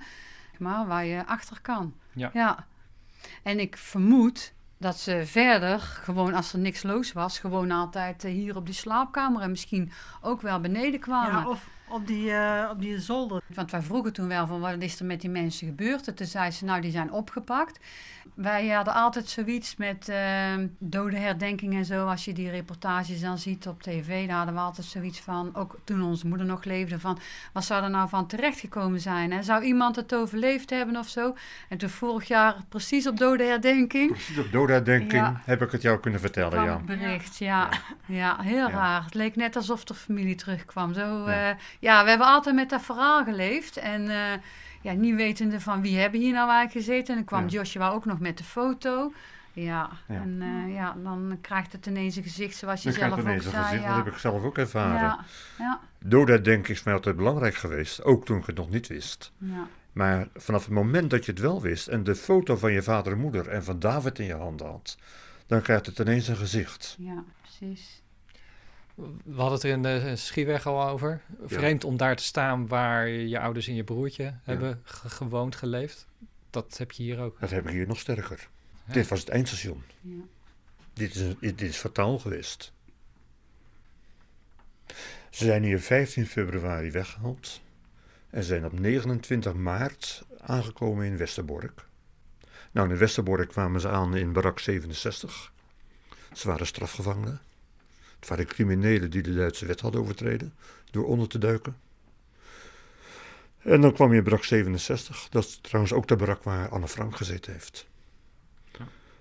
maar, 0.57 0.88
waar 0.88 1.05
je 1.05 1.26
achter 1.26 1.61
kan. 1.61 1.93
Ja. 2.13 2.66
En 3.43 3.59
ik 3.59 3.78
vermoed 3.78 4.53
dat 4.78 4.99
ze 4.99 5.22
verder, 5.26 5.80
gewoon 5.80 6.34
als 6.34 6.53
er 6.53 6.59
niks 6.59 6.84
los 6.84 7.13
was, 7.13 7.39
gewoon 7.39 7.72
altijd 7.72 8.24
eh, 8.24 8.32
hier 8.32 8.55
op 8.55 8.66
die 8.66 8.76
slaapkamer 8.76 9.41
en 9.41 9.49
misschien 9.49 9.91
ook 10.22 10.41
wel 10.41 10.59
beneden 10.59 10.99
kwamen. 10.99 11.41
Ja, 11.41 11.47
of 11.49 11.68
op 11.88 12.08
die, 12.08 12.32
eh, 12.32 12.70
op 12.72 12.82
die 12.82 13.00
zolder. 13.00 13.42
Want 13.54 13.72
wij 13.72 13.82
vroegen 13.82 14.14
toen 14.14 14.28
wel 14.28 14.48
van 14.48 14.60
wat 14.60 14.76
is 14.80 15.00
er 15.00 15.06
met 15.06 15.22
die 15.22 15.30
mensen 15.30 15.68
gebeurd? 15.68 16.08
En 16.08 16.16
toen 16.16 16.28
zei 16.28 16.52
ze, 16.52 16.66
nou 16.66 16.82
die 16.82 16.92
zijn 16.92 17.12
opgepakt. 17.12 17.80
Wij 18.34 18.68
hadden 18.68 18.94
altijd 18.94 19.30
zoiets 19.30 19.76
met 19.76 20.10
ehm 20.10 20.68
dode 20.80 21.18
herdenking 21.18 21.74
en 21.74 21.86
zo. 21.86 22.08
Als 22.08 22.26
je 22.26 22.34
die 22.34 22.50
reportages 22.50 23.22
dan 23.22 23.38
ziet 23.38 23.68
op 23.68 23.82
tv, 23.82 24.28
daar 24.28 24.36
hadden 24.38 24.56
we 24.56 24.60
altijd 24.62 24.88
zoiets 24.88 25.20
van, 25.20 25.50
ook 25.56 25.78
toen 25.84 26.02
onze 26.04 26.28
moeder 26.28 26.46
nog 26.46 26.64
leefde, 26.64 27.00
van 27.00 27.20
wat 27.54 27.66
zou 27.66 27.84
er 27.84 27.90
nou 27.90 28.10
van 28.10 28.28
terechtgekomen 28.28 29.00
zijn? 29.00 29.32
Hè? 29.32 29.44
Zou 29.44 29.64
iemand 29.64 29.96
het 29.96 30.16
overleefd 30.16 30.70
hebben 30.70 30.98
of 30.98 31.08
zo? 31.08 31.36
En 31.70 31.78
toen 31.78 31.90
vorig 31.90 32.28
jaar, 32.28 32.56
precies 32.70 33.08
op 33.08 33.18
dode 33.18 33.44
herdenking, 33.44 34.12
Precies 34.12 34.38
op 34.38 34.52
doodherdenking 34.52 35.12
Ja. 35.12 35.42
heb 35.46 35.62
ik 35.62 35.72
het 35.72 35.82
jou 35.82 36.00
kunnen 36.00 36.20
vertellen, 36.20 36.64
ja. 36.64 36.78
bericht. 36.78 37.38
Ja, 37.38 37.70
ja. 38.06 38.38
heel 38.42 38.68
Ja. 38.68 38.70
raar. 38.70 39.04
Het 39.04 39.14
leek 39.14 39.36
net 39.36 39.56
alsof 39.56 39.84
de 39.84 39.94
familie 39.94 40.36
terugkwam. 40.36 40.94
Zo, 40.94 41.30
Ja. 41.30 41.58
Ja. 41.86 42.04
we 42.04 42.10
hebben 42.10 42.28
altijd 42.28 42.56
met 42.56 42.70
dat 42.70 42.82
verhaal 42.82 43.24
geleefd. 43.24 43.78
En 43.78 44.10
eh, 44.10 44.40
ja, 44.82 44.94
niet 44.94 45.16
wetende 45.16 45.60
van 45.60 45.82
wie 45.82 45.98
hebben 45.98 46.20
hier 46.20 46.34
nou 46.34 46.50
eigenlijk 46.50 46.86
gezeten. 46.86 47.08
En 47.10 47.16
dan 47.16 47.26
kwam 47.26 47.42
Ja. 47.44 47.48
Joshua 47.48 47.90
ook 47.90 48.06
nog 48.06 48.20
met 48.20 48.38
de 48.38 48.44
foto. 48.44 49.14
Ja, 49.54 49.90
Ja. 50.08 50.16
en 50.16 50.42
eh, 50.42 50.74
ja, 50.74 50.96
dan 51.04 51.38
krijgt 51.42 51.72
het 51.72 51.86
ineens 51.86 52.16
een 52.16 52.24
gezicht 52.24 52.56
zoals 52.56 52.84
je 52.84 52.90
Dan 52.90 52.98
zelf 53.00 53.12
ook 53.20 53.26
zei. 53.26 53.40
gezicht, 53.40 53.84
ja. 53.84 53.88
dat 53.96 54.06
heb 54.06 54.14
ik 54.14 54.20
zelf 54.20 54.44
ook 54.44 54.58
ervaren. 54.58 54.94
ja, 55.00 55.20
ja, 55.58 55.80
Doodherdenking 56.00 56.78
is 56.78 56.84
mij 56.84 56.94
altijd 56.94 57.16
belangrijk 57.16 57.56
geweest, 57.56 58.04
ook 58.04 58.26
toen 58.26 58.38
ik 58.38 58.46
het 58.46 58.56
nog 58.56 58.70
niet 58.70 58.88
wist. 58.88 59.32
ja. 59.38 59.68
Maar 59.92 60.28
vanaf 60.36 60.64
het 60.64 60.74
moment 60.74 61.10
dat 61.10 61.26
je 61.26 61.32
het 61.32 61.40
wel 61.42 61.62
wist 61.62 61.88
en 61.88 62.04
de 62.04 62.16
foto 62.16 62.56
van 62.56 62.72
je 62.72 62.82
vader 62.84 63.12
en 63.14 63.20
moeder 63.20 63.48
en 63.48 63.64
van 63.64 63.80
David 63.80 64.20
in 64.20 64.26
je 64.26 64.36
handen 64.36 64.68
had, 64.68 64.98
dan 65.48 65.62
krijgt 65.62 65.86
het 65.86 66.00
ineens 66.00 66.28
een 66.28 66.36
gezicht. 66.36 66.96
ja, 67.00 67.24
precies. 67.42 68.02
We 68.96 69.34
hadden 69.36 69.52
het 69.54 69.64
er 69.64 69.70
in 69.70 69.82
de 69.82 70.16
Schieweg 70.16 70.66
al 70.68 70.88
over. 70.88 71.22
Vreemd 71.46 71.84
om 71.84 71.98
daar 71.98 72.16
te 72.16 72.24
staan 72.24 72.68
waar 72.68 73.08
je 73.08 73.39
ouders 73.39 73.68
en 73.68 73.76
je 73.76 73.84
broertje 73.84 74.34
hebben 74.43 74.82
ge- 74.84 75.10
gewoond, 75.10 75.56
geleefd. 75.56 76.08
Dat 76.50 76.78
heb 76.78 76.91
je 76.91 77.04
hier 77.04 77.20
ook. 77.20 77.39
Dat 77.39 77.50
heb 77.50 77.66
ik 77.68 77.72
hier 77.74 77.88
nog 77.88 78.00
sterker. 78.00 78.50
Ja. 78.88 78.93
Dit 78.93 79.08
was 79.08 79.20
het 79.20 79.30
eindstation. 79.30 79.84
Ja. 80.02 80.16
Dit 80.93 81.16
is, 81.16 81.36
dit 81.39 81.62
is 81.62 81.78
fataal 81.78 82.20
geweest. 82.20 82.74
Ze 85.30 85.46
zijn 85.46 85.64
hier 85.64 85.80
15 85.80 86.28
februari 86.28 86.91
weggehaald 86.91 87.62
en 88.30 88.43
zijn 88.43 88.66
op 88.66 88.80
29 88.80 89.54
maart 89.54 90.24
aangekomen 90.39 91.06
in 91.06 91.18
Westerbork. 91.18 91.86
Nou, 92.72 92.89
in 92.89 92.98
Westerbork 92.98 93.50
kwamen 93.50 93.82
ze 93.82 93.89
aan 93.89 94.16
in 94.16 94.34
barak 94.34 94.60
67. 94.60 95.52
Ze 96.34 96.48
waren 96.48 96.68
strafgevangenen. 96.68 97.41
Het 98.26 98.34
waren 98.38 98.53
criminelen 98.53 99.09
die 99.09 99.21
de 99.21 99.34
Duitse 99.34 99.65
wet 99.65 99.82
hadden 99.82 100.01
overtreden 100.01 100.53
door 100.91 101.05
onder 101.05 101.28
te 101.28 101.38
duiken. 101.38 101.78
En 103.57 103.82
dan 103.82 103.93
kwam 103.93 104.11
je 104.11 104.17
in 104.17 104.23
barak 104.23 104.43
67. 104.43 105.28
Dat 105.30 105.43
is 105.43 105.59
trouwens 105.61 105.93
ook 105.93 106.07
de 106.07 106.15
barak 106.15 106.43
waar 106.43 106.69
Anne 106.69 106.88
Frank 106.88 107.15
gezeten 107.15 107.51
heeft. 107.51 107.88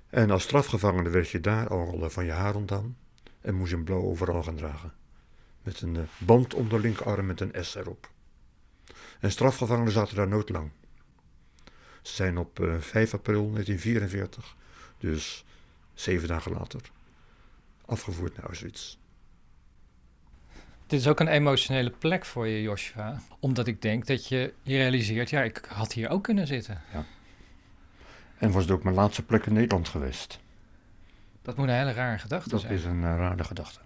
En 0.09 0.31
als 0.31 0.43
strafgevangene 0.43 1.09
werd 1.09 1.29
je 1.29 1.41
daar 1.41 1.69
al 1.69 2.05
eh, 2.05 2.09
van 2.09 2.25
je 2.25 2.33
haar 2.33 2.55
ontdaan 2.55 2.97
en 3.41 3.55
moest 3.55 3.71
je 3.71 3.77
een 3.77 3.85
blauw 3.85 4.03
overal 4.03 4.43
gaan 4.43 4.57
dragen. 4.57 4.93
Met 5.63 5.81
een 5.81 5.97
eh, 5.97 6.03
band 6.19 6.55
om 6.55 6.69
de 6.69 6.81
linkerarm 6.81 7.27
met 7.27 7.41
een 7.41 7.65
S 7.65 7.75
erop. 7.75 8.11
En 9.21 9.31
strafgevangenen 9.31 9.93
zaten 9.93 10.17
daar 10.17 10.29
nooit 10.29 10.49
lang. 10.49 10.71
Ze 12.03 12.15
zijn 12.15 12.39
op 12.39 12.61
eh, 12.61 12.79
5 12.79 13.15
april 13.15 13.51
1944, 13.51 14.57
dus 14.99 15.45
zeven 15.95 16.29
dagen 16.29 16.53
later, 16.53 16.81
afgevoerd 17.87 18.37
naar 18.37 18.47
Auschwitz. 18.47 18.97
Dit 20.87 21.01
is 21.01 21.09
ook 21.09 21.21
een 21.21 21.29
emotionele 21.29 21.91
plek 21.91 22.25
voor 22.25 22.47
je, 22.47 22.63
Joshua. 22.63 23.21
Omdat 23.41 23.67
ik 23.67 23.83
denk 23.83 24.07
dat 24.07 24.29
je 24.29 24.55
je 24.63 24.77
realiseert, 24.77 25.31
ja, 25.31 25.43
ik 25.43 25.65
had 25.69 25.93
hier 25.93 26.09
ook 26.09 26.23
kunnen 26.23 26.47
zitten. 26.47 26.83
En 28.39 28.51
was 28.53 28.63
het 28.63 28.73
ook 28.73 28.83
mijn 28.83 28.95
laatste 28.95 29.23
plek 29.23 29.47
in 29.47 29.53
Nederland 29.53 29.89
geweest. 29.89 30.41
Dat 31.43 31.57
moet 31.57 31.69
een 31.69 31.75
hele 31.75 31.93
rare 31.93 32.19
gedachte 32.19 32.49
Dat 32.49 32.61
zijn. 32.61 32.73
is 32.73 32.85
een 32.85 33.05
eh, 33.05 33.17
rare 33.17 33.45
gedachte. 33.45 33.81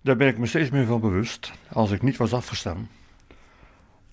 Daar 0.00 0.16
ben 0.16 0.28
ik 0.28 0.38
me 0.38 0.46
steeds 0.46 0.70
meer 0.70 0.86
van 0.86 1.00
bewust. 1.00 1.52
Als 1.72 1.90
ik 1.90 2.02
niet 2.02 2.16
was 2.16 2.32
afgestaan, 2.32 2.88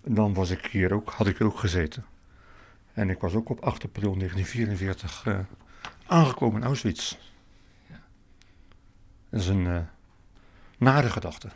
dan 0.03 0.33
was 0.33 0.49
ik 0.49 0.65
hier 0.65 0.93
ook, 0.93 1.09
had 1.09 1.27
ik 1.27 1.37
hier 1.37 1.47
ook 1.47 1.59
gezeten. 1.59 2.05
En 2.93 3.09
ik 3.09 3.19
was 3.19 3.33
ook 3.33 3.49
op 3.49 3.59
8 3.59 3.83
april 3.83 4.15
1944 4.17 5.25
eh, 5.25 5.39
aangekomen 6.07 6.61
in 6.61 6.67
Auschwitz. 6.67 7.17
Dat 9.33 9.41
is 9.41 9.47
een 9.47 9.67
eh, 9.67 9.77
nare 10.77 11.09
gedachte. 11.09 11.47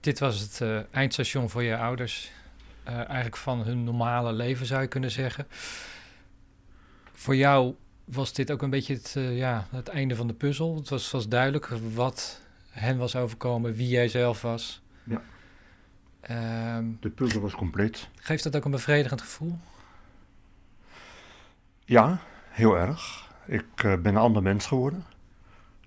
Dit 0.00 0.18
was 0.18 0.40
het 0.40 0.60
eh, 0.60 0.78
eindstation 0.90 1.50
voor 1.50 1.62
je 1.62 1.76
ouders. 1.76 2.30
eh, 2.82 2.94
eigenlijk 2.96 3.36
van 3.36 3.62
hun 3.62 3.84
normale 3.84 4.32
leven 4.32 4.66
zou 4.66 4.80
je 4.82 4.86
kunnen 4.88 5.10
zeggen. 5.10 5.46
Voor 7.12 7.36
jou 7.36 7.74
was 8.04 8.32
dit 8.32 8.50
ook 8.50 8.62
een 8.62 8.70
beetje 8.70 8.94
het, 8.94 9.16
ja, 9.18 9.66
het 9.70 9.88
einde 9.88 10.16
van 10.16 10.26
de 10.26 10.32
puzzel. 10.34 10.76
Het 10.76 10.88
was, 10.88 11.10
was 11.10 11.28
duidelijk 11.28 11.68
wat 11.94 12.40
hen 12.70 12.98
was 12.98 13.16
overkomen, 13.16 13.74
wie 13.74 13.88
jij 13.88 14.08
zelf 14.08 14.42
was. 14.42 14.82
Ja. 15.04 15.22
Ehm, 16.20 16.84
De 17.00 17.10
puzzel 17.10 17.40
was 17.40 17.54
compleet. 17.54 18.08
geeft 18.16 18.44
dat 18.44 18.56
ook 18.56 18.64
een 18.64 18.70
bevredigend 18.70 19.20
gevoel? 19.20 19.58
Ja, 21.84 22.18
heel 22.48 22.78
erg. 22.78 23.30
Ik 23.46 23.74
ben 23.76 24.04
een 24.06 24.16
ander 24.16 24.42
mens 24.42 24.66
geworden. 24.66 25.04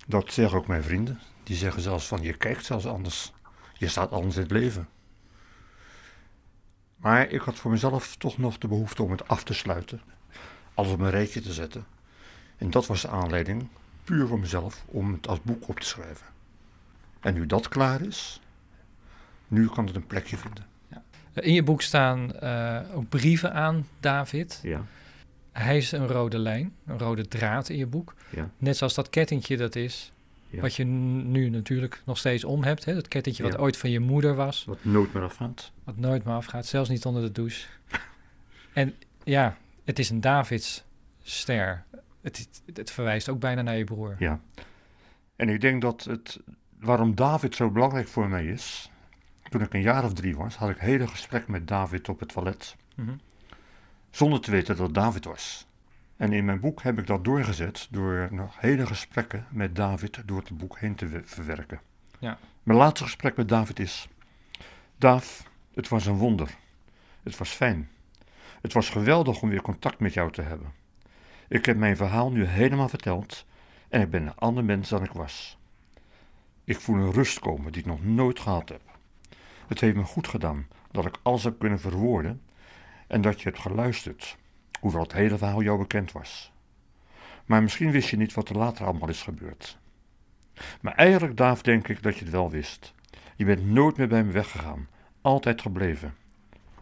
Dat 0.05 0.33
zeggen 0.33 0.57
ook 0.57 0.67
mijn 0.67 0.83
vrienden. 0.83 1.19
Die 1.43 1.55
zeggen 1.55 1.81
zelfs 1.81 2.07
van 2.07 2.21
je 2.21 2.33
kijkt 2.33 2.65
zelfs 2.65 2.85
anders. 2.85 3.33
Je 3.73 3.87
staat 3.87 4.11
anders 4.11 4.35
in 4.35 4.41
het 4.41 4.51
leven. 4.51 4.87
Maar 6.95 7.29
ik 7.29 7.41
had 7.41 7.55
voor 7.55 7.71
mezelf 7.71 8.15
toch 8.15 8.37
nog 8.37 8.57
de 8.57 8.67
behoefte 8.67 9.03
om 9.03 9.11
het 9.11 9.27
af 9.27 9.43
te 9.43 9.53
sluiten. 9.53 10.01
Alles 10.73 10.91
op 10.91 10.99
een 10.99 11.09
rijtje 11.09 11.41
te 11.41 11.53
zetten. 11.53 11.85
En 12.57 12.69
dat 12.69 12.85
was 12.85 13.01
de 13.01 13.07
aanleiding, 13.07 13.67
puur 14.03 14.27
voor 14.27 14.39
mezelf, 14.39 14.83
om 14.85 15.11
het 15.13 15.27
als 15.27 15.41
boek 15.41 15.67
op 15.67 15.79
te 15.79 15.87
schrijven. 15.87 16.27
En 17.19 17.33
nu 17.33 17.45
dat 17.45 17.67
klaar 17.67 18.01
is, 18.01 18.41
nu 19.47 19.67
kan 19.67 19.85
het 19.85 19.95
een 19.95 20.07
plekje 20.07 20.37
vinden. 20.37 20.65
In 21.33 21.53
je 21.53 21.63
boek 21.63 21.81
staan 21.81 22.33
eh, 22.33 22.79
ook 22.93 23.09
brieven 23.09 23.53
aan 23.53 23.87
David. 23.99 24.59
Ja, 24.63 24.85
Hij 25.57 25.77
is 25.77 25.91
een 25.91 26.07
rode 26.07 26.37
lijn, 26.39 26.75
een 26.85 26.99
rode 26.99 27.27
draad 27.27 27.69
in 27.69 27.77
je 27.77 27.85
boek. 27.87 28.13
ja, 28.29 28.49
Net 28.57 28.77
zoals 28.77 28.93
dat 28.93 29.09
kettingje 29.09 29.57
dat 29.57 29.75
is, 29.75 30.11
Ja. 30.49 30.61
wat 30.61 30.75
je 30.75 30.83
nu 30.83 31.49
natuurlijk 31.49 32.01
nog 32.05 32.17
steeds 32.17 32.43
om 32.43 32.63
hebt. 32.63 32.85
Hè? 32.85 32.93
Dat 32.93 33.07
kettingje 33.07 33.43
wat 33.43 33.57
ooit 33.57 33.77
van 33.77 33.89
je 33.89 33.99
moeder 33.99 34.35
was, 34.35 34.65
wat 34.65 34.77
nooit 34.81 35.13
meer 35.13 35.23
afgaat. 35.23 35.71
wat 35.83 35.97
nooit 35.97 36.23
meer 36.23 36.33
afgaat, 36.33 36.65
zelfs 36.65 36.89
niet 36.89 37.05
onder 37.05 37.21
de 37.21 37.31
douche. 37.31 37.67
en 38.73 38.93
ja, 39.23 39.57
het 39.83 39.99
is 39.99 40.09
een 40.09 40.21
Davidsster. 40.21 41.83
Het, 42.21 42.37
het, 42.37 42.77
het 42.77 42.91
verwijst 42.91 43.29
ook 43.29 43.39
bijna 43.39 43.61
naar 43.61 43.77
je 43.77 43.83
broer. 43.83 44.15
Ja. 44.19 44.39
En 45.35 45.49
ik 45.49 45.61
denk 45.61 45.81
dat 45.81 46.03
het, 46.03 46.39
waarom 46.79 47.15
David 47.15 47.55
zo 47.55 47.69
belangrijk 47.69 48.07
voor 48.07 48.27
mij 48.29 48.45
is. 48.45 48.89
Toen 49.49 49.61
ik 49.61 49.73
een 49.73 49.81
jaar 49.81 50.03
of 50.03 50.13
drie 50.13 50.35
was, 50.35 50.55
had 50.55 50.69
ik 50.69 50.77
hele 50.77 51.07
gesprekken 51.07 51.51
met 51.51 51.67
David 51.67 52.09
op 52.09 52.19
het 52.19 52.29
toilet. 52.29 52.75
Mhm. 52.95 53.11
Zonder 54.15 54.41
te 54.41 54.51
weten 54.51 54.75
dat 54.75 54.85
het 54.85 54.95
David 54.95 55.25
was. 55.25 55.67
En 56.17 56.33
in 56.33 56.45
mijn 56.45 56.59
boek 56.59 56.81
heb 56.81 56.99
ik 56.99 57.07
dat 57.07 57.23
doorgezet 57.25 57.87
door 57.91 58.27
nog 58.31 58.59
hele 58.59 58.85
gesprekken 58.85 59.45
met 59.49 59.75
David 59.75 60.21
door 60.25 60.37
het 60.37 60.57
boek 60.57 60.79
heen 60.79 60.95
te 60.95 61.07
we- 61.07 61.21
verwerken. 61.25 61.79
Ja. 62.19 62.37
Mijn 62.63 62.77
laatste 62.77 63.03
gesprek 63.03 63.35
met 63.35 63.49
David 63.49 63.79
is: 63.79 64.07
Daaf, 64.97 65.49
het 65.73 65.87
was 65.87 66.05
een 66.05 66.17
wonder. 66.17 66.55
Het 67.23 67.37
was 67.37 67.49
fijn. 67.49 67.89
Het 68.61 68.73
was 68.73 68.89
geweldig 68.89 69.41
om 69.41 69.49
weer 69.49 69.61
contact 69.61 69.99
met 69.99 70.13
jou 70.13 70.31
te 70.31 70.41
hebben. 70.41 70.73
Ik 71.47 71.65
heb 71.65 71.77
mijn 71.77 71.97
verhaal 71.97 72.31
nu 72.31 72.45
helemaal 72.45 72.89
verteld 72.89 73.45
en 73.89 74.01
ik 74.01 74.09
ben 74.09 74.21
een 74.21 74.35
ander 74.35 74.63
mens 74.63 74.89
dan 74.89 75.03
ik 75.03 75.11
was. 75.11 75.57
Ik 76.63 76.79
voel 76.79 76.95
een 76.95 77.11
rust 77.11 77.39
komen 77.39 77.71
die 77.71 77.81
ik 77.81 77.87
nog 77.87 78.03
nooit 78.03 78.39
gehad 78.39 78.69
heb. 78.69 78.81
Het 79.67 79.79
heeft 79.79 79.95
me 79.95 80.03
goed 80.03 80.27
gedaan 80.27 80.67
dat 80.91 81.05
ik 81.05 81.19
alles 81.23 81.43
heb 81.43 81.59
kunnen 81.59 81.79
verwoorden 81.79 82.41
en 83.07 83.21
dat 83.21 83.41
je 83.41 83.49
hebt 83.49 83.61
geluisterd, 83.61 84.37
hoewel 84.79 85.01
het 85.01 85.13
hele 85.13 85.37
verhaal 85.37 85.61
jou 85.61 85.77
bekend 85.77 86.11
was. 86.11 86.51
Maar 87.45 87.63
misschien 87.63 87.91
wist 87.91 88.09
je 88.09 88.17
niet 88.17 88.33
wat 88.33 88.49
er 88.49 88.57
later 88.57 88.85
allemaal 88.85 89.09
is 89.09 89.21
gebeurd. 89.21 89.77
Maar 90.81 90.93
eigenlijk, 90.93 91.37
Daaf, 91.37 91.61
denk 91.61 91.87
ik 91.87 92.03
dat 92.03 92.17
je 92.17 92.23
het 92.23 92.33
wel 92.33 92.49
wist. 92.49 92.93
Je 93.35 93.45
bent 93.45 93.65
nooit 93.65 93.97
meer 93.97 94.07
bij 94.07 94.23
me 94.23 94.31
weggegaan, 94.31 94.87
altijd 95.21 95.61
gebleven. 95.61 96.15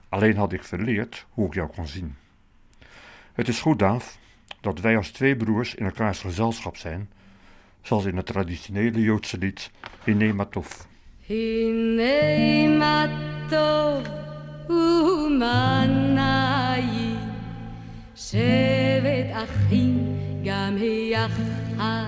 Alleen 0.10 0.38
had 0.38 0.54
ik 0.54 0.64
verleerd 0.64 1.26
hoe 1.30 1.48
ik 1.48 1.54
jou 1.54 1.70
kon 1.70 1.88
zien. 1.88 2.16
Het 3.34 3.48
is 3.48 3.62
goed, 3.62 3.80
Daaf, 3.80 4.18
dat 4.62 4.80
wij 4.80 4.98
als 4.98 5.10
twee 5.10 5.36
broers 5.36 5.76
in 5.76 5.86
elkaars 5.86 6.20
gezelschap 6.20 6.78
zijn, 6.78 7.12
zoals 7.82 8.06
in 8.06 8.18
het 8.18 8.26
traditionele 8.26 9.02
Joodse 9.02 9.38
lied 9.38 9.72
Hinematov. 10.04 10.82
Hinematov 11.20 12.24
מנעי, 15.40 17.16
שבט 18.16 19.30
אחים 19.32 20.18
גם 20.44 20.78
יחד, 21.12 22.06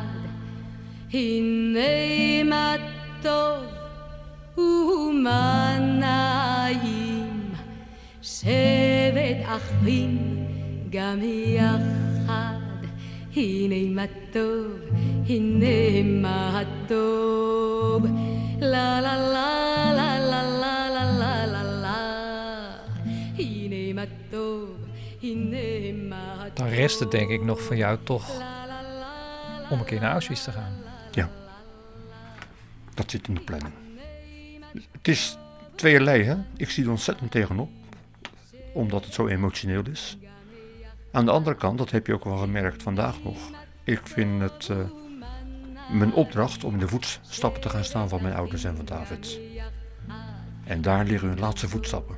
הנה 1.14 2.44
מה 2.46 2.76
טוב 3.22 3.64
ומנעים, 4.98 6.34
שבט 8.22 9.42
אחים 9.46 10.46
גם 10.90 11.20
יחד, 11.56 12.56
הנה 13.36 13.76
מה 13.96 14.06
טוב, 14.34 14.72
הנה 15.30 16.04
מה 16.22 16.62
טוב, 16.88 18.06
לה 18.62 19.02
לה 19.02 19.18
לה 19.18 19.92
לה 19.96 20.20
לה 20.20 20.60
לה. 20.60 20.85
Dan 26.54 26.68
rest 26.68 27.00
het 27.00 27.12
denk 27.12 27.30
ik 27.30 27.44
nog 27.44 27.62
van 27.62 27.78
jou 27.78 27.98
toch 28.04 28.30
om 29.70 29.80
een 29.80 29.86
keer 29.86 30.00
naar 30.00 30.12
Auschwitz 30.12 30.44
te 30.44 30.52
gaan. 30.52 30.74
Ja, 31.12 31.30
dat 32.94 33.12
zit 33.12 33.28
in 33.28 33.34
de 33.34 33.42
planning. 33.42 33.74
Het 34.92 35.08
is 35.08 35.38
tweeërlei, 35.76 36.24
hè? 36.24 36.36
Ik 36.58 36.70
zie 36.70 36.84
er 36.84 36.90
ontzettend 36.90 37.32
tegenop, 37.32 37.70
omdat 38.74 39.06
het 39.06 39.14
zo 39.14 39.28
emotioneel 39.28 39.84
is. 39.92 40.18
Aan 41.12 41.26
de 41.26 41.32
andere 41.32 41.56
kant, 41.56 41.78
dat 41.78 41.92
heb 41.92 42.08
je 42.08 42.14
ook 42.14 42.24
wel 42.24 42.38
gemerkt 42.38 42.84
vandaag 42.84 43.24
nog. 43.24 43.38
Ik 43.84 44.02
vind 44.04 44.42
het 44.42 44.68
uh, 44.72 44.78
mijn 45.92 46.14
opdracht 46.14 46.64
om 46.64 46.74
in 46.74 46.80
de 46.80 46.88
voetstappen 46.88 47.62
te 47.62 47.70
gaan 47.70 47.84
staan 47.84 48.10
van 48.10 48.22
mijn 48.22 48.36
ouders 48.36 48.64
en 48.64 48.76
van 48.76 48.86
David. 48.86 49.40
En 50.64 50.82
daar 50.82 51.06
liggen 51.06 51.30
hun 51.30 51.40
laatste 51.40 51.70
voetstappen. 51.70 52.18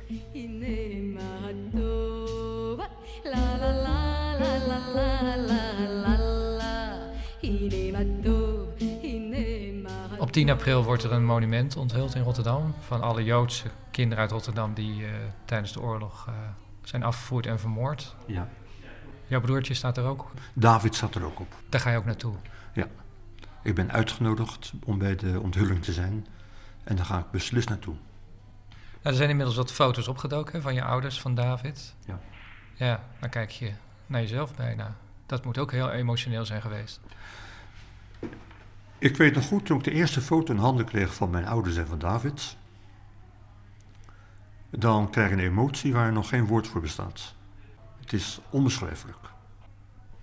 10 10.38 10.50
april 10.50 10.84
wordt 10.84 11.02
er 11.02 11.12
een 11.12 11.24
monument 11.24 11.76
onthuld 11.76 12.14
in 12.14 12.22
Rotterdam 12.22 12.74
van 12.80 13.02
alle 13.02 13.24
Joodse 13.24 13.68
kinderen 13.90 14.18
uit 14.22 14.30
Rotterdam 14.30 14.74
die 14.74 15.00
uh, 15.00 15.08
tijdens 15.44 15.72
de 15.72 15.80
oorlog 15.80 16.26
uh, 16.28 16.34
zijn 16.82 17.02
afgevoerd 17.02 17.46
en 17.46 17.60
vermoord. 17.60 18.16
Ja. 18.26 18.48
Jouw 19.26 19.40
broertje 19.40 19.74
staat 19.74 19.96
er 19.96 20.04
ook? 20.04 20.30
David 20.52 20.94
staat 20.94 21.14
er 21.14 21.24
ook 21.24 21.40
op. 21.40 21.54
Daar 21.68 21.80
ga 21.80 21.90
je 21.90 21.96
ook 21.96 22.04
naartoe? 22.04 22.34
Ja. 22.72 22.86
Ik 23.62 23.74
ben 23.74 23.92
uitgenodigd 23.92 24.72
om 24.84 24.98
bij 24.98 25.16
de 25.16 25.40
onthulling 25.40 25.82
te 25.82 25.92
zijn. 25.92 26.26
En 26.84 26.96
daar 26.96 27.04
ga 27.04 27.18
ik 27.18 27.30
beslist 27.30 27.68
naartoe. 27.68 27.94
Nou, 28.68 28.80
er 29.02 29.14
zijn 29.14 29.30
inmiddels 29.30 29.56
wat 29.56 29.72
foto's 29.72 30.08
opgedoken 30.08 30.62
van 30.62 30.74
je 30.74 30.82
ouders, 30.82 31.20
van 31.20 31.34
David. 31.34 31.94
Ja. 32.04 32.20
Ja, 32.74 33.04
dan 33.20 33.28
kijk 33.28 33.50
je 33.50 33.72
naar 34.06 34.20
jezelf 34.20 34.54
bijna. 34.54 34.96
Dat 35.26 35.44
moet 35.44 35.58
ook 35.58 35.72
heel 35.72 35.90
emotioneel 35.90 36.44
zijn 36.44 36.60
geweest. 36.60 37.00
Ik 38.98 39.16
weet 39.16 39.34
nog 39.34 39.44
goed, 39.44 39.66
toen 39.66 39.78
ik 39.78 39.84
de 39.84 39.90
eerste 39.90 40.20
foto 40.20 40.52
in 40.52 40.58
handen 40.58 40.86
kreeg 40.86 41.14
van 41.14 41.30
mijn 41.30 41.46
ouders 41.46 41.76
en 41.76 41.86
van 41.86 41.98
David... 41.98 42.56
dan 44.70 45.10
krijg 45.10 45.28
je 45.28 45.34
een 45.34 45.42
emotie 45.42 45.92
waar 45.92 46.12
nog 46.12 46.28
geen 46.28 46.46
woord 46.46 46.66
voor 46.66 46.80
bestaat. 46.80 47.34
Het 48.00 48.12
is 48.12 48.40
onbeschrijfelijk. 48.50 49.18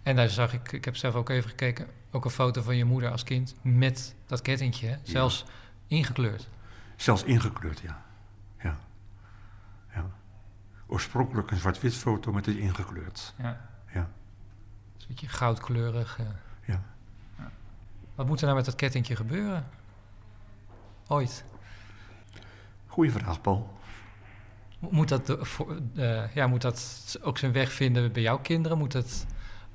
En 0.04 0.16
daar 0.16 0.30
zag 0.30 0.54
ik, 0.54 0.72
ik 0.72 0.86
heb 0.86 0.96
zelf 0.96 1.16
ook 1.16 1.30
even 1.30 1.50
gekeken, 1.50 1.88
ook 2.12 2.26
een 2.26 2.32
foto 2.32 2.62
van 2.62 2.76
je 2.76 2.86
moeder 2.86 3.12
als 3.12 3.24
kind 3.24 3.56
met 3.62 4.16
dat 4.26 4.42
kettingje, 4.42 4.88
hè? 4.88 4.96
zelfs 5.04 5.44
ja. 5.48 5.96
ingekleurd. 5.96 6.50
Zelfs 6.96 7.24
ingekleurd, 7.24 7.80
ja. 7.80 8.06
ja. 8.60 8.78
ja. 9.94 10.06
Oorspronkelijk 10.88 11.52
een 11.52 11.58
zwart-wit 11.58 11.96
foto, 11.96 12.32
maar 12.32 12.42
het 12.42 12.56
is 12.56 12.62
ingekleurd. 12.62 13.34
Ja. 13.38 13.70
ja. 13.94 14.10
Een 15.00 15.06
beetje 15.08 15.28
goudkleurig. 15.28 16.18
Uh. 16.20 16.26
Ja. 16.26 16.34
ja. 16.74 16.95
Wat 18.16 18.28
moet 18.28 18.39
er 18.39 18.45
nou 18.45 18.55
met 18.55 18.66
dat 18.66 18.76
kettingje 18.76 19.16
gebeuren? 19.16 19.68
Ooit. 21.07 21.43
Goeie 22.88 23.11
vraag, 23.11 23.41
Paul. 23.41 23.74
Moet 24.80 25.09
dat, 25.09 25.38
uh, 25.95 26.34
ja, 26.34 26.47
moet 26.47 26.61
dat 26.61 27.18
ook 27.22 27.38
zijn 27.38 27.51
weg 27.51 27.72
vinden 27.72 28.11
bij 28.11 28.22
jouw 28.22 28.39
kinderen? 28.39 28.78
Moet 28.78 28.93
het 28.93 29.26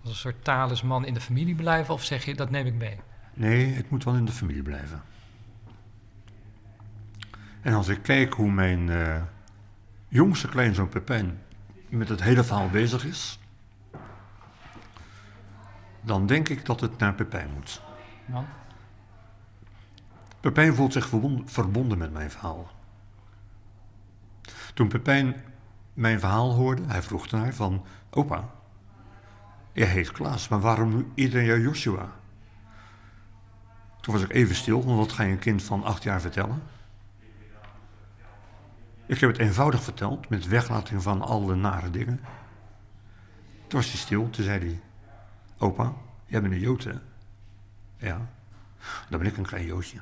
als 0.01 0.11
een 0.11 0.17
soort 0.17 0.45
talisman 0.45 1.05
in 1.05 1.15
de 1.15 1.21
familie 1.21 1.55
blijven? 1.55 1.95
Of 1.95 2.05
zeg 2.05 2.25
je, 2.25 2.35
dat 2.35 2.51
neem 2.51 2.67
ik 2.67 2.75
mee? 2.75 3.01
Nee, 3.35 3.73
het 3.73 3.91
moet 3.91 4.05
wel 4.05 4.15
in 4.15 4.25
de 4.25 4.33
familie 4.33 4.63
blijven. 4.63 5.03
En 7.61 7.75
als 7.75 7.89
ik 7.89 8.03
kijk 8.03 8.33
hoe 8.35 8.51
mijn 8.51 8.89
uh, 8.89 9.23
jongste 10.09 10.49
kleinzoon 10.49 10.89
Pepijn 10.89 11.39
met 11.89 12.09
het 12.09 12.23
hele 12.23 12.45
verhaal 12.45 12.71
bezig 12.71 13.05
is... 13.05 13.39
dan 16.01 16.27
denk 16.27 16.49
ik 16.49 16.65
dat 16.65 16.81
het 16.81 16.99
naar 16.99 17.15
Pepijn 17.15 17.51
moet. 17.55 17.83
Pepijn 20.41 20.75
voelt 20.75 20.93
zich 20.93 21.09
verbonden 21.45 21.99
met 21.99 22.13
mijn 22.13 22.31
verhaal. 22.31 22.71
Toen 24.75 24.89
Pepijn 24.89 25.45
mijn 25.95 26.21
verhaal 26.21 26.53
hoorde, 26.53 26.83
hij 26.87 27.03
vroeg 27.03 27.31
naar 27.31 27.55
van... 27.55 27.85
Opa, 28.11 28.51
jij 29.73 29.87
heet 29.87 30.13
Klaas, 30.13 30.49
maar 30.49 30.61
waarom 30.61 30.97
nu 30.97 31.09
iedereen 31.15 31.47
jou 31.47 31.61
Joshua? 31.61 32.13
Toen 34.01 34.15
was 34.15 34.23
ik 34.23 34.33
even 34.33 34.55
stil, 34.55 34.85
want 34.85 34.99
wat 34.99 35.13
ga 35.13 35.23
je 35.23 35.33
een 35.33 35.39
kind 35.39 35.63
van 35.63 35.85
acht 35.85 36.03
jaar 36.03 36.21
vertellen? 36.21 36.63
Ik 39.07 39.21
heb 39.21 39.31
het 39.31 39.39
eenvoudig 39.39 39.83
verteld, 39.83 40.29
met 40.29 40.49
weglating 40.49 41.03
van 41.03 41.23
alle 41.23 41.55
nare 41.55 41.91
dingen. 41.91 42.21
Toen 43.67 43.81
was 43.81 43.91
hij 43.91 43.99
stil, 43.99 44.31
toen 44.31 44.45
zei 44.45 44.59
hij... 44.59 44.81
Opa, 45.59 45.93
jij 46.27 46.41
bent 46.41 46.53
een 46.53 46.61
Jood? 46.61 46.89
Ja, 48.01 48.29
dan 49.09 49.19
ben 49.19 49.29
ik 49.29 49.37
een 49.37 49.47
klein 49.47 49.65
Joodje. 49.65 50.01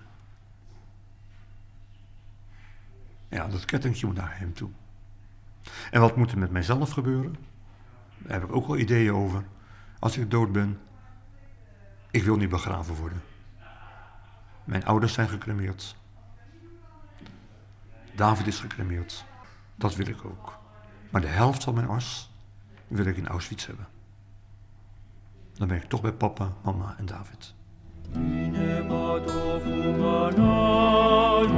Ja, 3.28 3.48
dat 3.48 3.64
kettingje 3.64 4.06
moet 4.06 4.16
naar 4.16 4.38
hem 4.38 4.54
toe. 4.54 4.70
En 5.90 6.00
wat 6.00 6.16
moet 6.16 6.30
er 6.30 6.38
met 6.38 6.50
mijzelf 6.50 6.90
gebeuren? 6.90 7.36
Daar 8.18 8.40
heb 8.40 8.48
ik 8.48 8.54
ook 8.54 8.66
wel 8.66 8.76
ideeën 8.76 9.14
over. 9.14 9.44
Als 9.98 10.16
ik 10.16 10.30
dood 10.30 10.52
ben, 10.52 10.80
ik 12.10 12.24
wil 12.24 12.36
niet 12.36 12.48
begraven 12.48 12.94
worden. 12.94 13.22
Mijn 14.64 14.84
ouders 14.84 15.12
zijn 15.12 15.28
gecremeerd. 15.28 15.96
David 18.14 18.46
is 18.46 18.60
gecremeerd. 18.60 19.24
Dat 19.74 19.94
wil 19.94 20.06
ik 20.06 20.24
ook. 20.24 20.58
Maar 21.10 21.20
de 21.20 21.26
helft 21.26 21.64
van 21.64 21.74
mijn 21.74 21.88
as 21.88 22.30
wil 22.88 23.06
ik 23.06 23.16
in 23.16 23.28
Auschwitz 23.28 23.66
hebben. 23.66 23.88
Dan 25.54 25.68
ben 25.68 25.76
ik 25.76 25.88
toch 25.88 26.00
bij 26.00 26.12
papa, 26.12 26.52
mama 26.62 26.94
en 26.98 27.06
David. 27.06 27.54
Ine 28.14 28.82
modo 28.88 29.60
fumanai 29.62 31.48